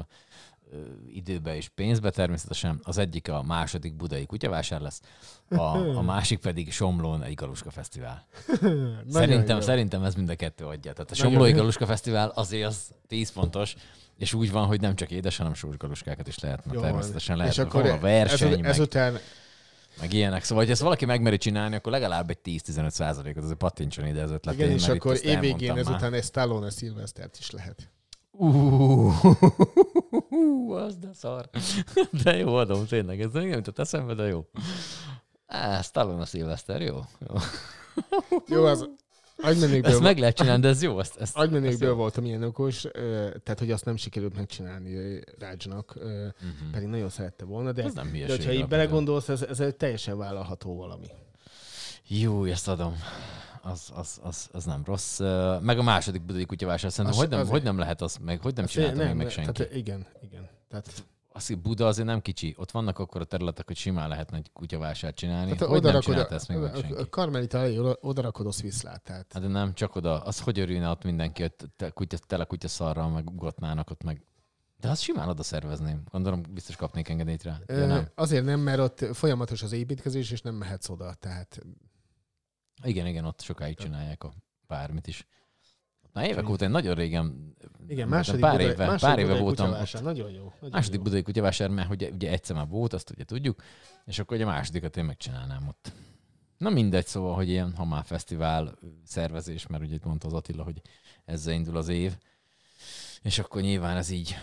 időbe 1.08 1.56
és 1.56 1.68
pénzbe 1.68 2.10
természetesen. 2.10 2.80
Az 2.82 2.98
egyik 2.98 3.28
a 3.28 3.42
második 3.42 3.94
budai 3.96 4.26
kutyavásár 4.26 4.80
lesz, 4.80 5.00
a, 5.48 5.96
a 5.96 6.02
másik 6.02 6.38
pedig 6.38 6.72
Somlón 6.72 7.22
egy 7.22 7.34
Galuska 7.34 7.70
Fesztivál. 7.70 8.26
Szerintem, 9.08 9.56
jó. 9.56 9.62
szerintem 9.62 10.04
ez 10.04 10.14
mind 10.14 10.28
a 10.28 10.34
kettő 10.34 10.64
adja. 10.64 10.92
Tehát 10.92 11.10
a 11.10 11.14
Somlói. 11.14 11.52
Galuska 11.52 11.86
Fesztivál 11.86 12.28
azért 12.34 12.66
az 12.66 12.94
10 13.06 13.32
pontos, 13.32 13.74
és 14.18 14.34
úgy 14.34 14.50
van, 14.50 14.66
hogy 14.66 14.80
nem 14.80 14.96
csak 14.96 15.10
édes, 15.10 15.36
hanem 15.36 15.54
sós 15.54 15.76
galuskákat 15.76 16.28
is 16.28 16.38
lehet, 16.38 16.64
mert 16.64 16.76
Jó 16.76 16.82
természetesen 16.82 17.36
és 17.36 17.56
lehet 17.56 17.58
akkor 17.58 17.86
a 17.86 17.98
verseny, 17.98 18.50
meg, 18.50 18.64
ezután 18.64 19.18
meg 20.00 20.12
ilyenek. 20.12 20.42
Szóval, 20.44 20.64
hogy 20.64 20.72
ezt 20.72 20.80
valaki 20.80 21.04
megmeri 21.04 21.36
csinálni, 21.36 21.74
akkor 21.74 21.92
legalább 21.92 22.30
egy 22.30 22.38
10-15 22.44 22.90
százalékot 22.90 23.42
azért 23.42 23.58
pattintson 23.58 24.06
ide 24.06 24.22
az 24.22 24.30
ötletén. 24.30 24.60
Igen, 24.60 24.76
és 24.76 24.88
akkor 24.88 25.18
évvégén 25.22 25.76
ezután 25.76 26.12
egy 26.12 26.24
Stallone 26.24 26.70
Szilvesztert 26.70 27.36
is 27.38 27.50
lehet. 27.50 27.90
Uh, 28.30 29.14
az 30.70 30.96
de 30.96 31.08
szar. 31.12 31.48
De 32.22 32.36
jó 32.36 32.54
adom, 32.54 32.86
tényleg. 32.86 33.20
Ez 33.20 33.32
nem 33.32 33.48
jutott 33.48 33.78
eszembe, 33.78 34.14
de 34.14 34.22
jó. 34.26 34.44
Á, 35.46 35.80
Stallone 35.82 36.20
a 36.20 36.24
szilveszter, 36.24 36.80
jó. 36.82 37.00
jó. 37.28 37.34
Jó, 38.46 38.64
az 38.64 38.88
agymenőkből, 39.42 39.90
Ezt 39.90 40.00
meg 40.00 40.18
lehet 40.18 40.36
csinálni, 40.36 40.62
de 40.62 40.68
ez 40.68 40.82
jó. 40.82 41.00
Ezt, 41.00 41.10
ezt, 41.12 41.20
ezt 41.20 41.36
agymenőkből 41.36 41.88
jó. 41.88 41.94
voltam 41.94 42.24
ilyen 42.24 42.42
okos, 42.42 42.80
tehát 43.42 43.58
hogy 43.58 43.70
azt 43.70 43.84
nem 43.84 43.96
sikerült 43.96 44.36
megcsinálni 44.36 45.20
Rácsnak, 45.38 45.94
Mhm. 45.94 46.70
pedig 46.72 46.88
nagyon 46.88 47.08
szerette 47.08 47.44
volna, 47.44 47.72
de, 47.72 47.82
Ez 47.82 47.94
nem 47.94 48.12
de 48.12 48.26
hogyha 48.28 48.52
így 48.52 48.66
belegondolsz, 48.68 49.28
ez, 49.28 49.42
ez 49.42 49.60
egy 49.60 49.76
teljesen 49.76 50.18
vállalható 50.18 50.76
valami. 50.76 51.06
Jó, 52.06 52.44
ezt 52.44 52.68
adom. 52.68 52.96
Az, 53.62 53.90
az, 53.94 54.18
az, 54.22 54.48
az 54.52 54.64
nem 54.64 54.82
rossz. 54.84 55.18
Meg 55.60 55.78
a 55.78 55.82
második 55.82 56.22
budai 56.22 56.44
kutyavásár 56.46 56.90
szerintem, 56.90 57.12
Az- 57.14 57.20
hogy 57.24 57.28
nem, 57.30 57.38
azért- 57.40 57.54
hogy 57.56 57.64
nem 57.66 57.78
lehet 57.78 58.02
az, 58.02 58.16
meg 58.24 58.40
hogy 58.40 58.54
nem 58.56 58.66
csinálta 58.66 59.04
még 59.04 59.14
meg 59.14 59.26
de- 59.26 59.32
senki. 59.32 59.52
Tehát, 59.52 59.74
igen. 59.74 60.06
Tehát, 60.70 61.04
Azt, 61.32 61.46
hogy 61.46 61.58
Buda 61.58 61.86
azért 61.86 62.06
nem 62.06 62.20
kicsi. 62.20 62.54
Ott 62.58 62.70
vannak 62.70 62.98
akkor 62.98 63.20
a 63.20 63.24
területek, 63.24 63.66
hogy 63.66 63.76
simán 63.76 64.08
lehetne 64.08 64.36
egy 64.36 64.50
kutyavásárt 64.52 65.16
csinálni. 65.16 65.56
tehát 65.56 65.72
hogy 65.74 65.82
nem 65.82 66.26
ezt 66.30 66.48
még 66.48 66.58
meg 66.58 66.74
senki? 66.74 67.08
Karmelita 67.08 67.58
elé 67.58 67.78
oda- 67.78 67.98
odarakod 68.00 68.46
a 68.46 68.50
Swisslát, 68.50 69.02
tehát 69.02 69.32
Hát 69.32 69.42
de 69.42 69.48
nem, 69.48 69.74
csak 69.74 69.94
oda. 69.94 70.22
Az 70.22 70.40
hogy 70.40 70.58
örülne 70.58 70.88
ott 70.88 71.04
mindenki, 71.04 71.42
hogy 71.42 71.54
te, 71.76 71.90
kutya, 71.90 72.18
tele 72.18 72.44
kutya 72.44 72.68
szarral, 72.68 73.08
meg 73.08 73.30
ugatnának 73.30 73.90
ott 73.90 74.02
meg. 74.02 74.24
De 74.80 74.88
azt 74.90 75.02
simán 75.02 75.28
oda 75.28 75.42
szervezném. 75.42 76.02
Gondolom, 76.10 76.42
biztos 76.50 76.76
kapnék 76.76 77.08
engedélyt 77.08 77.42
rá. 77.42 77.58
De 77.66 77.86
nem. 77.86 78.08
Azért 78.14 78.44
nem, 78.44 78.60
mert 78.60 78.78
ott 78.78 79.14
folyamatos 79.16 79.62
az 79.62 79.72
építkezés, 79.72 80.30
és 80.30 80.40
nem 80.42 80.54
mehetsz 80.54 80.88
oda. 80.88 81.14
Tehát 81.14 81.58
Igen, 82.82 83.06
igen, 83.06 83.24
ott 83.24 83.40
sokáig 83.40 83.76
csinálják 83.76 84.24
a 84.24 84.32
bármit 84.66 85.06
is. 85.06 85.26
Már 86.12 86.28
évek 86.28 86.48
óta, 86.48 86.64
én 86.64 86.70
nagyon 86.70 86.94
régen, 86.94 87.54
igen, 87.88 88.08
második 88.08 88.40
pár 88.40 88.56
budai- 88.56 88.72
éve, 88.72 88.86
második 88.86 89.14
pár 89.14 89.18
éve 89.18 89.40
voltam 89.40 89.66
kutyavásár. 89.66 90.02
Nagyon 90.02 90.30
jó. 90.30 90.42
Nagyon 90.42 90.70
Második 90.70 90.96
jó. 90.98 91.02
budai 91.02 91.22
kutyavásár, 91.22 91.68
mert 91.68 91.90
ugye, 91.90 92.10
ugye 92.10 92.30
egyszer 92.30 92.56
már 92.56 92.68
volt, 92.68 92.92
azt 92.92 93.10
ugye 93.10 93.24
tudjuk, 93.24 93.62
és 94.04 94.18
akkor 94.18 94.36
ugye 94.36 94.46
a 94.46 94.48
másodikat 94.48 94.96
én 94.96 95.04
megcsinálnám 95.04 95.68
ott. 95.68 95.92
Na 96.58 96.70
mindegy, 96.70 97.06
szóval, 97.06 97.34
hogy 97.34 97.48
ilyen, 97.48 97.74
ha 97.76 97.84
már 97.84 98.04
fesztivál 98.04 98.78
szervezés, 99.04 99.66
mert 99.66 99.82
ugye 99.82 99.94
itt 99.94 100.04
mondta 100.04 100.26
az 100.26 100.32
Attila, 100.32 100.62
hogy 100.62 100.80
ezzel 101.24 101.54
indul 101.54 101.76
az 101.76 101.88
év, 101.88 102.16
és 103.22 103.38
akkor 103.38 103.62
nyilván 103.62 103.96
ez 103.96 104.10
így, 104.10 104.36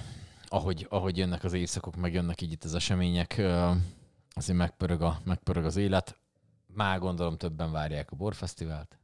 ahogy, 0.47 0.87
ahogy 0.89 1.17
jönnek 1.17 1.43
az 1.43 1.53
évszakok, 1.53 1.95
meg 1.95 2.13
jönnek 2.13 2.41
így 2.41 2.51
itt 2.51 2.63
az 2.63 2.75
események, 2.75 3.41
azért 4.33 4.57
megpörög, 4.57 5.01
a, 5.01 5.21
megpörög 5.23 5.65
az 5.65 5.75
élet. 5.75 6.19
Már 6.67 6.99
gondolom 6.99 7.37
többen 7.37 7.71
várják 7.71 8.11
a 8.11 8.15
borfesztivált. 8.15 8.97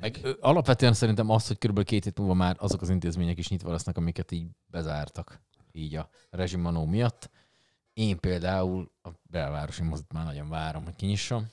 Meg 0.00 0.18
ö, 0.22 0.32
alapvetően 0.40 0.92
szerintem 0.92 1.30
az, 1.30 1.46
hogy 1.46 1.58
körülbelül 1.58 1.88
két 1.90 2.04
hét 2.04 2.18
múlva 2.18 2.34
már 2.34 2.56
azok 2.58 2.80
az 2.82 2.88
intézmények 2.90 3.38
is 3.38 3.48
nyitva 3.48 3.70
lesznek, 3.70 3.96
amiket 3.96 4.30
így 4.30 4.46
bezártak, 4.66 5.40
így 5.72 5.94
a 5.94 6.08
rezsimanó 6.30 6.84
miatt. 6.84 7.30
Én 7.92 8.20
például 8.20 8.90
a 9.02 9.08
belvárosi 9.22 9.82
mozit 9.82 10.12
már 10.12 10.24
nagyon 10.24 10.48
várom, 10.48 10.84
hogy 10.84 10.96
kinyissam, 10.96 11.46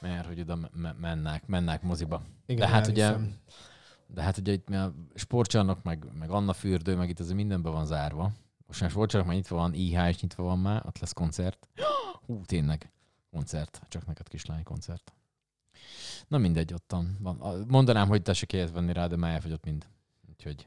mert 0.00 0.26
hogy 0.26 0.40
oda 0.40 0.56
me- 0.72 0.98
mennek, 1.00 1.46
mennek 1.46 1.82
moziba. 1.82 2.22
Igen, 2.46 2.60
De 2.60 2.72
hát 2.74 2.86
ugye- 2.86 3.04
elhiszem. 3.04 3.36
De 4.06 4.22
hát 4.22 4.36
ugye 4.38 4.52
itt 4.52 4.68
a 4.68 4.94
sportcsarnok, 5.14 5.82
meg, 5.82 6.06
meg 6.18 6.30
Anna 6.30 6.52
fürdő, 6.52 6.96
meg 6.96 7.08
itt 7.08 7.20
azért 7.20 7.36
mindenben 7.36 7.72
van 7.72 7.86
zárva. 7.86 8.32
Most 8.66 8.80
már 8.80 8.90
sportcsarnok 8.90 9.28
már 9.28 9.36
nyitva 9.38 9.56
van, 9.56 9.74
IH 9.74 10.08
is 10.08 10.20
nyitva 10.20 10.42
van 10.42 10.58
már, 10.58 10.82
ott 10.86 10.98
lesz 10.98 11.12
koncert. 11.12 11.68
Hú, 12.26 12.40
tényleg. 12.44 12.90
koncert, 13.30 13.80
csak 13.88 14.06
neked 14.06 14.28
kislány 14.28 14.62
koncert. 14.62 15.12
Na 16.28 16.38
mindegy, 16.38 16.72
ottan 16.72 17.18
van. 17.20 17.64
Mondanám, 17.68 18.08
hogy 18.08 18.22
tessék 18.22 18.52
helyet 18.52 18.72
venni 18.72 18.92
rá, 18.92 19.06
de 19.06 19.16
már 19.16 19.34
elfogyott 19.34 19.64
mind. 19.64 19.86
Úgyhogy 20.30 20.66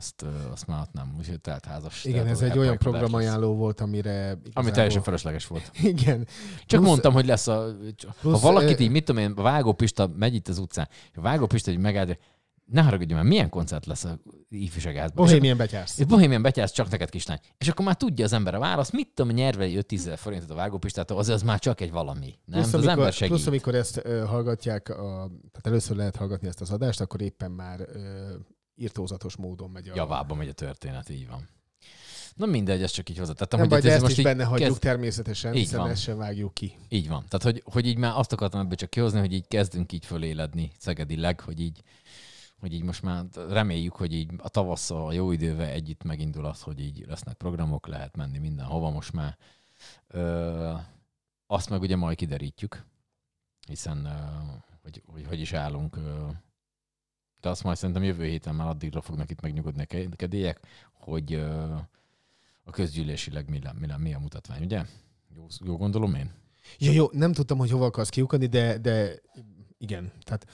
azt, 0.00 0.24
azt 0.52 0.66
már 0.66 0.80
ott 0.80 0.92
nem, 0.92 1.14
úgyhogy 1.18 1.40
telt 1.40 1.64
házas. 1.64 2.04
Igen, 2.04 2.26
ez 2.26 2.42
egy 2.42 2.58
olyan 2.58 2.78
programajánló 2.78 3.54
volt, 3.54 3.80
amire... 3.80 4.20
Igazából... 4.20 4.52
Ami 4.54 4.70
teljesen 4.70 5.02
felesleges 5.02 5.46
volt. 5.46 5.70
Igen. 5.82 6.26
Csak 6.66 6.80
plusz, 6.80 6.86
mondtam, 6.86 7.12
hogy 7.12 7.26
lesz 7.26 7.46
a... 7.46 7.76
Plusz, 8.20 8.40
ha 8.40 8.52
valakit 8.52 8.80
így, 8.80 8.90
mit 8.90 9.04
tudom 9.04 9.22
én, 9.22 9.34
Vágó 9.34 9.72
Pista 9.72 10.10
megy 10.16 10.34
itt 10.34 10.48
az 10.48 10.58
utcán, 10.58 10.88
Vágó 11.14 11.46
Pista, 11.46 11.70
hogy 11.70 11.80
megáll, 11.80 12.16
ne 12.70 12.82
haragudj 12.82 13.14
már, 13.14 13.24
milyen 13.24 13.48
koncert 13.48 13.86
lesz 13.86 14.04
a 14.04 14.18
ifjúságázban? 14.48 15.24
Bohémien 15.24 15.56
betyársz. 15.56 16.02
Bohémien 16.02 16.42
betyársz, 16.42 16.72
csak 16.72 16.90
neked 16.90 17.10
kislány. 17.10 17.38
És 17.58 17.68
akkor 17.68 17.84
már 17.84 17.96
tudja 17.96 18.24
az 18.24 18.32
ember 18.32 18.54
a 18.54 18.58
választ, 18.58 18.92
mit 18.92 19.08
tudom, 19.14 19.32
nyerve 19.32 19.66
5-10 19.68 20.14
forintot 20.16 20.50
a 20.50 20.54
vágópistától, 20.54 21.18
az, 21.18 21.28
az 21.28 21.42
már 21.42 21.58
csak 21.58 21.80
egy 21.80 21.90
valami. 21.90 22.38
Nem? 22.44 22.60
Plusz, 22.60 22.66
az 22.66 22.74
amikor, 22.74 22.90
ember 22.90 23.12
segít. 23.12 23.34
plusz, 23.34 23.46
amikor 23.46 23.74
ezt 23.74 24.02
uh, 24.04 24.24
hallgatják, 24.24 24.88
a, 24.88 25.30
tehát 25.30 25.66
először 25.66 25.96
lehet 25.96 26.16
hallgatni 26.16 26.48
ezt 26.48 26.60
az 26.60 26.70
adást, 26.70 27.00
akkor 27.00 27.20
éppen 27.20 27.50
már 27.50 27.80
uh, 27.80 27.96
írtózatos 28.74 29.36
módon 29.36 29.70
megy 29.70 29.88
a... 29.88 29.92
Javába 29.94 30.34
megy 30.34 30.48
a 30.48 30.52
történet, 30.52 31.08
így 31.08 31.28
van. 31.28 31.48
Na 32.34 32.46
mindegy, 32.46 32.82
ez 32.82 32.90
csak 32.90 33.08
így 33.08 33.18
hozzátettem. 33.18 33.60
Nem 33.60 33.68
hogy 33.68 33.82
baj, 33.82 33.92
ezt 33.92 34.02
most 34.02 34.18
is 34.18 34.24
benne 34.24 34.44
hagyjuk 34.44 34.68
kezd... 34.68 34.80
természetesen, 34.80 35.54
így 35.54 35.60
hiszen 35.60 35.80
van. 35.80 35.90
ezt 35.90 36.02
sem 36.02 36.16
vágjuk 36.16 36.54
ki. 36.54 36.76
Így 36.88 37.08
van. 37.08 37.24
Tehát, 37.28 37.42
hogy, 37.42 37.62
hogy 37.72 37.86
így 37.86 37.96
már 37.96 38.12
azt 38.16 38.32
akartam 38.32 38.60
ebből 38.60 38.74
csak 38.74 38.90
kihozni, 38.90 39.18
hogy 39.18 39.32
így 39.32 39.46
kezdünk 39.48 39.92
így 39.92 40.04
föléledni 40.04 40.72
szegedileg, 40.78 41.40
hogy 41.40 41.60
így, 41.60 41.82
hogy 42.60 42.72
így 42.72 42.82
most 42.82 43.02
már 43.02 43.24
reméljük, 43.48 43.96
hogy 43.96 44.12
így 44.12 44.30
a 44.36 44.48
tavasszal, 44.48 45.06
a 45.06 45.12
jó 45.12 45.32
idővel 45.32 45.68
együtt 45.68 46.02
megindul 46.02 46.44
az, 46.44 46.62
hogy 46.62 46.80
így 46.80 47.04
lesznek 47.06 47.36
programok, 47.36 47.86
lehet 47.86 48.16
menni 48.16 48.38
mindenhova 48.38 48.90
most 48.90 49.12
már. 49.12 49.36
Ö, 50.06 50.74
azt 51.46 51.70
meg 51.70 51.80
ugye 51.80 51.96
majd 51.96 52.16
kiderítjük, 52.16 52.84
hiszen 53.66 54.08
hogy, 54.82 55.02
hogy 55.06 55.26
hogy 55.26 55.40
is 55.40 55.52
állunk. 55.52 55.98
De 57.40 57.48
azt 57.48 57.62
majd 57.62 57.76
szerintem 57.76 58.04
jövő 58.04 58.24
héten 58.24 58.54
már 58.54 58.68
addigra 58.68 59.00
fognak 59.00 59.30
itt 59.30 59.40
megnyugodni 59.40 59.82
a 59.82 60.16
kedélyek, 60.16 60.60
hogy 60.92 61.34
a 62.64 62.70
közgyűlésileg 62.70 63.48
mi, 63.48 63.60
mi, 63.78 63.86
mi 63.98 64.14
a 64.14 64.18
mutatvány, 64.18 64.62
ugye? 64.62 64.84
Jó, 65.34 65.46
jó 65.64 65.76
gondolom 65.76 66.14
én? 66.14 66.30
Ja, 66.78 66.92
jó, 66.92 67.06
nem 67.12 67.32
tudtam, 67.32 67.58
hogy 67.58 67.70
hova 67.70 67.84
akarsz 67.84 68.08
kiukadni, 68.08 68.46
de, 68.46 68.78
de 68.78 69.20
igen. 69.80 70.12
Tehát... 70.22 70.46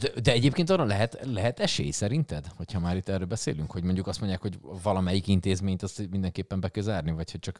De, 0.00 0.20
de 0.20 0.32
egyébként 0.32 0.70
arra 0.70 0.84
lehet, 0.84 1.18
lehet 1.22 1.60
esély 1.60 1.90
szerinted, 1.90 2.46
hogyha 2.46 2.80
már 2.80 2.96
itt 2.96 3.08
erről 3.08 3.26
beszélünk, 3.26 3.70
hogy 3.70 3.82
mondjuk 3.82 4.06
azt 4.06 4.20
mondják, 4.20 4.40
hogy 4.40 4.58
valamelyik 4.82 5.26
intézményt 5.26 5.82
azt 5.82 6.10
mindenképpen 6.10 6.60
be 6.60 6.68
kell 6.68 6.82
zárni, 6.82 7.10
vagy 7.10 7.30
hogy 7.30 7.40
csak 7.40 7.58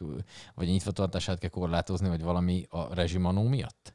vagy 0.55 0.67
nyitvatartását 0.67 1.39
kell 1.39 1.49
korlátozni, 1.49 2.07
vagy 2.07 2.21
valami 2.21 2.65
a 2.69 2.93
rezsimanó 2.93 3.43
miatt? 3.43 3.93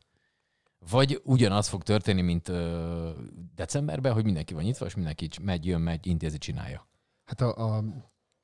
Vagy 0.91 1.21
ugyanaz 1.25 1.69
fog 1.69 1.83
történni, 1.83 2.23
mint 2.23 2.49
ö, 2.49 3.11
decemberben, 3.55 4.13
hogy 4.13 4.25
mindenki 4.25 4.55
van 4.55 4.63
nyitva, 4.63 4.87
és 4.87 4.95
mindenki 4.95 5.29
megy, 5.43 5.67
jön, 5.67 5.81
megy, 5.81 6.07
intézi, 6.07 6.39
csinálja. 6.39 6.89
Hát 7.25 7.41
a, 7.41 7.77
a 7.77 7.85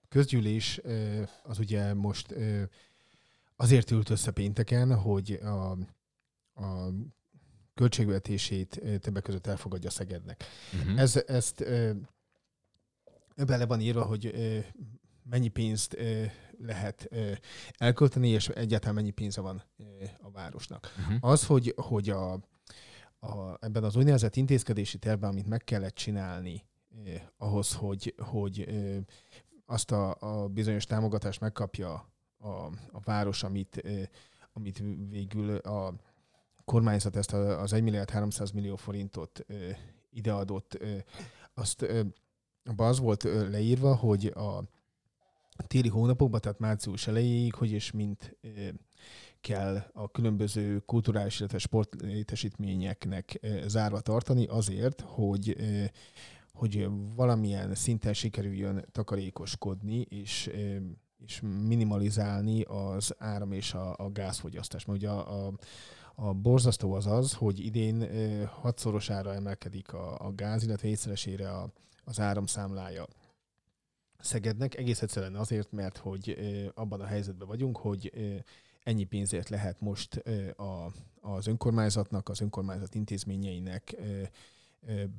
közgyűlés 0.08 0.80
az 1.42 1.58
ugye 1.58 1.94
most 1.94 2.34
azért 3.56 3.90
ült 3.90 4.10
össze 4.10 4.30
pénteken, 4.30 4.94
hogy 4.98 5.32
a, 5.32 5.70
a 6.62 6.92
költségvetését 7.74 8.82
többek 9.00 9.22
között 9.22 9.46
elfogadja 9.46 9.90
Szegednek. 9.90 10.44
Uh-huh. 10.74 11.00
Ez, 11.00 11.22
ezt 11.26 11.64
bele 13.46 13.66
van 13.66 13.80
írva, 13.80 14.04
hogy 14.04 14.34
mennyi 15.22 15.48
pénzt 15.48 15.96
lehet 16.58 17.08
elkölteni, 17.76 18.28
és 18.28 18.48
egyáltalán 18.48 18.94
mennyi 18.94 19.10
pénze 19.10 19.40
van 19.40 19.62
a 20.20 20.30
városnak. 20.30 20.92
Uh-huh. 20.98 21.30
Az, 21.30 21.46
hogy, 21.46 21.74
hogy 21.76 22.10
a, 22.10 22.32
a, 23.26 23.56
ebben 23.60 23.84
az 23.84 23.96
úgynevezett 23.96 24.36
intézkedési 24.36 24.98
tervben, 24.98 25.30
amit 25.30 25.46
meg 25.46 25.64
kellett 25.64 25.94
csinálni 25.94 26.64
eh, 27.04 27.22
ahhoz, 27.36 27.74
hogy, 27.74 28.14
hogy 28.18 28.60
eh, 28.60 28.96
azt 29.66 29.90
a, 29.90 30.16
a 30.20 30.48
bizonyos 30.48 30.84
támogatást 30.84 31.40
megkapja 31.40 32.12
a, 32.38 32.48
a 32.92 33.00
város, 33.04 33.42
amit, 33.42 33.76
eh, 33.76 34.02
amit 34.52 34.82
végül 35.08 35.56
a 35.56 35.94
kormányzat 36.72 37.16
ezt 37.16 37.32
az 37.32 37.72
1 37.72 37.82
milliárd 37.82 38.10
300 38.10 38.50
millió 38.50 38.76
forintot 38.76 39.46
ideadott, 40.10 40.78
azt 41.54 41.86
abban 42.64 42.88
az 42.88 42.98
volt 42.98 43.22
leírva, 43.50 43.94
hogy 43.94 44.26
a 44.26 44.62
téli 45.66 45.88
hónapokban, 45.88 46.40
tehát 46.40 46.58
március 46.58 47.06
elejéig, 47.06 47.54
hogy 47.54 47.70
és 47.70 47.90
mint 47.90 48.36
kell 49.40 49.90
a 49.92 50.10
különböző 50.10 50.78
kulturális, 50.78 51.38
illetve 51.38 51.58
sportlétesítményeknek 51.58 53.40
zárva 53.66 54.00
tartani 54.00 54.46
azért, 54.46 55.00
hogy, 55.00 55.56
hogy 56.52 56.88
valamilyen 57.14 57.74
szinten 57.74 58.12
sikerüljön 58.12 58.84
takarékoskodni, 58.92 60.00
és, 60.00 60.50
és 61.24 61.40
minimalizálni 61.40 62.62
az 62.62 63.14
áram 63.18 63.52
és 63.52 63.74
a, 63.74 63.94
a 63.96 64.10
gázfogyasztást. 64.12 64.86
Mert 64.86 64.98
ugye 64.98 65.10
a, 65.10 65.46
a, 65.46 65.52
a 66.14 66.32
borzasztó 66.32 66.92
az 66.92 67.06
az, 67.06 67.34
hogy 67.34 67.64
idén 67.64 68.08
hatszorosára 68.46 69.34
emelkedik 69.34 69.92
a, 69.92 70.26
a 70.26 70.34
gáz, 70.34 70.62
illetve 70.62 70.88
egyszeresére 70.88 71.50
a, 71.50 71.72
az 72.04 72.20
áramszámlája. 72.20 73.06
Szegednek 74.18 74.76
egész 74.76 75.02
egyszerűen 75.02 75.34
azért, 75.34 75.72
mert 75.72 75.96
hogy 75.96 76.36
abban 76.74 77.00
a 77.00 77.06
helyzetben 77.06 77.48
vagyunk, 77.48 77.76
hogy 77.76 78.12
ennyi 78.82 79.04
pénzért 79.04 79.48
lehet 79.48 79.80
most 79.80 80.14
a, 80.56 80.92
az 81.20 81.46
önkormányzatnak, 81.46 82.28
az 82.28 82.40
önkormányzat 82.40 82.94
intézményeinek 82.94 83.96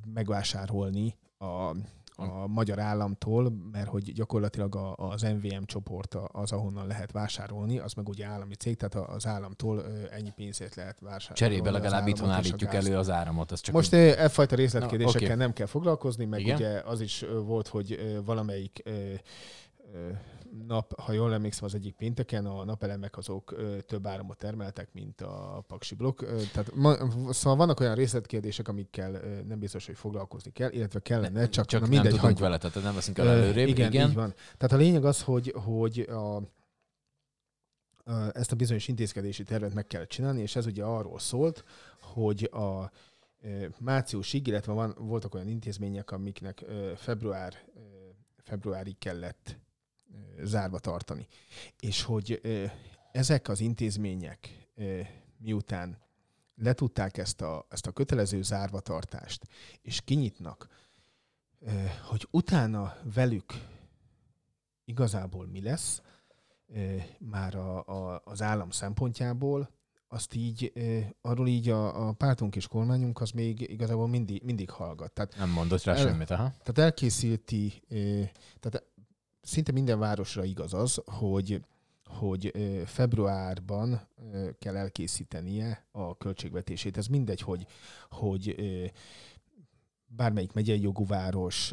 megvásárolni 0.06 1.16
a, 1.38 1.76
a 2.16 2.46
magyar 2.46 2.78
államtól, 2.78 3.52
mert 3.72 3.88
hogy 3.88 4.12
gyakorlatilag 4.12 4.76
a, 4.76 4.94
az 4.96 5.22
MVM 5.22 5.62
csoport 5.64 6.16
az, 6.32 6.52
ahonnan 6.52 6.86
lehet 6.86 7.12
vásárolni, 7.12 7.78
az 7.78 7.92
meg 7.92 8.08
ugye 8.08 8.26
állami 8.26 8.54
cég, 8.54 8.76
tehát 8.76 9.08
az 9.08 9.26
államtól 9.26 9.84
ennyi 10.10 10.30
pénzért 10.30 10.74
lehet 10.74 11.00
vásárolni. 11.00 11.34
Cserébe 11.34 11.70
legalább 11.70 12.06
itthon 12.06 12.30
állítjuk 12.30 12.74
elő 12.74 12.96
az 12.96 13.10
áramot. 13.10 13.52
Ez 13.52 13.60
csak 13.60 13.74
Most 13.74 13.94
úgy... 13.94 14.00
e 14.00 14.28
fajta 14.28 14.56
részletkérdésekkel 14.56 15.20
no, 15.20 15.26
okay. 15.26 15.44
nem 15.44 15.52
kell 15.52 15.66
foglalkozni, 15.66 16.24
meg 16.24 16.40
Igen? 16.40 16.56
ugye 16.56 16.80
az 16.84 17.00
is 17.00 17.24
volt, 17.44 17.68
hogy 17.68 18.20
valamelyik 18.24 18.82
nap, 20.66 21.00
ha 21.00 21.12
jól 21.12 21.32
emlékszem, 21.32 21.64
az 21.64 21.74
egyik 21.74 21.94
pénteken 21.94 22.46
a 22.46 22.64
napelemek 22.64 23.16
azok 23.16 23.54
több 23.86 24.06
áramot 24.06 24.38
termeltek, 24.38 24.92
mint 24.92 25.20
a 25.20 25.64
paksi 25.66 25.94
blokk. 25.94 26.24
Tehát 26.52 26.74
ma, 26.74 26.96
szóval 27.32 27.56
vannak 27.56 27.80
olyan 27.80 27.94
részletkérdések, 27.94 28.68
amikkel 28.68 29.10
nem 29.46 29.58
biztos, 29.58 29.86
hogy 29.86 29.96
foglalkozni 29.96 30.50
kell, 30.50 30.70
illetve 30.70 31.00
kellene, 31.00 31.40
ne, 31.40 31.48
csak, 31.48 31.66
csak 31.66 31.80
na, 31.80 31.86
mindegy, 31.86 32.10
nem 32.10 32.20
tudunk 32.20 32.38
vele, 32.38 32.58
tehát 32.58 32.82
nem 32.82 32.94
veszünk 32.94 33.18
el 33.18 33.28
előrébb. 33.28 33.68
Igen, 33.68 33.92
igen, 33.92 34.08
így 34.08 34.14
van. 34.14 34.34
Tehát 34.56 34.72
a 34.72 34.76
lényeg 34.76 35.04
az, 35.04 35.22
hogy, 35.22 35.54
hogy 35.64 36.00
a, 36.00 36.42
ezt 38.32 38.52
a 38.52 38.56
bizonyos 38.56 38.88
intézkedési 38.88 39.42
tervet 39.42 39.74
meg 39.74 39.86
kellett 39.86 40.08
csinálni, 40.08 40.40
és 40.40 40.56
ez 40.56 40.66
ugye 40.66 40.84
arról 40.84 41.18
szólt, 41.18 41.64
hogy 42.00 42.50
a 42.52 42.90
márciusig, 43.78 44.46
illetve 44.46 44.72
van, 44.72 44.94
voltak 44.98 45.34
olyan 45.34 45.48
intézmények, 45.48 46.10
amiknek 46.10 46.64
február, 46.96 47.54
februárig 48.36 48.98
kellett 48.98 49.62
zárva 50.42 50.78
tartani. 50.78 51.26
És 51.80 52.02
hogy 52.02 52.40
ezek 53.12 53.48
az 53.48 53.60
intézmények 53.60 54.68
miután 55.38 55.98
letudták 56.56 57.16
ezt 57.16 57.40
a, 57.40 57.66
ezt 57.68 57.86
a 57.86 57.92
kötelező 57.92 58.42
zárvatartást, 58.42 59.42
és 59.82 60.00
kinyitnak, 60.00 60.68
hogy 62.08 62.28
utána 62.30 62.96
velük 63.14 63.52
igazából 64.84 65.46
mi 65.46 65.62
lesz, 65.62 66.02
már 67.18 67.54
a, 67.54 67.84
a, 67.86 68.22
az 68.24 68.42
állam 68.42 68.70
szempontjából, 68.70 69.70
azt 70.08 70.34
így, 70.34 70.72
arról 71.20 71.48
így 71.48 71.68
a, 71.68 72.08
a 72.08 72.12
pártunk 72.12 72.56
és 72.56 72.66
kormányunk 72.66 73.20
az 73.20 73.30
még 73.30 73.60
igazából 73.60 74.08
mindig, 74.08 74.42
mindig 74.42 74.70
hallgat. 74.70 75.12
Tehát, 75.12 75.36
Nem 75.36 75.50
mondott 75.50 75.82
rá 75.82 75.94
el, 75.94 76.06
semmit, 76.06 76.30
aha. 76.30 76.52
Tehát 76.62 76.78
elkészíti, 76.78 77.82
tehát 78.60 78.86
szinte 79.44 79.72
minden 79.72 79.98
városra 79.98 80.44
igaz 80.44 80.74
az, 80.74 81.02
hogy 81.06 81.60
hogy 82.04 82.52
februárban 82.86 84.00
kell 84.58 84.76
elkészítenie 84.76 85.86
a 85.90 86.16
költségvetését. 86.16 86.96
Ez 86.96 87.06
mindegy, 87.06 87.40
hogy, 87.40 87.66
hogy 88.10 88.56
bármelyik 90.06 90.52
megyei 90.52 90.80
jogú 90.80 91.06
város, 91.06 91.72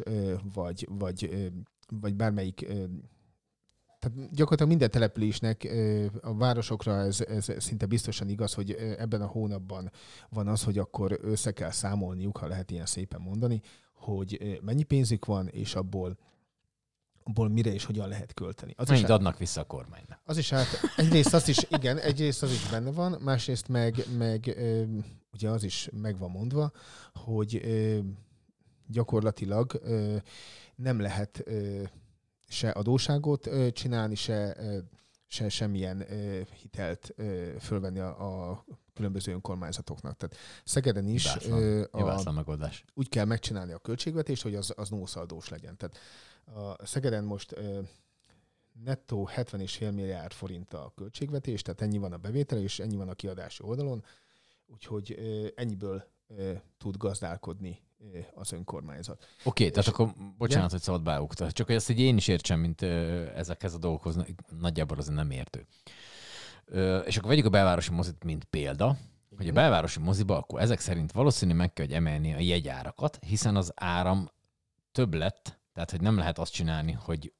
vagy, 0.54 0.88
vagy, 0.90 1.50
vagy 1.88 2.14
bármelyik 2.14 2.66
tehát 3.98 4.18
gyakorlatilag 4.30 4.68
minden 4.68 4.90
településnek, 4.90 5.68
a 6.20 6.34
városokra 6.34 7.00
ez, 7.00 7.20
ez 7.20 7.52
szinte 7.58 7.86
biztosan 7.86 8.28
igaz, 8.28 8.54
hogy 8.54 8.70
ebben 8.98 9.22
a 9.22 9.26
hónapban 9.26 9.90
van 10.28 10.48
az, 10.48 10.62
hogy 10.62 10.78
akkor 10.78 11.18
össze 11.22 11.52
kell 11.52 11.70
számolniuk, 11.70 12.36
ha 12.36 12.46
lehet 12.46 12.70
ilyen 12.70 12.86
szépen 12.86 13.20
mondani, 13.20 13.60
hogy 13.94 14.58
mennyi 14.62 14.82
pénzük 14.82 15.24
van, 15.24 15.48
és 15.48 15.74
abból 15.74 16.18
abból 17.24 17.48
mire 17.48 17.72
és 17.72 17.84
hogyan 17.84 18.08
lehet 18.08 18.34
költeni. 18.34 18.74
Az 18.76 18.88
Mennyit 18.88 19.04
is 19.04 19.10
adnak 19.10 19.38
vissza 19.38 19.60
a 19.60 19.64
kormánynak? 19.64 20.20
Az 20.24 20.36
is 20.36 20.50
hát, 20.50 20.66
egyrészt 20.96 21.34
az 21.34 21.48
is, 21.48 21.66
igen, 21.68 21.98
egyrészt 21.98 22.42
az 22.42 22.50
is 22.50 22.68
benne 22.70 22.90
van, 22.90 23.18
másrészt 23.20 23.68
meg, 23.68 24.04
meg 24.18 24.46
ö, 24.56 24.82
ugye 25.32 25.50
az 25.50 25.62
is 25.64 25.88
meg 25.92 26.18
van 26.18 26.30
mondva, 26.30 26.72
hogy 27.14 27.60
ö, 27.64 27.98
gyakorlatilag 28.86 29.80
ö, 29.82 30.16
nem 30.76 31.00
lehet 31.00 31.42
ö, 31.44 31.82
se 32.48 32.70
adóságot 32.70 33.46
ö, 33.46 33.70
csinálni, 33.70 34.14
se, 34.14 34.54
ö, 34.58 34.78
se 35.26 35.48
semmilyen 35.48 36.00
ö, 36.12 36.40
hitelt 36.60 37.12
ö, 37.16 37.50
fölvenni 37.60 37.98
a, 37.98 38.50
a 38.50 38.64
különböző 38.94 39.32
önkormányzatoknak. 39.32 40.16
Tehát 40.16 40.36
Szegeden 40.64 41.08
is 41.08 41.36
ö, 41.46 41.84
a, 41.90 42.32
megoldás. 42.32 42.84
úgy 42.94 43.08
kell 43.08 43.24
megcsinálni 43.24 43.72
a 43.72 43.78
költségvetést, 43.78 44.42
hogy 44.42 44.54
az, 44.54 44.72
az 44.76 44.88
nószaldós 44.88 45.48
legyen. 45.48 45.76
Tehát 45.76 45.98
a 46.44 46.86
Szegeden 46.86 47.24
most 47.24 47.54
nettó 48.84 49.28
70,5 49.36 49.94
milliárd 49.94 50.32
forint 50.32 50.74
a 50.74 50.92
költségvetés, 50.96 51.62
tehát 51.62 51.80
ennyi 51.80 51.98
van 51.98 52.12
a 52.12 52.16
bevétel, 52.16 52.58
és 52.58 52.78
ennyi 52.78 52.96
van 52.96 53.08
a 53.08 53.14
kiadási 53.14 53.62
oldalon, 53.62 54.04
úgyhogy 54.66 55.18
ennyiből 55.56 56.04
tud 56.78 56.96
gazdálkodni 56.96 57.80
az 58.34 58.52
önkormányzat. 58.52 59.26
Oké, 59.44 59.66
okay, 59.66 59.70
tehát 59.70 59.88
akkor 59.88 60.14
bocsánat, 60.38 60.70
hogy 60.70 60.80
szabad 60.80 61.02
beugta. 61.02 61.52
Csak 61.52 61.66
hogy 61.66 61.74
ezt 61.74 61.90
így 61.90 62.00
én 62.00 62.16
is 62.16 62.28
értsem, 62.28 62.60
mint 62.60 62.82
ezekhez 62.82 63.74
a 63.74 63.78
dolgokhoz, 63.78 64.16
nagyjából 64.60 64.98
az 64.98 65.06
nem 65.06 65.30
értő. 65.30 65.66
És 67.04 67.16
akkor 67.16 67.28
vegyük 67.28 67.44
a 67.44 67.50
belvárosi 67.50 67.90
mozit, 67.90 68.24
mint 68.24 68.44
példa, 68.44 68.96
hogy 69.36 69.48
a 69.48 69.52
belvárosi 69.52 70.00
moziba 70.00 70.36
akkor 70.36 70.60
ezek 70.60 70.80
szerint 70.80 71.12
valószínű 71.12 71.52
meg 71.54 71.72
kell, 71.72 71.86
hogy 71.86 71.94
emelni 71.94 72.34
a 72.34 72.38
jegyárakat, 72.38 73.18
hiszen 73.26 73.56
az 73.56 73.72
áram 73.74 74.30
több 74.92 75.14
lett, 75.14 75.60
tehát 75.72 75.90
hogy 75.90 76.00
nem 76.00 76.16
lehet 76.16 76.38
azt 76.38 76.52
csinálni, 76.52 76.92
hogy 76.92 77.32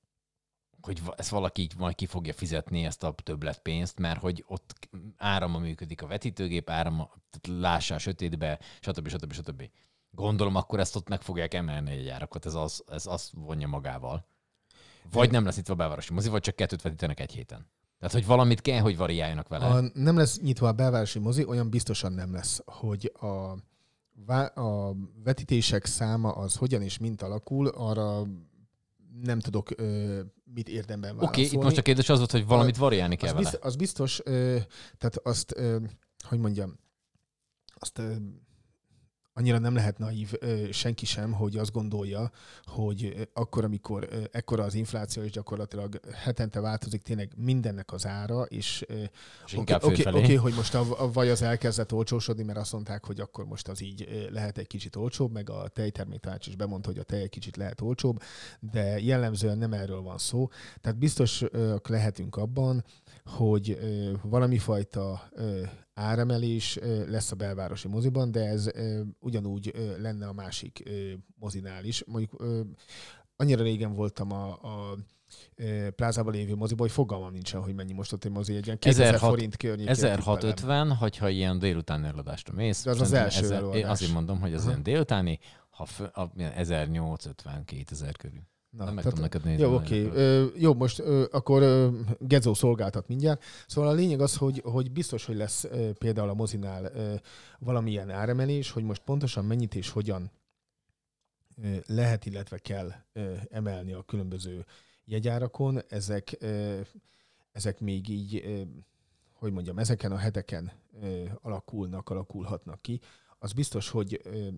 hogy 0.83 1.03
ezt 1.16 1.28
valaki 1.28 1.62
így 1.62 1.74
majd 1.76 1.95
ki 1.95 2.07
fogja 2.07 2.33
fizetni 2.33 2.85
ezt 2.85 3.03
a 3.03 3.14
többletpénzt, 3.22 3.99
mert 3.99 4.20
hogy 4.20 4.45
ott 4.47 4.89
árama 5.16 5.59
működik 5.59 6.03
a 6.03 6.07
vetítőgép, 6.07 6.70
árama, 6.70 7.11
lássál 7.49 7.99
sötétbe, 7.99 8.59
stb. 8.80 9.09
stb. 9.09 9.33
stb. 9.33 9.70
Gondolom, 10.11 10.55
akkor 10.55 10.80
ezt 10.80 10.97
ott 10.97 11.09
meg 11.09 11.22
fogják 11.22 11.55
emelni 11.55 11.91
egy 11.91 12.09
árakat, 12.09 12.47
ez, 12.47 12.55
az, 12.55 12.85
ez 12.91 13.07
azt 13.07 13.30
vonja 13.35 13.68
magával. 13.68 14.26
Vagy 15.11 15.30
nem 15.30 15.45
lesz 15.45 15.57
nyitva 15.57 15.72
a 15.72 15.76
belvárosi 15.76 16.12
mozi, 16.12 16.28
vagy 16.28 16.41
csak 16.41 16.57
kettőt 16.57 16.83
vetítenek 16.83 17.20
egy 17.20 17.33
héten. 17.33 17.70
Tehát, 17.99 18.16
hogy 18.16 18.26
valamit 18.26 18.61
kell, 18.61 18.80
hogy 18.80 18.97
variáljanak 18.97 19.49
vele. 19.49 19.66
A, 19.66 19.91
nem 19.95 20.16
lesz 20.16 20.41
nyitva 20.41 20.68
a 20.68 20.72
belvárosi 20.72 21.18
mozi, 21.18 21.45
olyan 21.45 21.70
biztosan 21.70 22.12
nem 22.12 22.33
lesz, 22.33 22.62
hogy 22.64 23.12
a, 23.20 23.57
a 24.54 24.92
vetítések 25.24 25.84
száma 25.84 26.32
az 26.32 26.56
hogyan 26.56 26.82
és 26.82 26.98
mint 26.98 27.22
alakul, 27.22 27.66
arra 27.68 28.22
nem 29.22 29.40
tudok 29.40 29.70
ö, 29.76 30.20
mit 30.44 30.68
érdemben 30.68 31.16
válaszolni. 31.16 31.40
Oké, 31.40 31.46
okay, 31.46 31.58
itt 31.58 31.64
most 31.64 31.78
a 31.78 31.82
kérdés 31.82 32.08
az 32.08 32.18
volt, 32.18 32.30
hogy 32.30 32.46
valamit 32.46 32.76
variálni 32.76 33.16
kell 33.16 33.28
az 33.28 33.34
vele. 33.34 33.50
Biztos, 33.50 33.66
az 33.68 33.76
biztos, 33.76 34.20
ö, 34.24 34.58
tehát 34.98 35.16
azt, 35.16 35.56
ö, 35.56 35.76
hogy 36.28 36.38
mondjam, 36.38 36.78
azt 37.74 37.98
ö, 37.98 38.14
annyira 39.35 39.59
nem 39.59 39.74
lehet 39.74 39.99
naív 39.99 40.33
senki 40.70 41.07
sem, 41.07 41.33
hogy 41.33 41.57
azt 41.57 41.72
gondolja, 41.72 42.30
hogy 42.64 43.28
akkor, 43.33 43.64
amikor 43.64 44.09
ekkora 44.33 44.64
az 44.64 44.74
infláció, 44.74 45.22
és 45.22 45.30
gyakorlatilag 45.30 46.01
hetente 46.12 46.61
változik 46.61 47.03
tényleg 47.03 47.33
mindennek 47.37 47.93
az 47.93 48.07
ára, 48.07 48.43
és, 48.43 48.85
és 49.47 49.57
oké, 49.57 49.74
okay, 49.74 50.22
okay, 50.22 50.37
hogy 50.37 50.55
most 50.55 50.74
a, 50.74 51.03
a 51.03 51.12
vaj 51.12 51.30
az 51.30 51.43
elkezdett 51.43 51.93
olcsósodni, 51.93 52.43
mert 52.43 52.59
azt 52.59 52.72
mondták, 52.72 53.05
hogy 53.05 53.20
akkor 53.20 53.45
most 53.45 53.68
az 53.68 53.83
így 53.83 54.28
lehet 54.33 54.59
egy 54.59 54.66
kicsit 54.66 54.97
olcsóbb, 54.97 55.33
meg 55.33 55.51
a 55.51 55.68
tejterméktanács 55.68 56.47
is 56.47 56.57
bemondta, 56.57 56.89
hogy 56.89 56.99
a 56.99 57.03
tej 57.03 57.20
egy 57.20 57.28
kicsit 57.28 57.57
lehet 57.57 57.80
olcsóbb, 57.80 58.22
de 58.61 59.01
jellemzően 59.01 59.59
nem 59.59 59.72
erről 59.72 60.03
van 60.03 60.18
szó. 60.18 60.49
Tehát 60.80 60.99
biztos 60.99 61.45
lehetünk 61.89 62.37
abban, 62.37 62.85
hogy 63.24 63.78
valami 64.22 64.58
fajta 64.58 65.30
áremelés 65.94 66.78
lesz 67.06 67.32
a 67.32 67.36
belvárosi 67.36 67.88
moziban, 67.88 68.30
de 68.30 68.46
ez 68.46 68.70
ugyanúgy 69.18 69.72
lenne 69.98 70.26
a 70.26 70.32
másik 70.32 70.82
mozinál 71.38 71.84
is. 71.84 72.04
Mondjuk 72.06 72.44
annyira 73.36 73.62
régen 73.62 73.94
voltam 73.94 74.32
a, 74.32 74.48
a 74.50 74.96
plázában 75.96 76.32
lévő 76.32 76.54
moziban, 76.54 76.86
hogy 76.86 76.94
fogalmam 76.94 77.32
nincsen, 77.32 77.62
hogy 77.62 77.74
mennyi 77.74 77.92
most 77.92 78.12
ott 78.12 78.24
egy 78.24 78.30
mozi 78.30 78.56
egy 78.56 78.66
ilyen 78.66 78.78
2000 78.78 79.18
forint 79.18 79.56
környékén. 79.56 79.88
1650, 79.88 80.92
hogyha 80.92 81.28
ilyen 81.28 81.58
délutáni 81.58 82.06
előadásra 82.06 82.54
mész. 82.54 82.84
De 82.84 82.90
az 82.90 83.00
az 83.00 83.12
első 83.12 83.44
ezer, 83.44 83.56
előadás. 83.56 83.90
Azért 83.90 84.12
mondom, 84.12 84.40
hogy 84.40 84.54
az 84.54 84.66
ilyen 84.66 84.82
délutáni, 84.82 85.38
ha 85.70 85.86
1850-2000 86.16 88.12
körül. 88.18 88.50
Na, 88.76 88.84
nem 88.84 88.94
meg 88.94 89.04
tudom 89.04 89.20
neked 89.20 89.44
nézni. 89.44 89.62
Jó, 89.62 89.74
oké. 89.74 90.06
Okay. 90.06 90.50
jó, 90.56 90.74
most 90.74 90.98
ö, 90.98 91.24
akkor 91.30 91.62
ö, 91.62 91.88
Gezo 92.18 92.54
szolgáltat 92.54 93.08
mindjárt. 93.08 93.42
Szóval 93.66 93.90
a 93.90 93.94
lényeg 93.94 94.20
az, 94.20 94.36
hogy, 94.36 94.62
hogy 94.64 94.92
biztos, 94.92 95.24
hogy 95.24 95.36
lesz 95.36 95.64
ö, 95.64 95.92
például 95.92 96.28
a 96.28 96.34
mozinál 96.34 96.84
ö, 96.84 97.14
valamilyen 97.58 98.10
áremelés, 98.10 98.70
hogy 98.70 98.82
most 98.82 99.02
pontosan 99.02 99.44
mennyit 99.44 99.74
és 99.74 99.90
hogyan 99.90 100.30
ö, 101.62 101.76
lehet, 101.86 102.26
illetve 102.26 102.58
kell 102.58 102.92
ö, 103.12 103.34
emelni 103.50 103.92
a 103.92 104.02
különböző 104.02 104.64
jegyárakon. 105.04 105.80
Ezek, 105.88 106.36
ö, 106.40 106.80
ezek 107.52 107.80
még 107.80 108.08
így, 108.08 108.42
ö, 108.44 108.60
hogy 109.32 109.52
mondjam, 109.52 109.78
ezeken 109.78 110.12
a 110.12 110.16
heteken 110.16 110.72
ö, 111.02 111.24
alakulnak, 111.40 112.08
alakulhatnak 112.08 112.82
ki. 112.82 113.00
Az 113.38 113.52
biztos, 113.52 113.88
hogy 113.88 114.20
ö, 114.24 114.48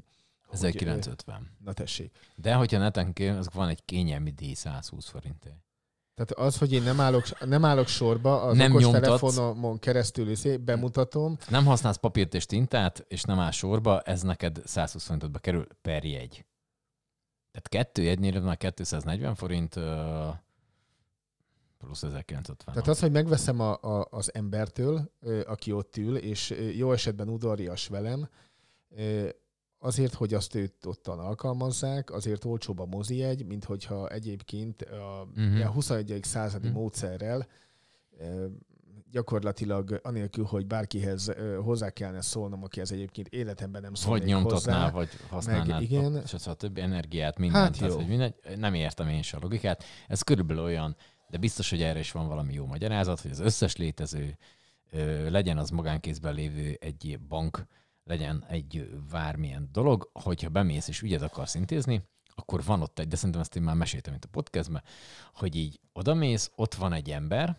1950. 0.55 1.57
Na 1.65 1.73
tessék. 1.73 2.17
De 2.35 2.55
hogyha 2.55 2.79
neten 2.79 3.13
kér, 3.13 3.31
az 3.31 3.49
van 3.53 3.69
egy 3.69 3.85
kényelmi 3.85 4.31
díj 4.31 4.55
120 4.55 5.09
forintért. 5.09 5.65
Tehát 6.15 6.31
az, 6.31 6.59
hogy 6.59 6.73
én 6.73 6.83
nem 6.83 7.01
állok, 7.01 7.47
nem 7.47 7.65
állok 7.65 7.87
sorba, 7.87 8.43
az 8.43 8.57
nem 8.57 8.73
okos 8.73 8.91
telefonomon 8.91 9.79
keresztül 9.79 10.29
izé, 10.31 10.57
bemutatom. 10.57 11.37
Nem 11.49 11.65
használsz 11.65 11.97
papírt 11.97 12.35
és 12.35 12.47
tintát, 12.47 13.05
és 13.09 13.23
nem 13.23 13.39
áll 13.39 13.51
sorba, 13.51 14.01
ez 14.01 14.23
neked 14.23 14.61
120 14.65 15.05
forintotba 15.05 15.39
kerül 15.39 15.67
per 15.83 16.05
jegy. 16.05 16.45
Tehát 17.51 17.69
kettő 17.69 18.03
jegynél 18.03 18.41
már 18.41 18.57
240 18.57 19.35
forint, 19.35 19.75
plusz 21.79 22.03
1950. 22.03 22.75
Tehát 22.75 22.89
az, 22.89 23.01
hogy 23.01 23.13
megveszem 23.13 23.61
a, 23.61 23.73
a, 23.81 24.07
az 24.11 24.35
embertől, 24.35 25.13
aki 25.47 25.73
ott 25.73 25.97
ül, 25.97 26.17
és 26.17 26.55
jó 26.77 26.93
esetben 26.93 27.29
udvarias 27.29 27.89
velem, 27.89 28.29
azért, 29.85 30.15
hogy 30.15 30.35
azt 30.35 30.55
őt 30.55 30.87
ottan 30.87 31.19
alkalmazzák, 31.19 32.11
azért 32.11 32.45
olcsóbb 32.45 32.79
a 32.79 32.87
mozi 32.87 33.23
egy, 33.23 33.47
mint 33.47 33.65
hogyha 33.65 34.09
egyébként 34.09 34.83
a, 34.83 35.29
uh-huh. 35.37 35.67
a 35.67 35.71
21. 35.71 36.19
századi 36.23 36.67
uh-huh. 36.67 36.81
módszerrel 36.81 37.47
gyakorlatilag 39.11 40.01
anélkül, 40.03 40.45
hogy 40.45 40.67
bárkihez 40.67 41.33
hozzá 41.63 41.91
kellene 41.91 42.21
szólnom, 42.21 42.63
aki 42.63 42.81
ez 42.81 42.91
egyébként 42.91 43.29
életemben 43.29 43.83
nem 43.83 43.95
szól 43.95 44.19
Vagy 44.19 44.27
nyomtatná, 44.27 44.81
hozzá, 44.83 44.91
vagy 44.91 45.09
használnád, 45.29 45.69
meg, 45.69 45.83
igen. 45.83 46.23
és 46.25 46.47
a 46.47 46.55
többi 46.55 46.81
energiát, 46.81 47.39
mindent. 47.39 47.77
Hát 47.77 47.91
jó. 47.91 47.97
hogy 47.97 48.07
mindegy, 48.07 48.35
nem 48.57 48.75
értem 48.75 49.09
én 49.09 49.23
sem 49.23 49.39
a 49.43 49.43
logikát. 49.43 49.85
Ez 50.09 50.23
körülbelül 50.23 50.63
olyan, 50.63 50.97
de 51.29 51.39
biztos, 51.39 51.71
hogy 51.71 51.83
erre 51.83 51.99
is 51.99 52.13
van 52.13 52.29
valami 52.29 52.53
jó 52.55 52.67
magyarázat, 52.67 53.21
hogy 53.21 53.31
az 53.31 53.41
összes 53.41 53.77
létező, 53.77 54.39
legyen 55.29 55.59
az 55.59 55.71
magánkézben 55.71 56.35
lévő 56.35 56.79
egy 56.81 57.19
bank, 57.29 57.67
legyen 58.05 58.45
egy 58.49 58.91
bármilyen 59.11 59.69
dolog, 59.73 60.11
hogyha 60.13 60.49
bemész 60.49 60.89
és 60.89 61.03
ügyet 61.03 61.23
akarsz 61.23 61.55
intézni, 61.55 62.03
akkor 62.35 62.65
van 62.65 62.83
ott 62.83 62.99
egy, 62.99 63.09
de 63.09 63.17
szerintem 63.17 63.41
ezt 63.41 63.57
én 63.57 63.63
már 63.63 63.75
meséltem 63.75 64.15
itt 64.15 64.25
a 64.25 64.29
podcastben, 64.29 64.83
hogy 65.35 65.57
így 65.57 65.81
odamész, 65.93 66.51
ott 66.57 66.75
van 66.75 66.93
egy 66.93 67.11
ember, 67.11 67.57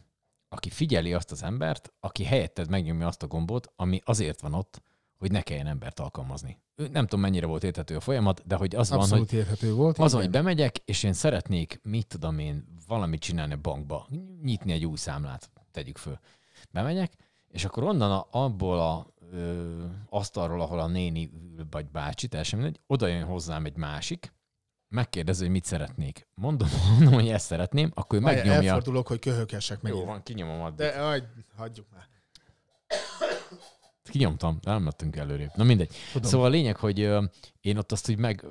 aki 0.50 0.70
figyeli 0.70 1.14
azt 1.14 1.32
az 1.32 1.44
embert, 1.44 1.94
aki 2.00 2.24
helyetted 2.24 2.70
megnyomja 2.70 3.08
azt 3.08 3.24
a 3.24 3.28
gombot, 3.28 3.72
ami 3.76 4.02
azért 4.06 4.42
van 4.42 4.54
ott, 4.54 4.82
hogy 5.18 5.32
ne 5.32 5.42
kelljen 5.42 5.68
embert 5.68 6.00
alkalmazni. 6.00 6.60
Nem 6.76 7.04
tudom, 7.04 7.20
mennyire 7.20 7.46
volt 7.46 7.64
érthető 7.64 7.96
a 7.96 8.00
folyamat, 8.00 8.48
de 8.48 8.56
hogy 8.56 8.76
az 8.76 8.92
Abszolút 8.92 9.10
van, 9.10 9.20
hogy 9.20 9.34
érthető 9.34 9.74
volt. 9.74 9.98
Az, 9.98 10.14
hogy 10.14 10.30
bemegyek, 10.30 10.78
és 10.78 11.04
én 11.04 11.14
szeretnék, 11.14 11.80
mit 11.84 12.08
tudom 12.08 12.40
én, 12.40 12.68
valamit 12.88 13.22
csinálni 13.22 13.54
a 13.54 13.58
bankba, 13.62 14.08
nyitni 14.44 14.72
egy 14.72 14.86
új 14.86 14.98
számlát, 14.98 15.50
tegyük 15.72 15.98
föl. 15.98 16.20
Bemegyek, 16.72 17.14
és 17.48 17.66
akkor 17.66 17.84
onnan 17.84 18.12
a, 18.12 18.28
abból 18.32 18.80
a 18.80 19.08
ö, 19.36 19.84
asztalról, 20.10 20.62
ahol 20.62 20.80
a 20.80 20.88
néni 20.88 21.32
ül, 21.34 21.66
vagy 21.70 21.86
bácsi, 21.86 22.28
teljesen 22.28 22.60
mindegy, 22.60 22.82
oda 22.88 23.08
jön 23.08 23.24
hozzám 23.24 23.66
egy 23.66 23.76
másik, 23.76 24.34
megkérdezi, 24.88 25.42
hogy 25.44 25.52
mit 25.52 25.66
szeretnék. 25.66 26.28
Mondom, 26.34 26.68
mondom 26.92 27.14
hogy 27.14 27.30
ezt 27.30 27.46
szeretném, 27.46 27.92
akkor 27.94 28.20
ő 28.20 28.22
Várj, 28.22 28.36
megnyomja. 28.36 28.70
Elfordulok, 28.70 29.08
hogy 29.08 29.20
köhökessek 29.20 29.82
meg. 29.82 29.92
Jó 29.92 30.06
van, 30.06 30.24
kinyomom 30.24 30.62
addig. 30.62 30.78
De 30.78 30.88
aj, 30.88 31.24
hagyjuk 31.56 31.86
már. 31.94 32.08
Kinyomtam, 34.04 34.60
nem 34.62 34.86
lettünk 34.86 35.16
előrébb. 35.16 35.52
Na 35.56 35.64
mindegy. 35.64 35.96
Tudom. 36.14 36.30
Szóval 36.30 36.48
a 36.48 36.50
lényeg, 36.50 36.76
hogy 36.76 37.00
ö, 37.00 37.24
én 37.62 37.78
ott 37.78 37.92
azt, 37.92 38.06
hogy 38.06 38.18
meg, 38.18 38.46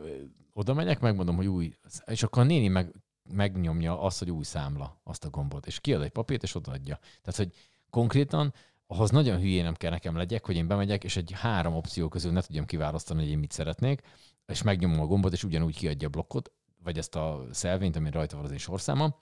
oda 0.53 0.74
megyek, 0.74 1.01
megmondom, 1.01 1.37
hogy 1.37 1.47
új, 1.47 1.74
és 2.05 2.22
akkor 2.22 2.43
a 2.43 2.47
néni 2.47 2.68
meg, 2.68 2.95
megnyomja 3.32 4.01
azt, 4.01 4.18
hogy 4.18 4.30
új 4.30 4.45
számla, 4.45 5.01
azt 5.05 5.24
a 5.24 5.30
gombot, 5.30 5.66
és 5.66 5.80
kiad 5.80 6.03
egy 6.03 6.11
papírt, 6.11 6.43
és 6.43 6.55
odaadja. 6.55 6.99
Tehát, 7.22 7.37
hogy 7.37 7.53
konkrétan 7.91 8.55
ahhoz 8.95 9.11
nagyon 9.11 9.38
hülyénem 9.38 9.74
kell 9.74 9.90
nekem 9.90 10.16
legyek, 10.16 10.47
hogy 10.47 10.57
én 10.57 10.66
bemegyek, 10.66 11.05
és 11.05 11.16
egy 11.16 11.32
három 11.34 11.74
opció 11.74 12.09
közül 12.09 12.32
ne 12.32 12.40
tudjam 12.40 12.64
kiválasztani, 12.64 13.20
hogy 13.20 13.30
én 13.30 13.38
mit 13.38 13.53
szeretnék, 13.53 14.03
és 14.47 14.62
megnyomom 14.62 15.01
a 15.01 15.07
gombot, 15.07 15.32
és 15.32 15.45
ugyanúgy 15.45 15.76
kiadja 15.76 16.07
a 16.07 16.11
blokkot, 16.11 16.53
vagy 16.82 16.99
ezt 16.99 17.14
a 17.14 17.47
szelvényt, 17.51 17.97
ami 17.97 18.11
rajta 18.11 18.36
van 18.36 18.45
az 18.45 18.51
én 18.51 18.59
sorszámom, 18.59 19.14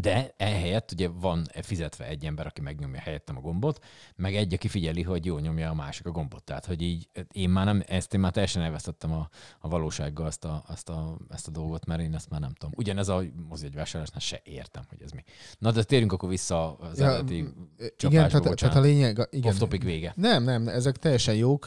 de 0.00 0.34
ehelyett 0.36 0.92
ugye 0.92 1.08
van 1.08 1.44
fizetve 1.62 2.06
egy 2.06 2.24
ember, 2.24 2.46
aki 2.46 2.60
megnyomja 2.60 3.00
helyettem 3.00 3.36
a 3.36 3.40
gombot, 3.40 3.84
meg 4.16 4.36
egy, 4.36 4.54
aki 4.54 4.68
figyeli, 4.68 5.02
hogy 5.02 5.24
jól 5.24 5.40
nyomja 5.40 5.70
a 5.70 5.74
másik 5.74 6.06
a 6.06 6.10
gombot. 6.10 6.44
Tehát, 6.44 6.66
hogy 6.66 6.82
így 6.82 7.08
én 7.32 7.50
már 7.50 7.64
nem, 7.64 7.82
ezt 7.86 8.14
én 8.14 8.20
már 8.20 8.32
teljesen 8.32 8.62
elvesztettem 8.62 9.12
a, 9.12 9.28
a 9.58 9.68
valósággal 9.68 10.26
azt 10.26 10.44
a, 10.44 10.64
azt, 10.66 10.88
a, 10.88 11.16
ezt 11.30 11.48
a 11.48 11.50
dolgot, 11.50 11.86
mert 11.86 12.00
én 12.00 12.14
ezt 12.14 12.30
már 12.30 12.40
nem 12.40 12.52
tudom. 12.52 12.74
Ugyanez 12.76 13.08
a 13.08 13.22
vásárlásnál 13.74 14.20
se 14.20 14.40
értem, 14.44 14.82
hogy 14.88 15.02
ez 15.02 15.10
mi. 15.10 15.24
Na, 15.58 15.70
de 15.70 15.82
térjünk 15.82 16.12
akkor 16.12 16.28
vissza 16.28 16.76
az 16.76 16.98
ja, 16.98 17.04
eredeti 17.04 17.36
Igen, 18.02 18.28
tehát, 18.28 18.56
tehát, 18.56 18.76
a 18.76 18.80
lényeg... 18.80 19.28
Igen. 19.30 19.52
Off-topic 19.52 19.82
vége. 19.82 20.12
Nem, 20.16 20.42
nem, 20.42 20.68
ezek 20.68 20.96
teljesen 20.96 21.34
jók 21.34 21.66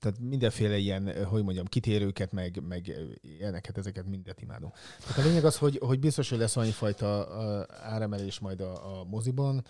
tehát 0.00 0.18
mindenféle 0.18 0.76
ilyen, 0.76 1.24
hogy 1.26 1.42
mondjam, 1.42 1.66
kitérőket, 1.66 2.32
meg, 2.32 2.62
meg 2.68 2.92
ilyeneket, 3.20 3.78
ezeket 3.78 4.06
mindet 4.06 4.40
imádom. 4.40 4.72
Tehát 5.00 5.18
a 5.18 5.26
lényeg 5.26 5.44
az, 5.44 5.56
hogy, 5.56 5.78
hogy 5.82 6.00
biztos, 6.00 6.28
hogy 6.28 6.38
lesz 6.38 6.56
annyi 6.56 6.70
fajta 6.70 7.28
áremelés 7.68 8.38
majd 8.38 8.60
a, 8.60 9.00
a 9.00 9.04
moziban. 9.04 9.64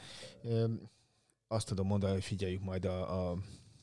Azt 1.49 1.67
tudom 1.67 1.87
mondani, 1.87 2.13
hogy 2.13 2.25
figyeljük 2.25 2.63
majd 2.63 2.85
a, 2.85 3.31
a 3.31 3.39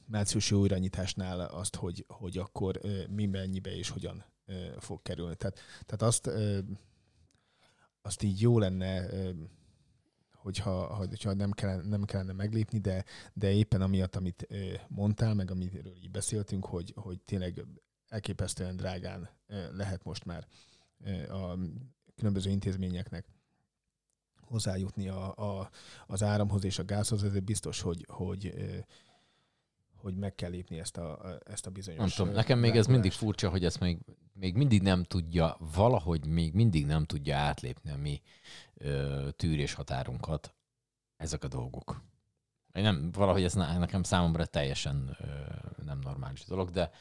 márciusi 0.05 0.55
újranyitásnál 0.55 1.39
azt, 1.39 1.75
hogy, 1.75 2.05
hogy 2.07 2.37
akkor 2.37 2.79
mi 3.09 3.25
mennyibe 3.25 3.75
és 3.75 3.89
hogyan 3.89 4.25
fog 4.77 5.01
kerülni. 5.01 5.35
Tehát, 5.35 5.59
tehát 5.85 6.01
azt, 6.01 6.29
azt 8.01 8.23
így 8.23 8.41
jó 8.41 8.59
lenne 8.59 9.05
hogyha, 10.47 10.95
hogyha 10.95 11.33
nem, 11.33 11.51
kellene, 11.51 11.87
nem 11.87 12.03
kellene 12.03 12.33
meglépni, 12.33 12.79
de, 12.79 13.03
de 13.33 13.51
éppen 13.51 13.81
amiatt, 13.81 14.15
amit 14.15 14.47
mondtál, 14.87 15.33
meg 15.33 15.51
amiről 15.51 15.95
így 15.95 16.11
beszéltünk, 16.11 16.65
hogy, 16.65 16.93
hogy 16.95 17.21
tényleg 17.21 17.65
elképesztően 18.07 18.75
drágán 18.75 19.29
lehet 19.71 20.03
most 20.03 20.25
már 20.25 20.47
a 21.29 21.57
különböző 22.15 22.49
intézményeknek 22.49 23.25
hozzájutni 24.41 25.07
a, 25.07 25.35
a, 25.35 25.69
az 26.05 26.23
áramhoz 26.23 26.63
és 26.63 26.79
a 26.79 26.85
gázhoz, 26.85 27.23
ezért 27.23 27.43
biztos, 27.43 27.81
hogy, 27.81 28.05
hogy, 28.09 28.53
hogy 29.97 30.15
meg 30.15 30.35
kell 30.35 30.49
lépni 30.49 30.79
ezt 30.79 30.97
a, 30.97 31.37
ezt 31.45 31.65
a 31.65 31.69
bizonyos... 31.69 31.99
Nem 31.99 32.09
tudom, 32.09 32.33
nekem 32.33 32.59
még 32.59 32.75
ez 32.75 32.87
mindig 32.87 33.11
furcsa, 33.11 33.49
hogy 33.49 33.65
ezt 33.65 33.79
még, 33.79 33.97
még 34.33 34.55
mindig 34.55 34.81
nem 34.81 35.03
tudja, 35.03 35.57
valahogy 35.73 36.25
még 36.25 36.53
mindig 36.53 36.85
nem 36.85 37.05
tudja 37.05 37.37
átlépni 37.37 37.91
a 37.91 37.97
mi 37.97 38.21
ö, 38.73 39.27
tűrés 39.35 39.73
határunkat 39.73 40.55
ezek 41.17 41.43
a 41.43 41.47
dolgok. 41.47 42.01
Én 42.73 42.83
nem, 42.83 43.11
valahogy 43.11 43.43
ez 43.43 43.53
nekem 43.53 44.03
számomra 44.03 44.45
teljesen 44.45 45.17
ö, 45.19 45.25
nem 45.85 45.99
normális 45.99 46.43
dolog, 46.43 46.69
de 46.69 46.91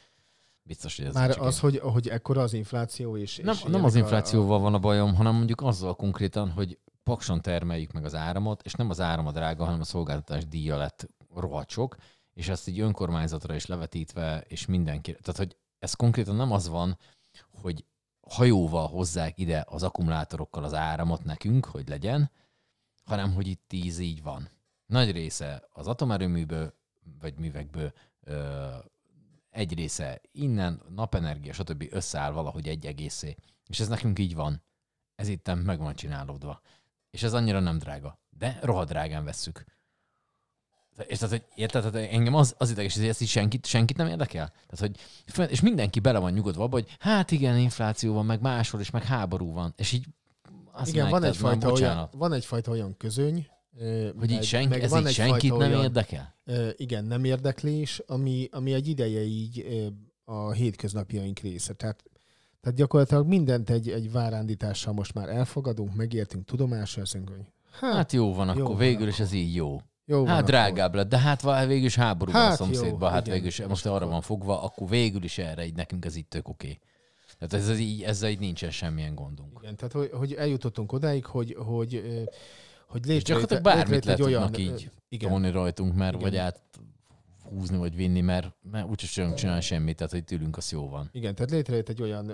biztos, 0.63 0.97
hogy 0.97 1.05
ez 1.05 1.13
Már 1.13 1.39
az, 1.39 1.55
egy... 1.55 1.59
hogy, 1.59 1.77
hogy 1.77 2.07
ekkora 2.07 2.41
az 2.41 2.53
infláció 2.53 3.17
és... 3.17 3.37
Nem, 3.37 3.53
és 3.53 3.63
nem 3.63 3.83
az 3.83 3.95
inflációval 3.95 4.57
a... 4.57 4.61
van 4.61 4.73
a 4.73 4.79
bajom, 4.79 5.15
hanem 5.15 5.35
mondjuk 5.35 5.61
azzal 5.61 5.95
konkrétan, 5.95 6.49
hogy 6.49 6.79
pakson 7.03 7.41
termeljük 7.41 7.91
meg 7.91 8.05
az 8.05 8.15
áramot, 8.15 8.61
és 8.61 8.73
nem 8.73 8.89
az 8.89 8.99
áram 8.99 9.27
a 9.27 9.31
drága, 9.31 9.65
hanem 9.65 9.79
a 9.79 9.83
szolgáltatás 9.83 10.47
díja 10.47 10.77
lett 10.77 11.09
rohadt 11.35 11.69
sok, 11.69 11.95
és 12.37 12.47
ezt 12.47 12.67
így 12.67 12.79
önkormányzatra 12.79 13.55
is 13.55 13.65
levetítve, 13.65 14.43
és 14.47 14.65
mindenki. 14.65 15.11
Tehát, 15.11 15.37
hogy 15.37 15.57
ez 15.79 15.93
konkrétan 15.93 16.35
nem 16.35 16.51
az 16.51 16.67
van, 16.67 16.97
hogy 17.51 17.85
hajóval 18.27 18.87
hozzák 18.87 19.37
ide 19.37 19.65
az 19.67 19.83
akkumulátorokkal 19.83 20.63
az 20.63 20.73
áramot 20.73 21.23
nekünk, 21.23 21.65
hogy 21.65 21.87
legyen, 21.87 22.31
hanem 23.05 23.33
hogy 23.33 23.47
itt 23.47 23.63
tíz 23.67 23.99
így 23.99 24.23
van. 24.23 24.49
Nagy 24.85 25.11
része 25.11 25.67
az 25.71 25.87
atomerőműből, 25.87 26.73
vagy 27.19 27.37
művekből, 27.37 27.93
ö, 28.21 28.67
egy 29.49 29.73
része 29.73 30.21
innen, 30.31 30.81
napenergia, 30.89 31.53
stb. 31.53 31.87
összeáll 31.89 32.31
valahogy 32.31 32.67
egy 32.67 32.85
egészé. 32.85 33.35
És 33.67 33.79
ez 33.79 33.87
nekünk 33.87 34.19
így 34.19 34.35
van. 34.35 34.63
Ez 35.15 35.27
itt 35.27 35.63
meg 35.63 35.79
van 35.79 35.95
csinálódva. 35.95 36.61
És 37.09 37.23
ez 37.23 37.33
annyira 37.33 37.59
nem 37.59 37.77
drága. 37.77 38.19
De 38.29 38.59
rohadt 38.61 38.89
drágán 38.89 39.23
vesszük. 39.23 39.76
És 41.05 41.17
tehát, 41.17 41.33
hogy 41.33 41.43
érted, 41.55 41.91
tehát 41.91 42.11
engem 42.11 42.33
az, 42.33 42.55
az 42.57 42.69
ideges, 42.69 42.95
hogy 42.95 43.07
ezt 43.07 43.21
így 43.21 43.27
senkit, 43.27 43.65
senkit 43.65 43.97
nem 43.97 44.07
érdekel. 44.07 44.53
Tehát, 44.67 44.95
hogy, 45.35 45.49
és 45.51 45.61
mindenki 45.61 45.99
bele 45.99 46.19
van 46.19 46.31
nyugodva 46.31 46.63
abba, 46.63 46.75
hogy 46.75 46.95
hát 46.99 47.31
igen, 47.31 47.57
infláció 47.57 48.13
van, 48.13 48.25
meg 48.25 48.41
máshol 48.41 48.81
is, 48.81 48.89
meg 48.89 49.03
háború 49.03 49.53
van. 49.53 49.73
És 49.77 49.91
így 49.91 50.05
azt 50.71 50.89
igen, 50.89 51.09
van 51.09 51.23
egyfajta, 51.23 51.71
olyan, 51.71 52.09
van 52.11 52.33
egyfajta 52.33 52.71
olyan 52.71 52.97
közöny, 52.97 53.47
hogy 54.19 54.31
így, 54.31 54.43
senki, 54.43 54.67
meg 54.67 54.83
ez 54.83 54.89
van 54.89 55.07
így 55.07 55.13
senkit 55.13 55.57
nem 55.57 55.69
olyan, 55.71 55.83
érdekel? 55.83 56.35
Igen, 56.75 57.05
nem 57.05 57.23
érdeklés, 57.23 58.01
ami, 58.07 58.47
ami 58.51 58.73
egy 58.73 58.87
ideje 58.87 59.21
így 59.23 59.65
a 60.23 60.51
hétköznapjaink 60.51 61.39
része. 61.39 61.73
Tehát, 61.73 62.03
tehát 62.61 62.77
gyakorlatilag 62.77 63.27
mindent 63.27 63.69
egy, 63.69 63.89
egy 63.89 64.11
várándítással 64.11 64.93
most 64.93 65.13
már 65.13 65.29
elfogadunk, 65.29 65.95
megértünk 65.95 66.45
tudomással, 66.45 67.03
azt 67.03 67.13
mondjuk, 67.13 67.37
hogy 67.37 67.45
hát, 67.71 67.93
hát 67.93 68.11
jó 68.11 68.33
van, 68.33 68.45
jó 68.47 68.51
akkor 68.51 68.67
van 68.67 68.77
végül 68.77 69.07
is 69.07 69.19
ez 69.19 69.31
így 69.31 69.55
jó. 69.55 69.81
Jó 70.09 70.25
hát 70.25 70.45
drágább 70.45 70.95
lett, 70.95 71.09
de 71.09 71.17
hát 71.17 71.65
végül 71.65 71.85
is 71.85 71.95
háború 71.95 72.31
hát, 72.31 72.51
a 72.51 72.55
szomszédban, 72.55 73.11
hát 73.11 73.27
végül 73.27 73.47
is, 73.47 73.61
most 73.61 73.85
arra 73.85 74.07
van 74.07 74.21
fogva, 74.21 74.63
akkor 74.63 74.89
végül 74.89 75.23
is 75.23 75.37
erre 75.37 75.65
így 75.65 75.75
nekünk 75.75 76.05
ez 76.05 76.15
itt 76.15 76.29
tök 76.29 76.47
oké. 76.47 76.67
Okay. 76.67 76.79
Tehát 77.39 77.53
ez, 77.53 77.69
ez 77.69 77.79
így, 77.79 78.03
ezzel 78.03 78.29
így 78.29 78.39
nincsen 78.39 78.71
semmilyen 78.71 79.15
gondunk. 79.15 79.59
Igen, 79.61 79.75
tehát 79.75 79.93
hogy, 79.93 80.09
hogy 80.13 80.33
eljutottunk 80.33 80.91
odáig, 80.91 81.25
hogy, 81.25 81.55
hogy, 81.59 82.03
hogy 82.87 83.05
létrejött, 83.05 83.25
Gyakorlatilag 83.25 83.63
bármit 83.63 84.05
lehet 84.05 84.19
olyan, 84.19 84.55
így 84.57 84.91
igen. 85.09 85.29
tolni 85.29 85.51
rajtunk, 85.51 85.95
mert 85.95 86.15
igen. 86.15 86.29
vagy 86.29 86.37
át 86.37 86.61
húzni, 87.49 87.77
vagy 87.77 87.95
vinni, 87.95 88.21
mert, 88.21 88.55
mert 88.71 88.89
úgyis 88.89 89.11
sem 89.11 89.35
csinál 89.35 89.61
semmit, 89.61 89.95
tehát 89.95 90.11
hogy 90.11 90.23
tőlünk 90.23 90.57
az 90.57 90.71
jó 90.71 90.89
van. 90.89 91.09
Igen, 91.11 91.35
tehát 91.35 91.51
létrejött 91.51 91.89
egy 91.89 92.01
olyan 92.01 92.31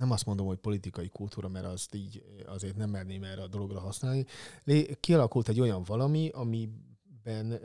nem 0.00 0.10
azt 0.10 0.26
mondom, 0.26 0.46
hogy 0.46 0.58
politikai 0.58 1.08
kultúra, 1.08 1.48
mert 1.48 1.66
azt 1.66 1.94
így 1.94 2.24
azért 2.46 2.76
nem 2.76 2.90
merném 2.90 3.24
erre 3.24 3.42
a 3.42 3.48
dologra 3.48 3.80
használni. 3.80 4.26
Kialakult 5.00 5.48
egy 5.48 5.60
olyan 5.60 5.82
valami, 5.82 6.28
amiben 6.32 7.60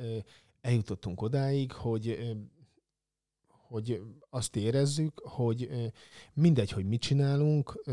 eljutottunk 0.61 1.21
odáig, 1.21 1.71
hogy 1.71 2.35
hogy 3.67 4.01
azt 4.29 4.55
érezzük, 4.55 5.19
hogy 5.19 5.69
mindegy, 6.33 6.71
hogy 6.71 6.85
mit 6.85 7.01
csinálunk, 7.01 7.83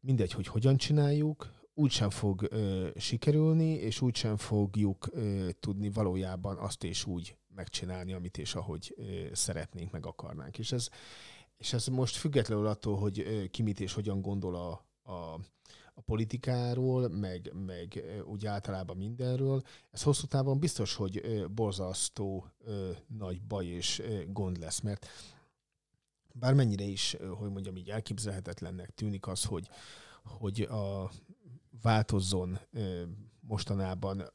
mindegy, 0.00 0.32
hogy 0.32 0.46
hogyan 0.46 0.76
csináljuk, 0.76 1.52
úgysem 1.74 2.10
fog 2.10 2.48
sikerülni, 2.96 3.70
és 3.70 4.00
úgysem 4.00 4.36
fogjuk 4.36 5.10
tudni 5.60 5.90
valójában 5.90 6.56
azt 6.56 6.84
és 6.84 7.06
úgy 7.06 7.36
megcsinálni, 7.54 8.12
amit 8.12 8.38
és 8.38 8.54
ahogy 8.54 8.94
szeretnénk, 9.32 9.92
meg 9.92 10.06
akarnánk. 10.06 10.58
És 10.58 10.72
ez, 10.72 10.88
és 11.56 11.72
ez 11.72 11.86
most 11.86 12.16
függetlenül 12.16 12.66
attól, 12.66 12.96
hogy 12.98 13.48
ki 13.50 13.62
mit 13.62 13.80
és 13.80 13.92
hogyan 13.92 14.20
gondol 14.20 14.54
a, 14.54 14.84
a, 15.12 15.40
a 15.94 16.00
politikáról, 16.04 17.08
meg, 17.08 17.52
meg 17.66 18.04
úgy 18.24 18.46
általában 18.46 18.96
mindenről, 18.96 19.62
ez 19.90 20.02
hosszú 20.02 20.26
távon 20.26 20.58
biztos, 20.58 20.94
hogy 20.94 21.44
borzasztó 21.54 22.46
nagy 23.06 23.42
baj 23.42 23.66
és 23.66 24.02
gond 24.28 24.58
lesz, 24.58 24.80
mert 24.80 25.06
bármennyire 26.32 26.84
is, 26.84 27.16
hogy 27.38 27.50
mondjam 27.50 27.76
így 27.76 27.90
elképzelhetetlennek 27.90 28.90
tűnik 28.90 29.26
az, 29.26 29.44
hogy, 29.44 29.68
hogy 30.22 30.60
a 30.60 31.10
változzon 31.82 32.58
mostanában 33.40 34.32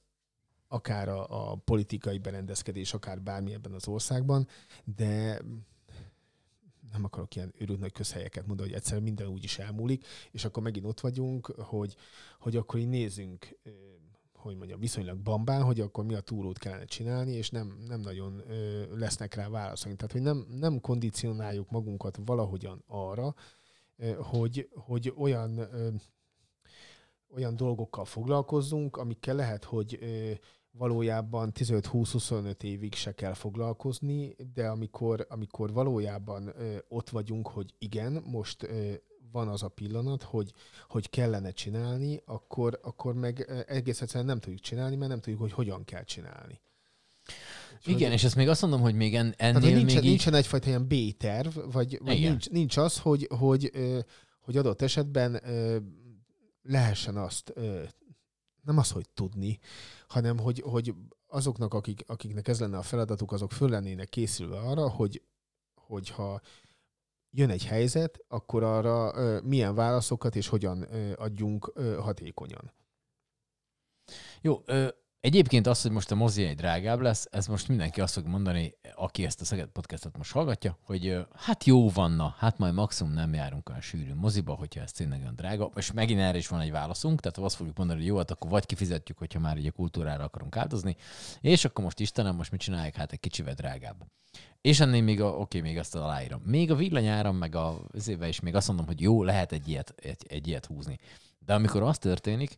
akár 0.67 1.09
a, 1.09 1.51
a 1.51 1.55
politikai 1.55 2.17
berendezkedés, 2.17 2.93
akár 2.93 3.21
bármi 3.21 3.53
ebben 3.53 3.73
az 3.73 3.87
országban, 3.87 4.47
de 4.83 5.41
nem 6.91 7.03
akarok 7.03 7.35
ilyen 7.35 7.53
őrült 7.57 7.79
nagy 7.79 7.91
közhelyeket 7.91 8.47
mondani, 8.47 8.67
hogy 8.69 8.77
egyszerűen 8.77 9.03
minden 9.03 9.27
úgy 9.27 9.43
is 9.43 9.59
elmúlik, 9.59 10.05
és 10.31 10.45
akkor 10.45 10.63
megint 10.63 10.85
ott 10.85 10.99
vagyunk, 10.99 11.45
hogy, 11.45 11.95
hogy 12.39 12.55
akkor 12.55 12.79
így 12.79 12.87
nézzünk, 12.87 13.59
hogy 14.33 14.57
mondjam, 14.57 14.79
viszonylag 14.79 15.17
bambán, 15.17 15.63
hogy 15.63 15.79
akkor 15.79 16.05
mi 16.05 16.13
a 16.13 16.19
túrót 16.19 16.57
kellene 16.57 16.85
csinálni, 16.85 17.31
és 17.31 17.49
nem, 17.49 17.77
nem 17.87 17.99
nagyon 17.99 18.43
lesznek 18.93 19.33
rá 19.33 19.49
válaszok. 19.49 19.95
Tehát, 19.95 20.11
hogy 20.11 20.21
nem, 20.21 20.45
nem 20.59 20.79
kondicionáljuk 20.79 21.69
magunkat 21.69 22.19
valahogyan 22.25 22.83
arra, 22.87 23.35
hogy, 24.17 24.69
hogy 24.75 25.13
olyan 25.17 25.69
olyan 27.33 27.55
dolgokkal 27.55 28.05
foglalkozzunk, 28.05 28.97
amikkel 28.97 29.35
lehet, 29.35 29.63
hogy 29.63 29.99
valójában 30.71 31.51
15-20-25 31.55 32.63
évig 32.63 32.93
se 32.93 33.11
kell 33.11 33.33
foglalkozni, 33.33 34.35
de 34.53 34.67
amikor, 34.67 35.25
amikor 35.29 35.73
valójában 35.73 36.47
ö, 36.47 36.77
ott 36.87 37.09
vagyunk, 37.09 37.47
hogy 37.47 37.73
igen, 37.77 38.23
most 38.25 38.63
ö, 38.63 38.93
van 39.31 39.47
az 39.47 39.63
a 39.63 39.67
pillanat, 39.67 40.23
hogy, 40.23 40.53
hogy 40.87 41.09
kellene 41.09 41.51
csinálni, 41.51 42.21
akkor, 42.25 42.79
akkor 42.83 43.13
meg 43.13 43.63
egész 43.67 44.01
egyszerűen 44.01 44.25
nem 44.25 44.39
tudjuk 44.39 44.61
csinálni, 44.61 44.95
mert 44.95 45.09
nem 45.09 45.19
tudjuk, 45.19 45.41
hogy 45.41 45.51
hogyan 45.51 45.83
kell 45.83 46.03
csinálni. 46.03 46.61
És 47.79 47.87
Igen, 47.87 48.07
hogy, 48.09 48.17
és 48.17 48.23
ezt 48.23 48.35
még 48.35 48.49
azt 48.49 48.61
mondom, 48.61 48.81
hogy 48.81 48.95
még 48.95 49.15
en, 49.15 49.33
ennél 49.37 49.61
tehát, 49.61 49.75
nincsen, 49.75 50.01
még 50.01 50.09
nincsen 50.09 50.33
egyfajta 50.33 50.67
ilyen 50.67 50.87
B-terv, 50.87 51.57
vagy, 51.71 51.99
vagy 52.03 52.19
nincs, 52.19 52.49
nincs 52.49 52.77
az, 52.77 52.99
hogy, 52.99 53.27
hogy, 53.37 53.71
hogy 54.41 54.57
adott 54.57 54.81
esetben 54.81 55.41
lehessen 56.63 57.17
azt 57.17 57.53
nem 58.61 58.77
az, 58.77 58.91
hogy 58.91 59.09
tudni, 59.09 59.59
hanem 60.07 60.39
hogy, 60.39 60.61
hogy 60.65 60.95
azoknak, 61.27 61.73
akik, 61.73 62.03
akiknek 62.07 62.47
ez 62.47 62.59
lenne 62.59 62.77
a 62.77 62.81
feladatuk, 62.81 63.31
azok 63.31 63.51
föl 63.51 63.69
lennének 63.69 64.09
készülve 64.09 64.59
arra, 64.59 64.89
hogy, 64.89 65.23
hogyha 65.75 66.41
jön 67.31 67.49
egy 67.49 67.65
helyzet, 67.65 68.19
akkor 68.27 68.63
arra 68.63 69.11
milyen 69.41 69.75
válaszokat 69.75 70.35
és 70.35 70.47
hogyan 70.47 70.81
adjunk 71.15 71.71
hatékonyan. 71.99 72.73
Jó, 74.41 74.63
Egyébként 75.21 75.67
az, 75.67 75.81
hogy 75.81 75.91
most 75.91 76.11
a 76.11 76.15
mozi 76.15 76.43
egy 76.43 76.55
drágább 76.55 76.99
lesz, 76.99 77.27
ez 77.31 77.47
most 77.47 77.67
mindenki 77.67 78.01
azt 78.01 78.13
fog 78.13 78.25
mondani, 78.25 78.73
aki 78.95 79.25
ezt 79.25 79.41
a 79.41 79.45
Szeged 79.45 79.67
podcastot 79.67 80.17
most 80.17 80.31
hallgatja, 80.31 80.77
hogy 80.83 81.25
hát 81.35 81.63
jó 81.63 81.89
vanna, 81.89 82.35
hát 82.37 82.57
majd 82.57 82.73
maximum 82.73 83.13
nem 83.13 83.33
járunk 83.33 83.69
olyan 83.69 83.81
sűrű 83.81 84.13
moziba, 84.13 84.53
hogyha 84.53 84.81
ez 84.81 84.91
tényleg 84.91 85.19
olyan 85.21 85.35
drága. 85.35 85.71
És 85.75 85.91
megint 85.91 86.19
erre 86.19 86.37
is 86.37 86.47
van 86.47 86.59
egy 86.59 86.71
válaszunk, 86.71 87.19
tehát 87.19 87.37
azt 87.37 87.55
fogjuk 87.55 87.77
mondani, 87.77 87.99
hogy 87.99 88.07
jó, 88.07 88.17
hát 88.17 88.31
akkor 88.31 88.49
vagy 88.49 88.65
kifizetjük, 88.65 89.17
hogyha 89.17 89.39
már 89.39 89.57
egy 89.57 89.71
kultúrára 89.75 90.23
akarunk 90.23 90.57
áldozni, 90.57 90.95
és 91.41 91.65
akkor 91.65 91.83
most 91.83 91.99
Istenem, 91.99 92.35
most 92.35 92.51
mit 92.51 92.61
csinálják? 92.61 92.95
Hát 92.95 93.11
egy 93.11 93.19
kicsivel 93.19 93.53
drágább. 93.53 94.05
És 94.61 94.79
ennél 94.79 95.01
még 95.01 95.21
a, 95.21 95.27
oké, 95.27 95.61
még 95.61 95.77
azt 95.77 95.95
aláírom. 95.95 96.41
Még 96.45 96.71
a 96.71 96.75
villanyáram, 96.75 97.35
meg 97.35 97.55
a 97.55 97.81
éve 98.07 98.27
is 98.27 98.39
még 98.39 98.55
azt 98.55 98.67
mondom, 98.67 98.85
hogy 98.85 99.01
jó, 99.01 99.23
lehet 99.23 99.51
egy 99.51 99.67
ilyet, 99.67 99.93
egy, 99.97 100.25
egy 100.27 100.47
ilyet 100.47 100.65
húzni. 100.65 100.97
De 101.45 101.53
amikor 101.53 101.81
az 101.81 101.97
történik, 101.97 102.57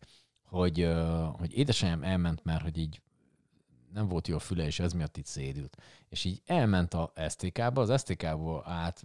hogy, 0.54 0.89
hogy 1.38 1.58
édesanyám 1.58 2.04
elment, 2.04 2.43
mert 2.43 2.62
hogy 2.62 2.78
így 2.78 3.01
nem 3.93 4.08
volt 4.08 4.28
jó 4.28 4.36
a 4.36 4.39
füle, 4.39 4.66
és 4.66 4.80
ez 4.80 4.93
miatt 4.93 5.18
itt 5.18 5.26
szédült. 5.26 5.78
És 6.10 6.24
így 6.26 6.41
elment 6.45 6.93
a 6.93 7.14
STK-ba, 7.30 7.82
az 7.82 8.01
STK-ból 8.01 8.64
át 8.66 9.04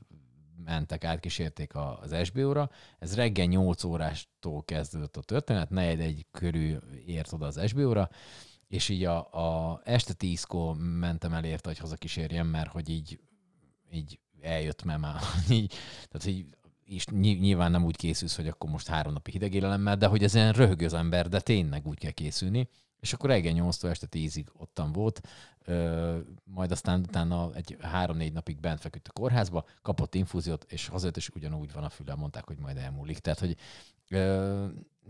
mentek, 0.64 1.04
átkísérték 1.04 1.74
az 1.74 2.14
SBO-ra. 2.24 2.70
Ez 2.98 3.14
reggel 3.14 3.46
8 3.46 3.84
órástól 3.84 4.64
kezdődött 4.64 5.16
a 5.16 5.22
történet, 5.22 5.70
negyed 5.70 6.00
egy 6.00 6.26
körül 6.30 6.82
ért 7.06 7.32
oda 7.32 7.46
az 7.46 7.60
SBO-ra, 7.66 8.10
és 8.68 8.88
így 8.88 9.04
a, 9.04 9.18
a 9.18 9.80
este 9.84 10.12
tízkor 10.12 10.76
mentem 10.76 11.32
el 11.32 11.44
érte, 11.44 11.68
hogy 11.68 11.78
hazakísérjem, 11.78 12.46
mert 12.46 12.70
hogy 12.70 12.88
így, 12.88 13.20
így 13.92 14.18
eljött, 14.40 14.84
mert 14.84 15.00
már 15.00 15.20
így, 15.50 15.74
tehát 16.08 16.26
így 16.26 16.46
és 16.88 17.06
nyilván 17.06 17.70
nem 17.70 17.84
úgy 17.84 17.96
készülsz, 17.96 18.36
hogy 18.36 18.48
akkor 18.48 18.70
most 18.70 18.86
három 18.86 19.12
napi 19.12 19.30
hidegélelemmel, 19.30 19.96
de 19.96 20.06
hogy 20.06 20.22
ez 20.22 20.34
ilyen 20.34 20.52
röhög 20.52 20.82
az 20.82 20.94
ember, 20.94 21.28
de 21.28 21.40
tényleg 21.40 21.86
úgy 21.86 21.98
kell 21.98 22.10
készülni. 22.10 22.68
És 23.00 23.12
akkor 23.12 23.30
reggel 23.30 23.52
8 23.52 23.84
este 23.84 24.06
10-ig 24.10 24.46
ottan 24.52 24.92
volt, 24.92 25.20
ö, 25.64 26.18
majd 26.44 26.70
aztán 26.70 27.00
utána 27.00 27.54
egy 27.54 27.76
három-négy 27.80 28.32
napig 28.32 28.60
bent 28.60 28.80
feküdt 28.80 29.08
a 29.08 29.12
kórházba, 29.12 29.64
kapott 29.82 30.14
infúziót, 30.14 30.64
és 30.68 30.86
hazajött, 30.86 31.16
és 31.16 31.28
ugyanúgy 31.28 31.72
van 31.72 31.84
a 31.84 31.88
füle, 31.88 32.14
mondták, 32.14 32.46
hogy 32.46 32.58
majd 32.58 32.76
elmúlik. 32.76 33.18
Tehát, 33.18 33.38
hogy 33.38 33.56
ö, 34.08 34.66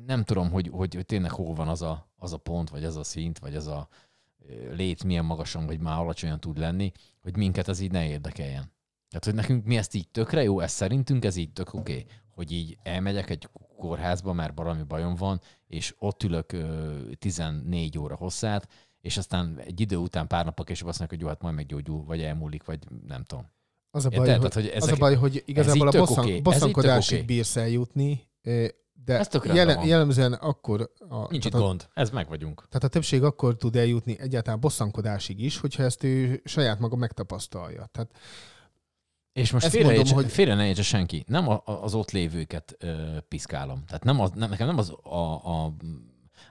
nem 0.06 0.24
tudom, 0.24 0.50
hogy, 0.50 0.68
hogy, 0.72 0.94
hogy 0.94 1.06
tényleg 1.06 1.30
hol 1.30 1.54
van 1.54 1.68
az 1.68 1.82
a, 1.82 2.08
az 2.16 2.32
a 2.32 2.38
pont, 2.38 2.70
vagy 2.70 2.84
az 2.84 2.96
a 2.96 3.04
szint, 3.04 3.38
vagy 3.38 3.54
az 3.54 3.66
a 3.66 3.88
lét 4.70 5.04
milyen 5.04 5.24
magasan, 5.24 5.66
vagy 5.66 5.80
már 5.80 5.98
alacsonyan 5.98 6.40
tud 6.40 6.58
lenni, 6.58 6.92
hogy 7.22 7.36
minket 7.36 7.68
az 7.68 7.80
így 7.80 7.90
ne 7.90 8.08
érdekeljen. 8.08 8.72
Tehát, 9.08 9.24
hogy 9.24 9.34
nekünk 9.34 9.64
mi 9.64 9.76
ezt 9.76 9.94
így 9.94 10.08
tökre 10.08 10.42
jó, 10.42 10.60
ez 10.60 10.72
szerintünk 10.72 11.24
ez 11.24 11.36
így 11.36 11.52
tök 11.52 11.74
oké, 11.74 11.92
okay, 11.92 12.06
hogy 12.34 12.52
így 12.52 12.78
elmegyek 12.82 13.30
egy 13.30 13.48
kórházba, 13.76 14.32
mert 14.32 14.56
valami 14.56 14.82
bajom 14.82 15.14
van, 15.14 15.40
és 15.66 15.94
ott 15.98 16.22
ülök 16.22 16.52
ö, 16.52 16.94
14 17.18 17.98
óra 17.98 18.16
hosszát, 18.16 18.68
és 19.00 19.16
aztán 19.16 19.58
egy 19.58 19.80
idő 19.80 19.96
után 19.96 20.26
pár 20.26 20.44
napok 20.44 20.66
később 20.66 20.88
azt 20.88 20.98
mondják, 20.98 21.20
hogy 21.20 21.20
jó, 21.20 21.26
hát 21.26 21.42
majd 21.42 21.54
meggyógyul, 21.54 22.04
vagy 22.04 22.22
elmúlik, 22.22 22.64
vagy 22.64 22.78
nem 23.06 23.24
tudom. 23.24 23.46
Az 23.90 24.04
a 24.04 24.08
baj, 24.08 24.28
Érted? 24.28 24.40
hogy, 24.40 24.50
Tehát, 24.50 24.68
hogy 24.68 24.76
ezek, 24.76 24.92
az 24.92 24.96
a 24.96 25.00
baj, 25.00 25.14
hogy 25.14 25.42
igazából 25.46 25.88
a 25.88 25.90
bosszan, 25.90 26.24
okay. 26.24 26.40
bosszankodásig 26.40 27.14
okay. 27.14 27.26
bírsz 27.26 27.56
eljutni, 27.56 28.28
de 29.04 29.26
jel- 29.42 29.84
jellemzően 29.84 30.32
akkor... 30.32 30.92
A, 31.08 31.30
Nincs 31.30 31.44
itt 31.44 31.54
a, 31.54 31.58
gond, 31.58 31.88
ez 31.94 32.10
meg 32.10 32.28
vagyunk. 32.28 32.66
Tehát 32.68 32.84
a 32.84 32.88
többség 32.88 33.22
akkor 33.22 33.56
tud 33.56 33.76
eljutni 33.76 34.18
egyáltalán 34.20 34.60
bosszankodásig 34.60 35.40
is, 35.40 35.58
hogyha 35.58 35.82
ezt 35.82 36.04
ő 36.04 36.42
saját 36.44 36.78
maga 36.78 36.96
megtapasztalja. 36.96 37.88
Tehát 37.92 38.10
és 39.38 39.50
most 39.50 39.66
félre, 39.66 39.94
mondom, 39.94 40.14
hogy... 40.14 40.30
félre 40.30 40.54
ne 40.54 40.66
értse 40.66 40.82
senki. 40.82 41.24
Nem 41.26 41.48
a, 41.48 41.62
az 41.64 41.94
ott 41.94 42.10
lévőket 42.10 42.76
ö, 42.78 43.18
piszkálom. 43.28 43.84
Tehát 43.86 44.04
nem 44.04 44.20
az, 44.20 44.30
nem, 44.34 44.50
nekem 44.50 44.66
nem 44.66 44.78
az 44.78 44.92
a, 45.02 45.64
a 45.64 45.72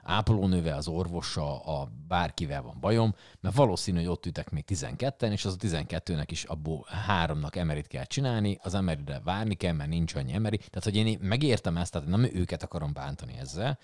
ápolónővel, 0.02 0.76
az 0.76 0.88
orvossal, 0.88 1.56
a 1.56 1.88
bárkivel 2.08 2.62
van 2.62 2.76
bajom, 2.80 3.14
mert 3.40 3.54
valószínű, 3.54 3.98
hogy 3.98 4.06
ott 4.06 4.26
ütek 4.26 4.50
még 4.50 4.64
12-en, 4.68 5.30
és 5.30 5.44
az 5.44 5.56
a 5.60 5.66
12-nek 5.66 6.26
is 6.26 6.44
abból 6.44 6.86
háromnak 7.06 7.56
emerit 7.56 7.86
kell 7.86 8.04
csinálni, 8.04 8.58
az 8.62 8.74
emerire 8.74 9.20
várni 9.24 9.54
kell, 9.54 9.72
mert 9.72 9.90
nincs 9.90 10.14
annyi 10.14 10.32
emeri. 10.32 10.56
Tehát, 10.56 10.84
hogy 10.84 10.96
én 10.96 11.18
megértem 11.22 11.76
ezt, 11.76 11.92
tehát 11.92 12.08
nem 12.08 12.22
őket 12.22 12.62
akarom 12.62 12.92
bántani 12.92 13.34
ezzel, 13.38 13.78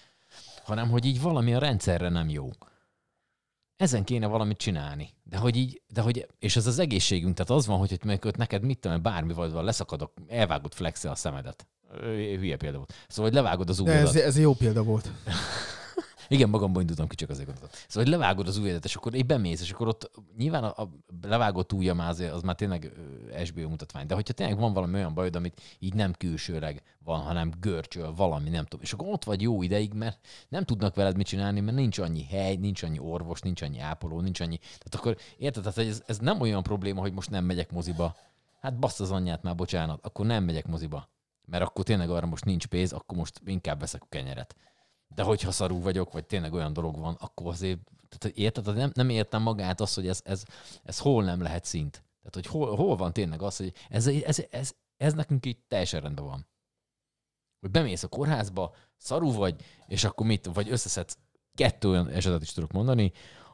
hanem, 0.64 0.90
hogy 0.90 1.04
így 1.04 1.20
valami 1.20 1.54
a 1.54 1.58
rendszerre 1.58 2.08
nem 2.08 2.28
jó 2.28 2.50
ezen 3.76 4.04
kéne 4.04 4.26
valamit 4.26 4.58
csinálni. 4.58 5.08
De 5.22 5.36
hogy 5.36 5.56
így, 5.56 5.82
de 5.88 6.00
hogy, 6.00 6.26
és 6.38 6.56
ez 6.56 6.66
az 6.66 6.78
egészségünk, 6.78 7.34
tehát 7.34 7.50
az 7.50 7.66
van, 7.66 7.78
hogy, 7.78 7.98
hogy 8.20 8.36
neked 8.36 8.62
mit 8.62 8.78
tudom, 8.78 9.02
bármi 9.02 9.32
vagy 9.32 9.50
van, 9.50 9.64
leszakadok, 9.64 10.12
elvágod 10.28 10.74
flexe 10.74 11.10
a 11.10 11.14
szemedet. 11.14 11.66
Hülye 12.00 12.56
példa 12.56 12.76
volt. 12.76 12.92
Szóval, 13.08 13.30
hogy 13.30 13.40
levágod 13.40 13.68
az 13.68 13.78
ujjadat. 13.78 14.14
Ez, 14.14 14.22
ez 14.22 14.38
jó 14.38 14.54
példa 14.54 14.82
volt. 14.82 15.10
Igen, 16.28 16.48
magamban 16.48 16.80
indultam 16.80 17.06
ki, 17.06 17.14
csak 17.14 17.30
azért 17.30 17.46
gondoltam. 17.46 17.78
Szóval, 17.88 18.02
hogy 18.10 18.20
levágod 18.20 18.48
az 18.48 18.56
ujjadat, 18.56 18.84
és 18.84 18.94
akkor 18.94 19.14
így 19.14 19.26
bemész, 19.26 19.60
és 19.60 19.70
akkor 19.70 19.88
ott 19.88 20.10
nyilván 20.36 20.64
a, 20.64 20.82
a 20.82 20.88
levágott 21.22 21.72
ujja 21.72 21.94
már 21.94 22.08
az 22.08 22.42
már 22.42 22.54
tényleg 22.54 22.92
SBO 23.44 23.68
mutatvány. 23.68 24.06
De 24.06 24.14
hogyha 24.14 24.32
tényleg 24.32 24.58
van 24.58 24.72
valami 24.72 24.94
olyan 24.94 25.14
bajod, 25.14 25.36
amit 25.36 25.60
így 25.78 25.94
nem 25.94 26.12
külsőleg 26.12 26.82
van, 27.04 27.20
hanem 27.20 27.52
görcsöl 27.60 28.14
valami, 28.14 28.48
nem 28.48 28.64
tudom. 28.64 28.80
És 28.82 28.92
akkor 28.92 29.08
ott 29.08 29.24
vagy 29.24 29.42
jó 29.42 29.62
ideig, 29.62 29.92
mert 29.92 30.18
nem 30.48 30.64
tudnak 30.64 30.94
veled 30.94 31.16
mit 31.16 31.26
csinálni, 31.26 31.60
mert 31.60 31.76
nincs 31.76 31.98
annyi 31.98 32.24
hely, 32.24 32.56
nincs 32.56 32.82
annyi 32.82 32.98
orvos, 32.98 33.40
nincs 33.40 33.62
annyi 33.62 33.78
ápoló, 33.78 34.20
nincs 34.20 34.40
annyi. 34.40 34.56
Tehát 34.58 34.94
akkor 34.94 35.16
érted, 35.36 35.62
tehát 35.62 35.78
ez, 35.78 36.02
ez 36.06 36.18
nem 36.18 36.40
olyan 36.40 36.62
probléma, 36.62 37.00
hogy 37.00 37.12
most 37.12 37.30
nem 37.30 37.44
megyek 37.44 37.72
moziba. 37.72 38.16
Hát 38.60 38.78
bassz 38.78 39.00
az 39.00 39.10
anyját 39.10 39.42
már, 39.42 39.54
bocsánat, 39.54 40.06
akkor 40.06 40.26
nem 40.26 40.44
megyek 40.44 40.66
moziba. 40.66 41.08
Mert 41.46 41.62
akkor 41.64 41.84
tényleg 41.84 42.10
arra 42.10 42.26
most 42.26 42.44
nincs 42.44 42.66
pénz, 42.66 42.92
akkor 42.92 43.18
most 43.18 43.40
inkább 43.44 43.80
veszek 43.80 44.02
a 44.02 44.06
kenyeret. 44.08 44.56
De 45.14 45.22
hogyha 45.22 45.50
szarú 45.50 45.80
vagyok, 45.80 46.12
vagy 46.12 46.26
tényleg 46.26 46.52
olyan 46.52 46.72
dolog 46.72 46.98
van, 46.98 47.14
akkor 47.14 47.46
azért, 47.46 47.78
tehát 48.18 48.36
érted, 48.36 48.74
nem, 48.74 48.90
nem 48.94 49.08
értem 49.08 49.42
magát 49.42 49.80
azt, 49.80 49.94
hogy 49.94 50.08
ez, 50.08 50.20
ez, 50.24 50.44
ez 50.82 50.98
hol 50.98 51.24
nem 51.24 51.42
lehet 51.42 51.64
szint. 51.64 51.92
Tehát, 51.92 52.34
hogy 52.34 52.46
hol, 52.46 52.76
hol 52.76 52.96
van 52.96 53.12
tényleg 53.12 53.42
az, 53.42 53.56
hogy 53.56 53.72
ez, 53.88 54.06
ez, 54.06 54.22
ez, 54.24 54.44
ez, 54.50 54.74
ez 54.96 55.14
nekünk 55.14 55.46
így 55.46 55.58
teljesen 55.68 56.00
rendben 56.00 56.24
van. 56.24 56.46
Hogy 57.60 57.70
bemész 57.70 58.02
a 58.02 58.08
kórházba, 58.08 58.74
szarú 58.96 59.32
vagy, 59.32 59.64
és 59.86 60.04
akkor 60.04 60.26
mit, 60.26 60.46
vagy 60.46 60.70
összeszedsz, 60.70 61.18
kettő 61.54 61.88
olyan 61.88 62.08
esetet 62.08 62.42
is 62.42 62.52
tudok 62.52 62.72
mondani, 62.72 63.12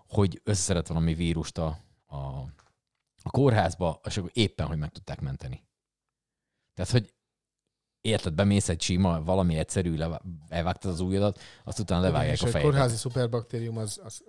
hogy 0.09 0.41
összeszedett 0.45 0.87
valami 0.87 1.15
vírust 1.15 1.59
a, 1.59 1.79
a, 2.07 2.17
a 3.23 3.31
kórházba, 3.31 4.01
és 4.05 4.17
akkor 4.17 4.31
éppen, 4.35 4.67
hogy 4.67 4.79
meg 4.79 4.91
tudták 4.91 5.21
menteni. 5.21 5.65
Tehát, 6.75 6.91
hogy 6.91 7.15
érted, 8.01 8.33
bemész 8.33 8.69
egy 8.69 8.83
sima, 8.83 9.23
valami 9.23 9.57
egyszerű, 9.57 9.99
elvágtad 10.49 10.91
az 10.91 11.01
ujjadat, 11.01 11.41
azt 11.65 11.79
utána 11.79 12.03
levágják 12.03 12.35
és 12.35 12.43
a 12.43 12.47
fejedet. 12.47 12.63
a 12.65 12.71
kórházi 12.71 12.97
szuperbaktérium 12.97 13.77
az, 13.77 14.01
az... 14.05 14.25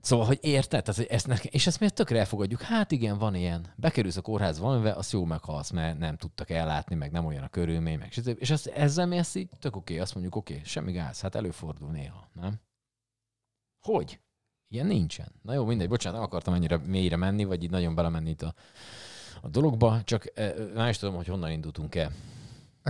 Szóval, 0.00 0.26
hogy 0.26 0.38
érted? 0.40 0.82
Tehát, 0.82 1.00
hogy 1.00 1.08
ezt 1.10 1.26
ne... 1.26 1.36
És 1.42 1.66
ezt 1.66 1.78
miért 1.78 1.94
tökre 1.94 2.18
elfogadjuk? 2.18 2.60
Hát 2.60 2.90
igen, 2.90 3.18
van 3.18 3.34
ilyen. 3.34 3.72
Bekerülsz 3.76 4.16
a 4.16 4.20
kórház 4.20 4.58
valamivel, 4.58 4.96
azt 4.96 5.12
jó 5.12 5.24
meghalsz, 5.24 5.70
mert 5.70 5.98
nem 5.98 6.16
tudtak 6.16 6.50
ellátni, 6.50 6.94
meg 6.94 7.10
nem 7.10 7.26
olyan 7.26 7.42
a 7.42 7.48
körülmény, 7.48 7.98
meg 7.98 8.36
És 8.38 8.50
ezt, 8.50 8.66
ezzel 8.66 9.06
mi 9.06 9.16
ezt 9.16 9.36
így 9.36 9.48
tök 9.58 9.76
oké, 9.76 9.92
okay, 9.92 10.02
azt 10.04 10.12
mondjuk 10.14 10.36
oké, 10.36 10.52
okay, 10.52 10.64
semmi 10.64 10.92
gáz, 10.92 11.20
hát 11.20 11.34
előfordul 11.34 11.90
néha, 11.90 12.30
nem? 12.32 12.60
Hogy? 13.80 14.20
Ilyen 14.68 14.86
nincsen. 14.86 15.32
Na 15.42 15.52
jó, 15.52 15.64
mindegy, 15.64 15.88
bocsánat, 15.88 16.18
nem 16.18 16.28
akartam 16.28 16.54
ennyire 16.54 16.76
mélyre 16.76 17.16
menni, 17.16 17.44
vagy 17.44 17.62
így 17.62 17.70
nagyon 17.70 17.94
belemenni 17.94 18.30
itt 18.30 18.42
a, 18.42 18.54
a 19.40 19.48
dologba, 19.48 20.02
csak 20.04 20.38
eh, 20.38 20.54
nem 20.74 20.88
is 20.88 20.98
tudom, 20.98 21.14
hogy 21.14 21.26
honnan 21.26 21.50
indultunk 21.50 21.94
el. 21.94 22.12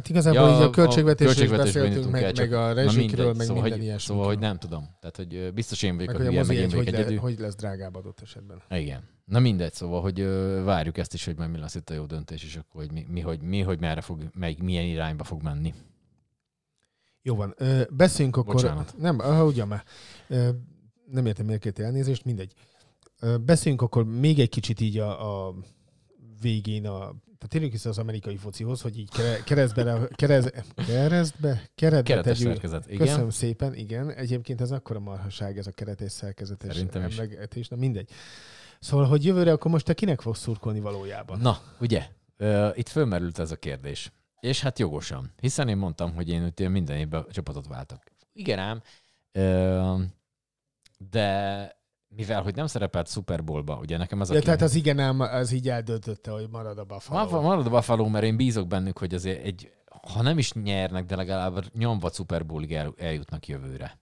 Hát 0.00 0.08
igazából 0.08 0.48
ja, 0.48 0.56
így 0.56 0.62
a 0.62 0.70
költségvetésről 0.70 1.44
is 1.44 1.50
beszéltünk, 1.50 2.10
meg, 2.10 2.22
el, 2.22 2.32
meg 2.36 2.52
a 2.52 2.72
rezsikről, 2.72 3.34
meg 3.34 3.46
szóval, 3.46 3.62
minden 3.62 3.80
ilyesmi. 3.80 4.14
Szóval, 4.14 4.26
hogy 4.26 4.38
nem 4.38 4.58
tudom. 4.58 4.88
Tehát, 5.00 5.16
hogy 5.16 5.52
biztos 5.54 5.82
én 5.82 5.96
vagyok 5.96 6.12
meg, 6.12 6.20
a 6.20 6.28
hülye, 6.28 6.44
meg 6.44 6.56
én 6.56 6.68
vagyok 6.68 6.96
hogy, 6.96 7.08
le, 7.08 7.16
hogy 7.16 7.38
lesz 7.38 7.54
drágább 7.56 7.94
adott 7.94 8.20
esetben. 8.20 8.62
Igen. 8.70 9.08
Na 9.24 9.38
mindegy, 9.38 9.72
szóval, 9.72 10.00
hogy 10.00 10.24
várjuk 10.64 10.98
ezt 10.98 11.14
is, 11.14 11.24
hogy 11.24 11.36
majd 11.36 11.50
mi 11.50 11.58
lesz 11.58 11.74
itt 11.74 11.90
a 11.90 11.94
jó 11.94 12.04
döntés, 12.04 12.44
és 12.44 12.56
akkor, 12.56 12.80
hogy 12.80 12.92
mi, 12.92 13.06
mi, 13.08 13.20
hogy, 13.20 13.40
mi, 13.40 13.60
hogy 13.60 13.80
merre 13.80 14.00
fog, 14.00 14.30
meg 14.34 14.62
milyen 14.62 14.84
irányba 14.84 15.24
fog 15.24 15.42
menni. 15.42 15.74
Jó 17.22 17.34
van. 17.34 17.54
Ö, 17.56 17.82
beszéljünk 17.90 18.36
akkor... 18.36 18.54
Bocsánat. 18.54 18.94
Nem, 18.98 19.18
uh, 19.18 19.46
ugyan 19.46 19.68
már. 19.68 19.84
Ö, 20.28 20.48
nem 21.10 21.26
értem 21.26 21.46
miért 21.46 21.60
két 21.60 21.78
elnézést, 21.78 22.24
mindegy. 22.24 22.52
Ö, 23.20 23.36
beszéljünk 23.36 23.82
akkor 23.82 24.04
még 24.04 24.38
egy 24.38 24.48
kicsit 24.48 24.80
így 24.80 24.98
a, 24.98 25.46
a 25.48 25.54
végén 26.40 26.86
a 26.86 27.14
tehát 27.40 27.54
térjünk 27.54 27.72
vissza 27.72 27.88
az 27.88 27.98
amerikai 27.98 28.36
focihoz, 28.36 28.80
hogy 28.80 28.98
így 28.98 29.10
keresztbe, 29.44 30.08
kerez, 30.14 30.50
keresztbe, 30.86 31.62
keretbe 31.74 32.20
tegyük. 32.20 32.36
szerkezet, 32.36 32.86
igen. 32.90 33.06
Köszönöm 33.06 33.30
szépen, 33.30 33.74
igen. 33.74 34.12
Egyébként 34.12 34.60
ez 34.60 34.70
akkora 34.70 34.98
marhaság, 34.98 35.58
ez 35.58 35.66
a 35.66 35.70
keretes 35.70 36.12
szerkezetes 36.12 36.72
Szerintem 36.72 37.06
is. 37.06 37.18
emlegetés, 37.18 37.68
na 37.68 37.76
mindegy. 37.76 38.10
Szóval, 38.80 39.06
hogy 39.06 39.24
jövőre 39.24 39.52
akkor 39.52 39.70
most 39.70 39.84
te 39.84 39.94
kinek 39.94 40.20
fogsz 40.20 40.40
szurkolni 40.40 40.80
valójában? 40.80 41.38
Na, 41.40 41.58
ugye, 41.80 42.06
itt 42.74 42.88
fölmerült 42.88 43.38
ez 43.38 43.50
a 43.50 43.56
kérdés. 43.56 44.12
És 44.40 44.60
hát 44.60 44.78
jogosan, 44.78 45.32
hiszen 45.40 45.68
én 45.68 45.76
mondtam, 45.76 46.14
hogy 46.14 46.28
én 46.28 46.42
ugye 46.42 46.68
minden 46.68 46.96
évben 46.96 47.26
csapatot 47.30 47.66
váltok. 47.66 48.02
Igen 48.32 48.58
ám, 48.58 48.82
de 51.10 51.78
mivel 52.16 52.42
hogy 52.42 52.54
nem 52.54 52.66
szerepelt 52.66 53.08
Super 53.08 53.44
Bowlba, 53.44 53.78
ugye 53.78 53.96
nekem 53.96 54.20
az 54.20 54.30
Ja, 54.30 54.38
a 54.38 54.42
tehát 54.42 54.62
az 54.62 54.74
igen 54.74 54.98
ám, 54.98 55.20
az 55.20 55.52
így 55.52 55.68
eldöntötte, 55.68 56.30
hogy 56.30 56.48
marad 56.50 56.78
a 56.78 56.84
Buffalo. 56.84 57.40
Marad 57.40 57.66
a 57.66 57.70
Buffalo, 57.70 58.08
mert 58.08 58.24
én 58.24 58.36
bízok 58.36 58.66
bennük, 58.66 58.98
hogy 58.98 59.14
azért 59.14 59.44
egy, 59.44 59.72
ha 60.12 60.22
nem 60.22 60.38
is 60.38 60.52
nyernek, 60.52 61.04
de 61.04 61.16
legalább 61.16 61.64
nyomva 61.74 62.10
Super 62.10 62.46
Bowlig 62.46 62.72
el, 62.72 62.94
eljutnak 62.98 63.46
jövőre. 63.46 63.98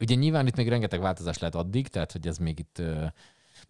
Ugye 0.00 0.14
nyilván 0.14 0.46
itt 0.46 0.56
még 0.56 0.68
rengeteg 0.68 1.00
változás 1.00 1.38
lehet 1.38 1.54
addig, 1.54 1.88
tehát 1.88 2.12
hogy 2.12 2.26
ez 2.26 2.38
még 2.38 2.58
itt 2.58 2.82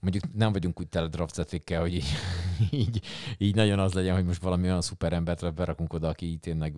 mondjuk 0.00 0.34
nem 0.34 0.52
vagyunk 0.52 0.80
úgy 0.80 0.88
tele 0.88 1.08
draftzetikkel, 1.08 1.80
hogy 1.80 1.94
így, 1.94 2.12
így, 2.70 3.02
így, 3.38 3.54
nagyon 3.54 3.78
az 3.78 3.92
legyen, 3.92 4.14
hogy 4.14 4.24
most 4.24 4.42
valami 4.42 4.62
olyan 4.62 4.80
szuperembert 4.80 5.54
berakunk 5.54 5.92
oda, 5.92 6.08
aki 6.08 6.26
így 6.26 6.40
tényleg 6.40 6.74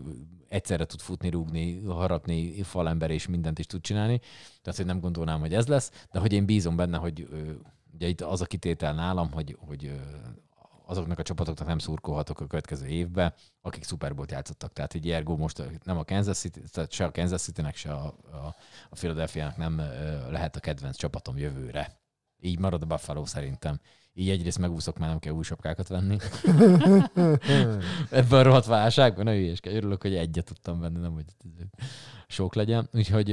egyszerre 0.49 0.85
tud 0.85 1.01
futni, 1.01 1.29
rúgni, 1.31 1.85
harapni, 1.85 2.63
falember 2.63 3.11
és 3.11 3.27
mindent 3.27 3.59
is 3.59 3.67
tud 3.67 3.81
csinálni. 3.81 4.19
Tehát, 4.63 4.79
hogy 4.79 4.87
nem 4.87 5.01
gondolnám, 5.01 5.41
hogy 5.41 5.55
ez 5.55 5.67
lesz, 5.67 6.07
de 6.13 6.19
hogy 6.19 6.33
én 6.33 6.47
bízom 6.47 6.77
benne, 6.77 6.97
hogy 6.97 7.29
ugye 7.95 8.07
itt 8.07 8.21
az 8.21 8.41
a 8.41 8.47
kitétel 8.47 8.95
nálam, 8.95 9.33
hogy, 9.33 9.57
hogy 9.61 10.01
azoknak 10.89 11.19
a 11.19 11.23
csapatoknak 11.23 11.67
nem 11.69 11.79
szurkolhatok 11.79 12.41
a 12.41 12.47
következő 12.47 12.87
évbe, 12.87 13.35
akik 13.61 13.85
Super 13.85 14.15
Bowl-t 14.15 14.31
játszottak. 14.31 14.73
Tehát 14.73 14.95
egy 14.95 15.11
ergo 15.11 15.37
most 15.37 15.63
nem 15.85 15.99
a 15.99 16.05
Kansas 16.05 16.39
City, 16.39 16.61
tehát 16.73 16.91
se 16.91 17.05
a 17.05 17.11
Kansas 17.11 17.41
City-nek, 17.41 17.77
se 17.77 17.93
a, 17.93 18.07
a, 18.33 18.55
a 18.91 18.95
Philadelphia-nak 18.95 19.57
nem 19.57 19.77
lehet 20.31 20.57
a 20.57 20.61
kedvenc 20.61 20.97
csapatom 20.97 21.39
jövőre. 21.39 21.99
Így 22.41 22.59
marad 22.59 22.83
a 22.83 22.87
Buffalo 22.87 23.27
szerintem. 23.27 23.81
Így 24.15 24.29
egyrészt 24.31 24.59
megúszok, 24.59 24.99
már 24.99 25.09
nem 25.09 25.19
kell 25.19 25.33
új 25.33 25.43
sapkákat 25.43 25.89
venni. 25.89 26.17
Ebben 28.11 28.39
a 28.39 28.43
rohadt 28.43 28.67
válságban, 28.67 29.25
ne 29.25 29.33
hülyéskedj. 29.33 29.77
Örülök, 29.77 30.03
hogy 30.03 30.15
egyet 30.15 30.45
tudtam 30.45 30.81
venni, 30.81 30.99
nem 30.99 31.13
hogy 31.13 31.25
sok 32.29 32.55
legyen. 32.55 32.89
Úgyhogy, 32.93 33.33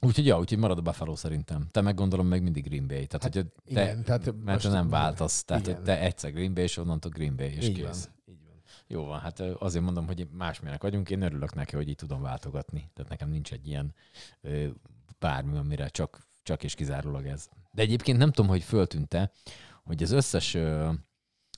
úgyhogy 0.00 0.26
ja, 0.26 0.38
úgyhogy 0.38 0.58
marad 0.58 0.78
a 0.78 0.82
Buffalo 0.82 1.16
szerintem. 1.16 1.66
Te 1.70 1.80
meg 1.80 1.94
gondolom 1.94 2.26
meg 2.26 2.42
mindig 2.42 2.64
Green 2.64 2.86
Bay. 2.86 3.06
Tehát, 3.06 3.22
Hát 3.22 3.34
hogy 3.34 3.46
te, 3.74 3.82
igen, 3.82 4.04
tehát 4.04 4.34
mert 4.44 4.62
te 4.62 4.68
nem 4.68 4.88
váltasz. 4.88 5.44
Tehát, 5.44 5.62
igen. 5.62 5.74
hogy 5.74 5.84
te 5.84 6.00
egyszer 6.00 6.32
Green 6.32 6.54
Bay, 6.54 6.62
és 6.62 6.76
onnantól 6.76 7.10
Green 7.10 7.36
Bay, 7.36 7.54
és 7.54 7.68
Így 7.68 7.74
kész. 7.74 7.82
van. 7.84 8.34
Így 8.34 8.44
van. 8.46 8.62
Jó 8.86 9.04
van, 9.04 9.20
hát 9.20 9.40
azért 9.40 9.84
mondom, 9.84 10.06
hogy 10.06 10.28
másmilyenek 10.32 10.82
vagyunk, 10.82 11.10
én 11.10 11.22
örülök 11.22 11.54
neki, 11.54 11.76
hogy 11.76 11.88
így 11.88 11.96
tudom 11.96 12.22
váltogatni. 12.22 12.90
Tehát 12.94 13.10
nekem 13.10 13.28
nincs 13.28 13.52
egy 13.52 13.66
ilyen 13.66 13.94
bármi, 15.18 15.56
amire 15.56 15.88
csak, 15.88 16.26
csak 16.44 16.62
és 16.62 16.74
kizárólag 16.74 17.26
ez. 17.26 17.48
De 17.70 17.82
egyébként 17.82 18.18
nem 18.18 18.32
tudom, 18.32 18.50
hogy 18.50 18.62
föltűnte, 18.62 19.32
hogy 19.84 20.02
az 20.02 20.10
összes, 20.10 20.52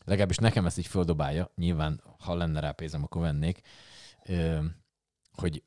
legalábbis 0.04 0.36
nekem 0.36 0.66
ezt 0.66 0.78
így 0.78 0.86
földobálja, 0.86 1.52
nyilván 1.56 2.02
ha 2.18 2.34
lenne 2.34 2.60
rá 2.60 2.70
pénzem, 2.70 3.02
akkor 3.02 3.20
vennék, 3.20 3.60
hogy 5.32 5.62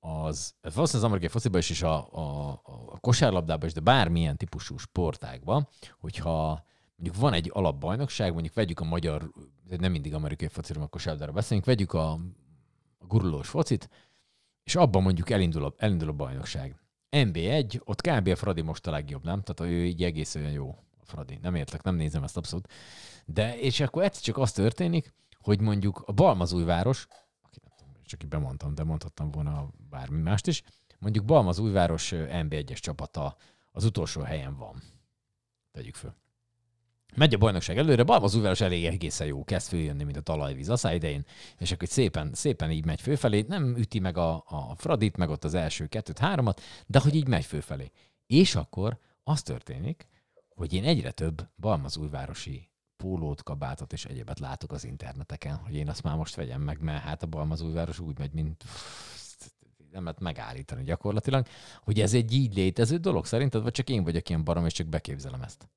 az, 0.00 0.54
ez 0.60 0.74
valószínűleg 0.74 0.94
az 0.94 1.02
amerikai 1.02 1.28
fociban 1.28 1.60
is, 1.60 1.70
és 1.70 1.82
a, 1.82 2.12
a, 2.12 2.50
a 2.86 2.98
kosárlabdában 3.00 3.66
is, 3.66 3.74
de 3.74 3.80
bármilyen 3.80 4.36
típusú 4.36 4.76
sportágban, 4.76 5.68
hogyha 6.00 6.64
mondjuk 6.96 7.22
van 7.22 7.32
egy 7.32 7.50
alapbajnokság, 7.52 8.32
mondjuk 8.32 8.54
vegyük 8.54 8.80
a 8.80 8.84
magyar, 8.84 9.30
nem 9.78 9.92
mindig 9.92 10.14
amerikai 10.14 10.48
fociról, 10.48 10.84
a 10.84 10.86
kosárlabdára 10.86 11.32
beszélünk, 11.32 11.66
vegyük 11.66 11.92
a, 11.92 12.12
a 12.98 13.06
gurulós 13.06 13.48
focit, 13.48 13.90
és 14.64 14.74
abban 14.74 15.02
mondjuk 15.02 15.30
elindul 15.30 15.64
a, 15.64 15.74
elindul 15.76 16.08
a 16.08 16.12
bajnokság. 16.12 16.83
NB1, 17.14 17.80
ott 17.84 18.00
kb. 18.00 18.28
a 18.28 18.36
Fradi 18.36 18.60
most 18.60 18.86
a 18.86 18.90
legjobb, 18.90 19.24
nem? 19.24 19.42
Tehát 19.42 19.72
ő 19.72 19.84
így 19.84 20.02
egész 20.02 20.34
olyan 20.34 20.50
jó, 20.50 20.68
a 21.00 21.04
Fradi. 21.04 21.38
Nem 21.42 21.54
értlek, 21.54 21.82
nem 21.82 21.94
nézem 21.94 22.22
ezt 22.22 22.36
abszolút. 22.36 22.72
De, 23.24 23.58
és 23.58 23.80
akkor 23.80 24.02
egyszer 24.02 24.22
csak 24.22 24.38
az 24.38 24.52
történik, 24.52 25.12
hogy 25.38 25.60
mondjuk 25.60 26.02
a 26.06 26.12
Balmazújváros, 26.12 27.06
csak 28.04 28.22
így 28.22 28.28
bemondtam, 28.28 28.74
de 28.74 28.84
mondhattam 28.84 29.30
volna 29.30 29.68
bármi 29.90 30.20
mást 30.22 30.46
is, 30.46 30.62
mondjuk 30.98 31.24
Balmazújváros 31.24 32.12
ö, 32.12 32.26
NB1-es 32.28 32.78
csapata 32.78 33.36
az 33.72 33.84
utolsó 33.84 34.20
helyen 34.20 34.56
van. 34.56 34.82
Tegyük 35.72 35.94
föl. 35.94 36.14
Megy 37.16 37.34
a 37.34 37.38
bajnokság 37.38 37.78
előre, 37.78 38.02
Balmazújváros 38.02 38.60
elég 38.60 38.84
egészen 38.84 39.26
jó, 39.26 39.44
kezd 39.44 39.68
följönni, 39.68 40.04
mint 40.04 40.16
a 40.16 40.20
talajvíz 40.20 40.84
a 40.84 40.92
idején, 40.92 41.24
és 41.58 41.72
akkor 41.72 41.88
szépen, 41.88 42.30
szépen 42.34 42.70
így 42.70 42.84
megy 42.84 43.00
főfelé, 43.00 43.44
nem 43.48 43.76
üti 43.76 43.98
meg 43.98 44.16
a, 44.16 44.34
a 44.34 44.74
Fradit, 44.76 45.16
meg 45.16 45.30
ott 45.30 45.44
az 45.44 45.54
első 45.54 45.86
kettőt, 45.86 46.18
háromat, 46.18 46.60
de 46.86 46.98
hogy 47.00 47.14
így 47.14 47.28
megy 47.28 47.44
főfelé. 47.44 47.90
És 48.26 48.54
akkor 48.54 48.98
az 49.22 49.42
történik, 49.42 50.08
hogy 50.48 50.72
én 50.72 50.84
egyre 50.84 51.10
több 51.10 51.48
Balmazújvárosi 51.56 52.70
pólót, 52.96 53.42
kabátot 53.42 53.92
és 53.92 54.04
egyébet 54.04 54.38
látok 54.38 54.72
az 54.72 54.84
interneteken, 54.84 55.56
hogy 55.56 55.74
én 55.74 55.88
azt 55.88 56.02
már 56.02 56.16
most 56.16 56.34
vegyem 56.34 56.60
meg, 56.60 56.80
mert 56.80 57.02
hát 57.02 57.22
a 57.22 57.26
Balmazújváros 57.26 57.98
úgy 57.98 58.18
megy, 58.18 58.32
mint 58.32 58.64
nem 59.90 60.04
lehet 60.04 60.20
megállítani 60.20 60.82
gyakorlatilag, 60.82 61.46
hogy 61.82 62.00
ez 62.00 62.14
egy 62.14 62.32
így 62.32 62.54
létező 62.54 62.96
dolog 62.96 63.26
szerinted, 63.26 63.62
vagy 63.62 63.72
csak 63.72 63.88
én 63.88 64.04
vagyok 64.04 64.28
ilyen 64.28 64.44
barom, 64.44 64.66
és 64.66 64.72
csak 64.72 64.86
beképzelem 64.86 65.42
ezt? 65.42 65.68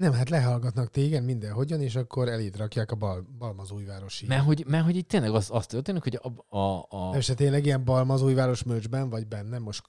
Nem, 0.00 0.12
hát 0.12 0.28
lehallgatnak 0.30 0.90
téged 0.90 1.24
mindenhogyan, 1.24 1.80
és 1.80 1.96
akkor 1.96 2.28
eléd 2.28 2.56
rakják 2.56 2.90
a 2.90 2.94
bal, 2.94 3.26
Balmazújvárosi. 3.38 4.26
Mert 4.26 4.44
hogy, 4.44 4.64
mert 4.68 4.84
hogy 4.84 4.96
itt 4.96 5.08
tényleg 5.08 5.30
az, 5.34 5.48
az 5.52 5.66
történik, 5.66 6.02
hogy 6.02 6.20
a, 6.48 6.56
a, 6.58 6.86
a, 6.88 7.16
És 7.16 7.32
tényleg 7.36 7.64
ilyen 7.66 7.84
Balmazújváros 7.84 8.62
mörcsben 8.62 9.10
vagy 9.10 9.26
benne? 9.26 9.58
Most 9.58 9.82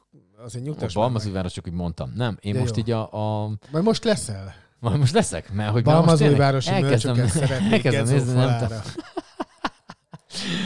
azért 0.43 0.64
a 0.64 0.68
nyugtass 0.68 0.93
meg. 0.93 1.03
Balmazújváros, 1.03 1.53
csak 1.53 1.68
úgy 1.68 1.74
mondtam. 1.74 2.12
Nem, 2.16 2.38
én 2.41 2.53
Ja, 2.53 2.59
most 2.59 2.76
jó. 2.76 2.82
így 2.84 2.91
a, 2.91 3.01
a 3.43 3.47
Majd 3.72 3.84
most 3.84 4.03
leszel. 4.03 4.53
majd 4.80 4.97
most 4.99 5.14
leszek, 5.14 5.53
mert 5.53 5.72
hogy 5.72 5.84
Balmazújvárosi 5.84 6.80
mörcsöket 6.80 7.30
szeretnék 7.30 7.72
elkezdem 7.86 8.05
nézni, 8.16 8.34
nem 8.34 8.57
tudom. 8.59 8.80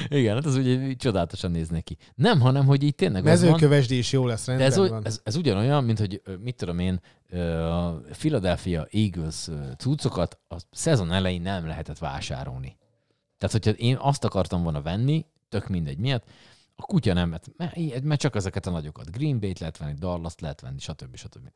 Igen, 0.08 0.36
hát 0.36 0.46
az 0.46 0.56
ugye 0.56 0.88
így 0.88 0.98
csodálatosan 0.98 1.52
néz 1.52 1.70
neki. 1.70 1.98
Nem, 2.16 2.40
hanem, 2.40 2.66
hogy 2.66 2.84
így 2.84 2.96
tényleg 2.96 3.24
Mezőkövesdi 3.24 3.98
is 3.98 4.12
jó 4.12 4.26
lesz, 4.26 4.46
de 4.46 4.52
rendben 4.52 4.72
ez, 4.72 4.78
úgy- 4.78 4.90
van. 4.90 5.06
ez, 5.06 5.20
ez 5.24 5.36
ugyanolyan, 5.36 5.84
mint 5.84 6.00
hogy 6.00 6.22
mit 6.40 6.56
tudom 6.56 6.80
én, 6.80 7.00
a 7.72 7.92
Philadelphia 8.12 8.88
Eagles 8.92 9.48
cuccokat 9.78 10.40
a 10.48 10.56
szezon 10.72 11.12
elején 11.12 11.42
nem 11.42 11.68
lehetett 11.68 11.98
vásárolni. 11.98 12.78
Tehát, 13.38 13.66
hogyha 13.66 13.72
én 13.72 13.98
azt 14.00 14.24
akartam 14.24 14.64
volna 14.64 14.82
venni, 14.82 15.26
tök 15.50 15.68
mindegy 15.68 15.98
miatt, 15.98 16.24
a 16.76 16.82
kutya 16.82 17.14
nem, 17.14 17.30
mert, 17.30 17.48
mert, 18.04 18.20
csak 18.20 18.36
ezeket 18.36 18.66
a 18.66 18.72
nagyokat. 18.72 19.12
Green 19.12 19.40
Bay-t 19.40 19.60
lehet 19.60 19.78
venni, 19.78 19.94
Dallas-t 19.94 20.42
lehet 20.42 20.62
venni, 20.62 20.80
stb. 20.80 21.16
stb. 21.16 21.52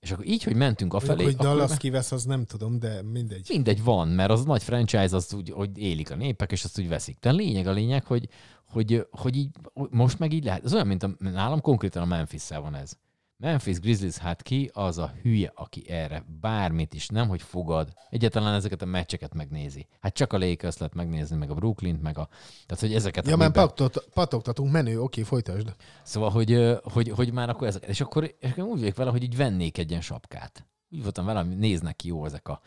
És 0.00 0.10
akkor 0.10 0.26
így, 0.26 0.42
hogy 0.42 0.54
mentünk 0.54 0.92
Mondjuk, 0.92 1.12
afelé, 1.12 1.24
hogy 1.28 1.36
Dallas 1.36 1.76
kivesz, 1.76 2.12
az 2.12 2.24
nem 2.24 2.44
tudom, 2.44 2.78
de 2.78 3.02
mindegy. 3.02 3.46
mindegy 3.48 3.82
van, 3.82 4.08
mert 4.08 4.30
az 4.30 4.44
nagy 4.44 4.62
franchise, 4.62 5.16
az 5.16 5.34
úgy, 5.34 5.50
hogy 5.50 5.78
élik 5.78 6.10
a 6.10 6.16
népek, 6.16 6.52
és 6.52 6.64
azt 6.64 6.78
úgy 6.78 6.88
veszik. 6.88 7.18
De 7.20 7.28
a 7.28 7.32
lényeg 7.32 7.66
a 7.66 7.72
lényeg, 7.72 8.04
hogy, 8.04 8.28
hogy, 8.64 9.06
hogy 9.10 9.36
így, 9.36 9.50
most 9.90 10.18
meg 10.18 10.32
így 10.32 10.44
lehet. 10.44 10.64
Ez 10.64 10.74
olyan, 10.74 10.86
mint 10.86 11.02
a, 11.02 11.14
nálam 11.18 11.60
konkrétan 11.60 12.02
a 12.02 12.06
memphis 12.06 12.48
van 12.48 12.74
ez. 12.74 12.98
Memphis 13.40 13.78
Grizzlies, 13.80 14.16
hát 14.16 14.42
ki 14.42 14.70
az 14.72 14.98
a 14.98 15.12
hülye, 15.22 15.52
aki 15.54 15.88
erre 15.88 16.24
bármit 16.40 16.94
is 16.94 17.08
nem, 17.08 17.28
hogy 17.28 17.42
fogad, 17.42 17.92
egyáltalán 18.10 18.54
ezeket 18.54 18.82
a 18.82 18.86
meccseket 18.86 19.34
megnézi. 19.34 19.86
Hát 20.00 20.14
csak 20.14 20.32
a 20.32 20.38
Lakers 20.38 20.76
lehet 20.78 20.94
megnézni, 20.94 21.36
meg 21.36 21.50
a 21.50 21.54
Brooklyn, 21.54 21.94
meg 22.02 22.18
a... 22.18 22.28
Tehát, 22.66 22.80
hogy 22.80 22.94
ezeket 22.94 23.26
Ja, 23.26 23.36
miben- 23.36 23.52
patot, 23.52 24.08
patogtatunk, 24.14 24.72
menő, 24.72 25.00
oké, 25.00 25.22
folytasd. 25.22 25.74
Szóval, 26.02 26.30
hogy, 26.30 26.78
hogy, 26.82 27.08
hogy 27.08 27.32
már 27.32 27.48
akkor 27.48 27.66
ezeket. 27.66 27.88
És 27.88 28.00
akkor, 28.00 28.36
és 28.40 28.50
akkor 28.50 28.64
úgy 28.64 28.78
vagyok 28.78 28.96
vele, 28.96 29.10
hogy 29.10 29.22
így 29.22 29.36
vennék 29.36 29.78
egy 29.78 29.90
ilyen 29.90 30.02
sapkát. 30.02 30.66
Úgy 30.90 31.02
voltam 31.02 31.24
vele, 31.24 31.42
hogy 31.42 31.58
néznek 31.58 31.96
ki 31.96 32.08
jó 32.08 32.24
ezek 32.24 32.48
a 32.48 32.60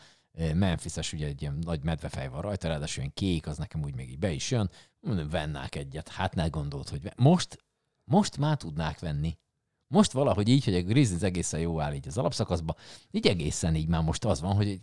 Memphises, 0.54 1.12
ugye 1.12 1.26
egy 1.26 1.42
ilyen 1.42 1.58
nagy 1.64 1.82
medvefej 1.82 2.28
van 2.28 2.40
rajta, 2.40 2.68
ráadásul 2.68 3.02
ilyen 3.02 3.14
kék, 3.14 3.46
az 3.46 3.58
nekem 3.58 3.82
úgy 3.82 3.94
még 3.94 4.10
így 4.10 4.18
be 4.18 4.30
is 4.30 4.50
jön. 4.50 4.70
Mondom, 5.00 5.28
vennák 5.28 5.74
egyet. 5.74 6.08
Hát 6.08 6.34
ne 6.34 6.46
gondolt, 6.46 6.88
hogy 6.88 7.00
most, 7.16 7.64
most 8.04 8.38
már 8.38 8.56
tudnák 8.56 8.98
venni. 8.98 9.38
Most 9.94 10.12
valahogy 10.12 10.48
így, 10.48 10.64
hogy 10.64 10.74
a 10.74 10.82
Grizzlies 10.82 11.22
egészen 11.22 11.60
jó 11.60 11.80
áll 11.80 11.92
így 11.92 12.08
az 12.08 12.18
alapszakaszba, 12.18 12.74
így 13.10 13.26
egészen 13.26 13.74
így 13.74 13.88
már 13.88 14.02
most 14.02 14.24
az 14.24 14.40
van, 14.40 14.54
hogy 14.54 14.68
egy, 14.68 14.82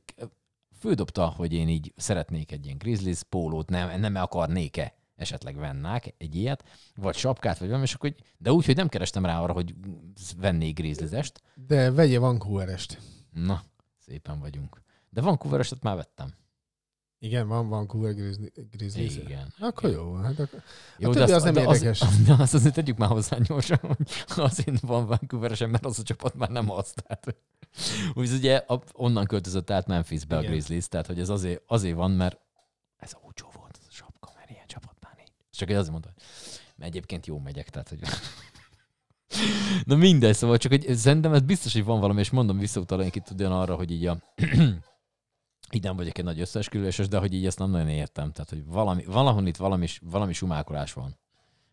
fődobta, 0.80 1.26
hogy 1.26 1.54
én 1.54 1.68
így 1.68 1.94
szeretnék 1.96 2.52
egy 2.52 2.66
ilyen 2.66 2.78
Grizzlies 2.78 3.24
pólót, 3.24 3.70
nem, 3.70 4.00
nem 4.00 4.16
akarnék-e 4.16 4.94
esetleg 5.16 5.56
vennák 5.56 6.14
egy 6.18 6.36
ilyet, 6.36 6.64
vagy 6.96 7.16
sapkát, 7.16 7.58
vagy 7.58 7.68
valami, 7.68 7.86
és 7.86 7.94
akkor, 7.94 8.16
de 8.38 8.52
úgy, 8.52 8.66
hogy 8.66 8.76
nem 8.76 8.90
kerestem 8.90 9.26
rá 9.26 9.42
arra, 9.42 9.54
hogy 9.54 9.76
vennék 10.38 10.76
Grizzlies-est. 10.76 11.42
De 11.56 11.92
vegye 11.92 12.20
Vancouverest. 12.20 13.00
Na, 13.32 13.64
szépen 13.98 14.40
vagyunk. 14.40 14.82
De 15.10 15.22
Vancouver-eset 15.22 15.84
már 15.84 15.96
vettem. 15.96 16.34
Igen, 17.24 17.48
van 17.48 17.70
Vancouver 17.70 18.14
Grizzlies. 18.72 19.16
Igen. 19.16 19.54
Akkor 19.60 19.90
jó. 19.92 20.12
van, 20.12 20.24
Hát 20.24 20.40
akkor... 20.40 20.62
Jó, 20.98 21.10
A 21.10 21.14
többi 21.14 21.32
az 21.32 21.44
nem 21.44 21.54
de 21.54 21.62
érdekes. 21.62 22.00
de 22.28 22.34
azt 22.34 22.54
azért 22.54 22.74
tegyük 22.74 22.98
már 22.98 23.10
hozzá 23.10 23.38
gyorsan, 23.38 23.80
hogy 23.82 24.24
azért 24.36 24.80
van 24.80 25.06
vancouver 25.06 25.68
mert 25.68 25.86
az 25.86 26.00
a 26.00 26.04
csapat 26.04 26.36
már 26.36 26.50
nem 26.50 26.72
az. 26.72 26.94
Tehát, 26.96 27.36
úgy 28.14 28.32
ugye 28.32 28.56
a, 28.56 28.82
onnan 28.94 29.26
költözött 29.26 29.70
át 29.70 29.88
Memphisbe 29.88 30.36
a 30.36 30.40
Igen. 30.40 30.52
Grizzlies, 30.52 30.88
tehát 30.88 31.08
hogy 31.08 31.20
ez 31.20 31.30
azért, 31.30 31.62
azért 31.68 31.96
van, 31.96 32.12
mert 32.12 32.40
ez 32.98 33.12
olcsó 33.24 33.48
volt 33.54 33.78
ez 33.80 33.86
a 33.90 33.94
sapka, 33.94 34.32
mert 34.38 34.50
ilyen 34.50 34.68
csapat 34.68 34.96
már 35.02 35.14
nincs. 35.16 35.30
Csak 35.52 35.70
egy 35.70 35.76
azért 35.76 35.92
mondta, 35.92 36.10
hogy 36.14 36.24
mert 36.76 36.92
egyébként 36.92 37.26
jó 37.26 37.40
megyek, 37.40 37.70
tehát 37.70 37.90
hogy... 37.90 38.00
Na 39.86 39.96
mindegy, 39.96 40.36
szóval 40.36 40.58
csak 40.58 40.72
hogy 40.72 40.96
szerintem 40.96 41.34
ez 41.34 41.42
biztos, 41.42 41.74
hogy 41.74 41.84
van 41.84 42.00
valami, 42.00 42.20
és 42.20 42.30
mondom, 42.30 42.58
visszautalunk 42.58 43.16
itt 43.16 43.30
ugyanarra, 43.32 43.76
hogy 43.76 43.92
így 43.92 44.06
a 44.06 44.18
így 45.76 45.84
nem 45.84 45.96
vagyok 45.96 46.18
egy 46.18 46.24
nagy 46.24 46.40
összeesküvéses, 46.40 47.08
de 47.08 47.18
hogy 47.18 47.34
így 47.34 47.46
ezt 47.46 47.60
nem 47.60 47.70
nagyon 47.70 47.90
értem. 47.90 48.32
Tehát, 48.32 48.50
hogy 48.50 48.66
valami, 48.66 49.04
valahol 49.06 49.48
itt 49.48 49.58
valami, 49.58 49.88
valami 50.02 50.34
sumákolás 50.34 50.94
van 50.94 51.20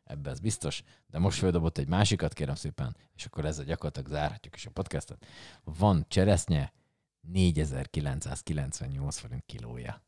ebbe 0.08 0.30
ez 0.30 0.40
biztos, 0.40 0.82
de 1.06 1.18
most 1.18 1.38
földobott 1.38 1.78
egy 1.78 1.88
másikat, 1.88 2.32
kérem 2.32 2.54
szépen, 2.54 2.96
és 3.16 3.24
akkor 3.24 3.44
ezzel 3.44 3.64
gyakorlatilag 3.64 4.08
zárhatjuk 4.08 4.54
is 4.54 4.66
a 4.66 4.70
podcastot. 4.70 5.26
Van 5.64 6.04
cseresznye, 6.08 6.72
4998 7.20 9.18
forint 9.18 9.42
kilója. 9.46 10.02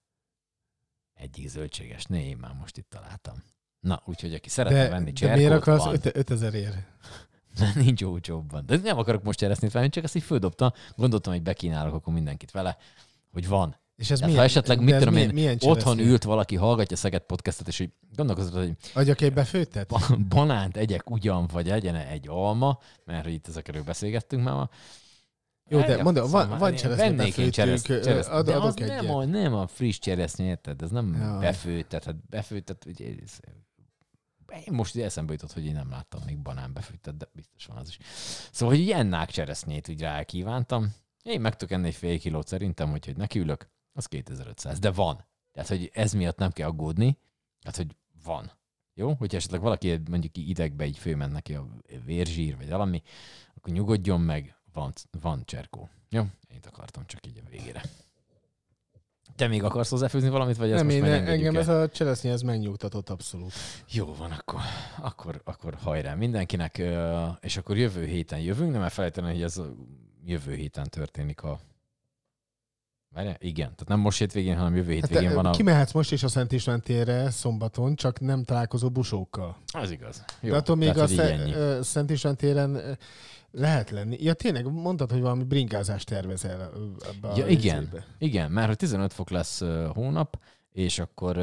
Egyik 1.14 1.49
zöldséges, 1.49 2.05
né, 2.05 2.28
én 2.28 2.36
már 2.36 2.55
most 2.55 2.76
itt 2.76 2.91
találtam. 2.91 3.43
Na, 3.80 4.03
úgyhogy 4.05 4.34
aki 4.34 4.49
szeretne 4.49 4.82
De, 4.82 4.88
venni 4.88 5.12
de 5.12 5.36
miért 5.36 5.53
akarsz 5.53 5.84
van. 5.84 5.99
5000 6.03 6.55
ér? 6.55 6.86
Nincs 7.74 8.03
olcsóbban. 8.03 8.66
De 8.66 8.76
nem 8.76 8.99
akarok 8.99 9.22
most 9.22 9.38
cseresznét 9.38 9.72
venni, 9.72 9.88
csak 9.88 10.05
ezt 10.05 10.14
így 10.14 10.22
földobtam. 10.22 10.70
Gondoltam, 10.97 11.32
hogy 11.32 11.43
bekínálok 11.43 11.95
akkor 11.95 12.12
mindenkit 12.12 12.51
vele, 12.51 12.76
hogy 13.32 13.48
van. 13.48 13.78
És 13.96 14.10
ez 14.10 14.18
Tehát 14.18 14.32
milyen, 14.32 14.38
ha 14.38 14.50
esetleg, 14.50 14.80
mit 14.80 14.96
tudom 14.96 15.14
milyen, 15.14 15.28
én, 15.28 15.34
milyen 15.34 15.56
Otthon 15.60 15.98
ült 15.98 16.24
valaki, 16.24 16.56
hallgatja 16.56 16.96
Szeged 16.96 17.22
podcastot, 17.22 17.68
és 17.68 17.78
így 17.78 17.92
gondolkozott, 18.16 18.52
hogy 18.52 19.32
befőttet? 19.32 19.88
ba- 19.94 20.28
banánt 20.28 20.76
egyek 20.76 21.10
ugyan, 21.10 21.46
vagy 21.52 21.66
legyen 21.66 21.94
egy 21.94 22.28
alma, 22.28 22.78
mert 23.04 23.26
itt 23.26 23.48
ezekről 23.48 23.82
beszélgettünk 23.82 24.44
már. 24.44 24.68
Jó, 25.68 25.78
de 25.78 25.84
Eljátszom 25.84 26.04
mondom, 26.04 26.30
van, 26.30 26.48
már. 26.48 26.58
van 26.58 26.74
cseresznye 26.74 27.26
én 27.26 27.50
cseresznye, 27.50 28.00
cseresznye. 28.00 28.32
ad, 28.32 28.46
de 28.46 28.56
az 28.56 28.74
nem 28.74 29.10
a, 29.10 29.24
nem 29.24 29.54
a 29.54 29.66
friss 29.66 29.98
cseresznye, 29.98 30.44
érted? 30.44 30.82
Ez 30.82 30.90
nem 30.90 31.16
Jaj. 31.20 31.40
befőttet, 31.40 32.04
hát 32.04 32.28
befőttet, 32.28 32.84
ugye, 32.84 33.04
én 33.04 34.72
most 34.72 34.96
eszembe 34.96 35.32
jutott, 35.32 35.52
hogy 35.52 35.64
én 35.66 35.74
nem 35.74 35.90
láttam 35.90 36.20
még 36.26 36.38
banán 36.38 36.72
befőttet, 36.72 37.16
de 37.16 37.28
biztos 37.32 37.66
van 37.66 37.76
az 37.76 37.88
is. 37.88 37.98
Szóval, 38.52 38.74
hogy 38.76 38.86
jennák 38.86 39.30
cseresznyét 39.30 39.88
úgy 39.88 40.00
rákívántam. 40.00 40.94
Én 41.22 41.40
meg 41.40 41.56
tudok 41.56 41.74
enni 41.74 41.86
egy 41.86 41.94
fél 41.94 42.18
kilót 42.18 42.46
szerintem, 42.46 42.90
hogy, 42.90 43.12
nekiülök, 43.16 43.68
az 43.92 44.06
2500, 44.06 44.78
de 44.78 44.90
van. 44.90 45.26
Tehát, 45.52 45.68
hogy 45.68 45.90
ez 45.92 46.12
miatt 46.12 46.38
nem 46.38 46.50
kell 46.50 46.68
aggódni, 46.68 47.18
hát, 47.64 47.76
hogy 47.76 47.96
van. 48.24 48.50
Jó? 48.94 49.14
Hogyha 49.14 49.36
esetleg 49.36 49.60
valaki 49.60 50.00
mondjuk 50.10 50.36
idegbe 50.36 50.86
így 50.86 50.98
főment 50.98 51.32
neki 51.32 51.54
a 51.54 51.66
vérzsír, 52.04 52.56
vagy 52.56 52.68
valami, 52.68 53.02
akkor 53.54 53.72
nyugodjon 53.72 54.20
meg, 54.20 54.56
van, 54.72 54.92
van 55.20 55.42
cserkó. 55.44 55.88
Jó? 56.08 56.22
Én 56.48 56.60
akartam 56.66 57.06
csak 57.06 57.26
így 57.26 57.42
a 57.46 57.48
végére. 57.50 57.82
Te 59.36 59.46
még 59.46 59.62
akarsz 59.62 59.90
hozzáfőzni 59.90 60.28
valamit, 60.28 60.56
vagy 60.56 60.70
ezt 60.70 60.76
Nem, 60.76 60.86
most 60.86 60.96
én, 60.96 61.02
megengedjük 61.02 61.46
engem 61.46 61.54
el? 61.54 61.60
ez 61.60 61.68
a 61.68 61.88
cseresznye, 61.88 62.30
ez 62.30 62.42
megnyugtatott 62.42 63.08
abszolút. 63.08 63.52
Jó 63.90 64.14
van, 64.14 64.30
akkor, 64.30 64.60
akkor, 65.00 65.40
akkor 65.44 65.74
hajrá 65.74 66.14
mindenkinek, 66.14 66.82
és 67.40 67.56
akkor 67.56 67.76
jövő 67.76 68.04
héten 68.06 68.40
jövünk, 68.40 68.72
nem 68.72 68.82
elfelejteni, 68.82 69.32
hogy 69.32 69.42
ez 69.42 69.60
jövő 70.24 70.54
héten 70.54 70.88
történik 70.88 71.42
a... 71.42 71.60
Várjál? 73.14 73.36
Igen, 73.38 73.66
tehát 73.66 73.88
nem 73.88 73.98
most 74.00 74.18
hétvégén, 74.18 74.56
hanem 74.56 74.76
jövő 74.76 74.92
Hát 74.94 75.00
hétvégén 75.00 75.28
te, 75.28 75.34
van 75.34 75.46
a... 75.46 75.50
Kimehetsz 75.50 75.92
most 75.92 76.12
is 76.12 76.22
a 76.22 76.28
Szent 76.28 76.52
István 76.52 76.80
térre 76.80 77.30
szombaton, 77.30 77.94
csak 77.94 78.20
nem 78.20 78.44
találkozó 78.44 78.90
busókkal. 78.90 79.56
Az 79.72 79.90
igaz. 79.90 80.24
Jó, 80.40 80.50
de 80.50 80.56
attól 80.56 80.76
még 80.76 80.92
tehát, 80.92 81.10
a 81.10 81.12
Sze- 81.12 81.82
Szent 81.82 82.10
István 82.10 82.36
téren 82.36 82.98
lehet 83.50 83.90
lenni. 83.90 84.16
Ja, 84.20 84.34
tényleg 84.34 84.72
mondtad, 84.72 85.10
hogy 85.10 85.20
valami 85.20 85.44
bringázást 85.44 86.06
tervezel 86.08 86.72
ebbe 87.14 87.28
Ja, 87.36 87.44
a 87.44 87.48
igen. 87.48 87.82
izébe. 87.82 88.06
Igen, 88.18 88.50
mert 88.50 88.66
hogy 88.68 88.76
15 88.76 89.12
fok 89.12 89.30
lesz 89.30 89.62
hónap, 89.94 90.40
és 90.72 90.98
akkor 90.98 91.36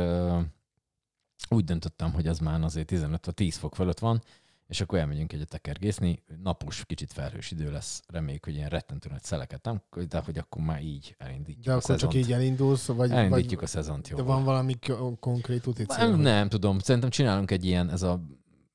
úgy 1.50 1.64
döntöttem, 1.64 2.12
hogy 2.14 2.28
az 2.28 2.40
már 2.40 2.62
azért 2.62 2.88
15 2.88 3.26
vagy 3.26 3.34
10 3.34 3.56
fok 3.56 3.76
fölött 3.76 4.00
van, 4.00 4.24
és 4.68 4.82
akkor 4.82 5.00
elmegyünk 5.00 5.34
egyet 5.34 5.48
tekergészni. 5.50 6.24
Napos, 6.44 6.86
kicsit 6.86 7.14
felhős 7.14 7.52
idő 7.52 7.72
lesz, 7.72 8.02
reméljük, 8.08 8.46
hogy 8.46 8.56
ilyen 8.56 8.70
rettentő 8.70 9.10
nagy 9.10 9.24
szeleket 9.24 9.64
nem, 9.64 9.82
de 10.10 10.20
hogy 10.20 10.38
akkor 10.38 10.62
már 10.62 10.82
így 10.84 11.16
elindítjuk 11.18 11.66
De 11.66 11.72
a 11.72 11.76
akkor 11.76 11.88
csak 11.96 12.12
szezont. 12.12 12.26
így 12.26 12.32
elindulsz, 12.32 12.86
vagy, 12.86 13.12
elindítjuk 13.12 13.60
vagy 13.60 13.70
a 13.70 13.72
szezont, 13.72 14.08
jó. 14.08 14.18
de 14.18 14.24
van 14.24 14.44
valami 14.44 14.74
konkrét 15.20 15.68
úti 15.68 15.86
cél? 15.86 16.08
nem, 16.08 16.20
nem 16.20 16.50
tudom, 16.50 16.80
szerintem 16.80 17.10
csinálunk 17.10 17.52
egy 17.52 17.66
ilyen, 17.66 17.90
ez 17.90 18.02
a 18.02 18.22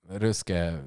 röszke 0.09 0.83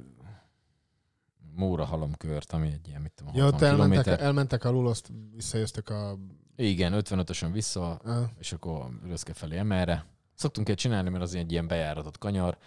Móra 1.55 1.85
halomkört, 1.85 2.51
ami 2.51 2.67
egy 2.71 2.87
ilyen, 2.87 3.01
mit 3.01 3.11
tudom, 3.15 3.33
Ja, 3.35 3.43
60 3.43 3.61
ott 3.61 3.67
elmentek, 3.67 4.03
kilométer. 4.03 4.25
elmentek 4.27 4.63
alul, 4.63 4.87
azt 4.87 5.11
visszajöttek 5.35 5.89
a... 5.89 6.17
Igen, 6.55 6.93
55-ösen 6.95 7.49
vissza, 7.51 7.93
a 7.95 8.29
és 8.39 8.53
akkor 8.53 8.89
Röszke 9.07 9.33
felé 9.33 9.57
emelre. 9.57 10.05
Szoktunk 10.33 10.69
egy 10.69 10.75
csinálni, 10.75 11.09
mert 11.09 11.23
az 11.23 11.35
egy 11.35 11.51
ilyen 11.51 11.67
bejáratott 11.67 12.17
kanyar, 12.17 12.57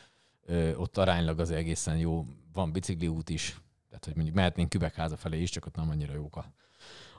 ö, 0.49 0.75
ott 0.75 0.97
aránylag 0.97 1.41
az 1.41 1.51
egészen 1.51 1.97
jó, 1.97 2.27
van 2.53 2.73
bicikliút 2.73 3.29
is, 3.29 3.61
tehát 3.89 4.05
hogy 4.05 4.15
mondjuk 4.15 4.37
mehetnénk 4.37 4.69
Kübekháza 4.69 5.17
felé 5.17 5.41
is, 5.41 5.51
csak 5.51 5.67
ott 5.67 5.75
nem 5.75 5.91
annyira 5.91 6.15
jók 6.15 6.37
a, 6.37 6.53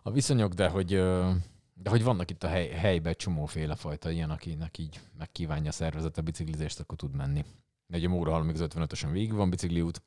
a 0.04 0.12
viszonyok, 0.12 0.54
de 0.54 0.68
hogy, 0.68 0.94
ö, 0.94 1.32
de 1.74 1.90
hogy 1.90 2.04
vannak 2.04 2.30
itt 2.30 2.44
a 2.44 2.48
hely, 2.48 2.70
helyben 2.70 3.14
csomóféle 3.18 3.76
fajta 3.76 4.10
ilyen, 4.10 4.30
akinek 4.30 4.78
így 4.78 5.00
megkívánja 5.18 5.70
a 5.70 5.74
szervezet 5.74 6.18
a 6.18 6.22
biciklizést, 6.22 6.80
akkor 6.80 6.98
tud 6.98 7.16
menni. 7.16 7.46
De 7.88 7.98
Egy 7.98 8.08
Móra 8.08 8.44
még 8.44 8.56
az 8.56 8.68
55-ösen 8.76 9.10
végig 9.12 9.34
van 9.34 9.50
bicikliút, 9.50 10.02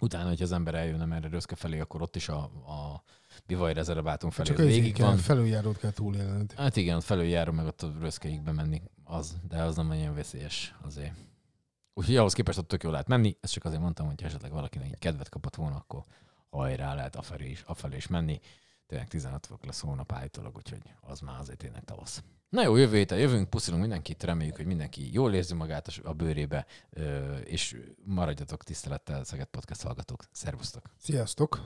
utána, 0.00 0.28
hogy 0.28 0.42
az 0.42 0.52
ember 0.52 0.74
eljön 0.74 1.12
erre 1.12 1.28
Röszke 1.28 1.54
felé, 1.54 1.80
akkor 1.80 2.02
ott 2.02 2.16
is 2.16 2.28
a, 2.28 2.42
a 2.42 3.02
bivaj 3.46 3.72
rezervátunk 3.72 4.32
felé 4.32 4.48
csak 4.48 4.56
végig 4.56 4.92
kell, 4.92 5.06
van. 5.06 5.16
felüljárót 5.16 5.78
kell 5.78 5.90
túlélned. 5.90 6.52
Hát 6.52 6.76
igen, 6.76 7.00
felüljárom 7.00 7.54
meg 7.54 7.66
ott 7.66 7.82
a 7.82 7.92
röszkeig 8.00 8.42
bemenni, 8.42 8.82
az, 9.04 9.36
de 9.48 9.62
az 9.62 9.76
nem 9.76 9.90
olyan 9.90 10.14
veszélyes 10.14 10.74
azért. 10.82 11.14
Úgyhogy 11.94 12.16
ahhoz 12.16 12.32
képest 12.32 12.58
ott 12.58 12.68
tök 12.68 12.82
jól 12.82 12.92
lehet 12.92 13.08
menni, 13.08 13.36
ezt 13.40 13.52
csak 13.52 13.64
azért 13.64 13.80
mondtam, 13.80 14.06
hogy 14.06 14.22
esetleg 14.22 14.52
valakinek 14.52 14.92
egy 14.92 14.98
kedvet 14.98 15.28
kapott 15.28 15.54
volna, 15.54 15.76
akkor 15.76 16.04
hajrá 16.50 16.94
lehet 16.94 17.16
afelé 17.16 17.48
is, 17.50 17.62
afelé 17.66 17.96
is 17.96 18.06
menni. 18.06 18.40
Tényleg 18.86 19.08
16 19.08 19.46
fok 19.46 19.64
lesz 19.64 19.80
hónap 19.80 20.12
állítólag, 20.12 20.56
úgyhogy 20.56 20.82
az 21.00 21.20
már 21.20 21.38
azért 21.38 21.58
tényleg 21.58 21.84
tavasz. 21.84 22.22
Na 22.48 22.62
jó, 22.62 22.76
jövő 22.76 22.96
héten 22.96 23.18
jövünk, 23.18 23.50
puszilunk 23.50 23.82
mindenkit, 23.82 24.22
reméljük, 24.22 24.56
hogy 24.56 24.66
mindenki 24.66 25.12
jól 25.12 25.34
érzi 25.34 25.54
magát 25.54 26.00
a- 26.02 26.12
bőrébe, 26.12 26.66
és 27.44 27.76
maradjatok 28.04 28.64
tisztelettel 28.64 29.24
Szeged 29.24 29.46
Podcast 29.46 29.82
hallgatók. 29.82 30.24
Szervusztok! 30.32 30.90
Sziasztok! 30.98 31.60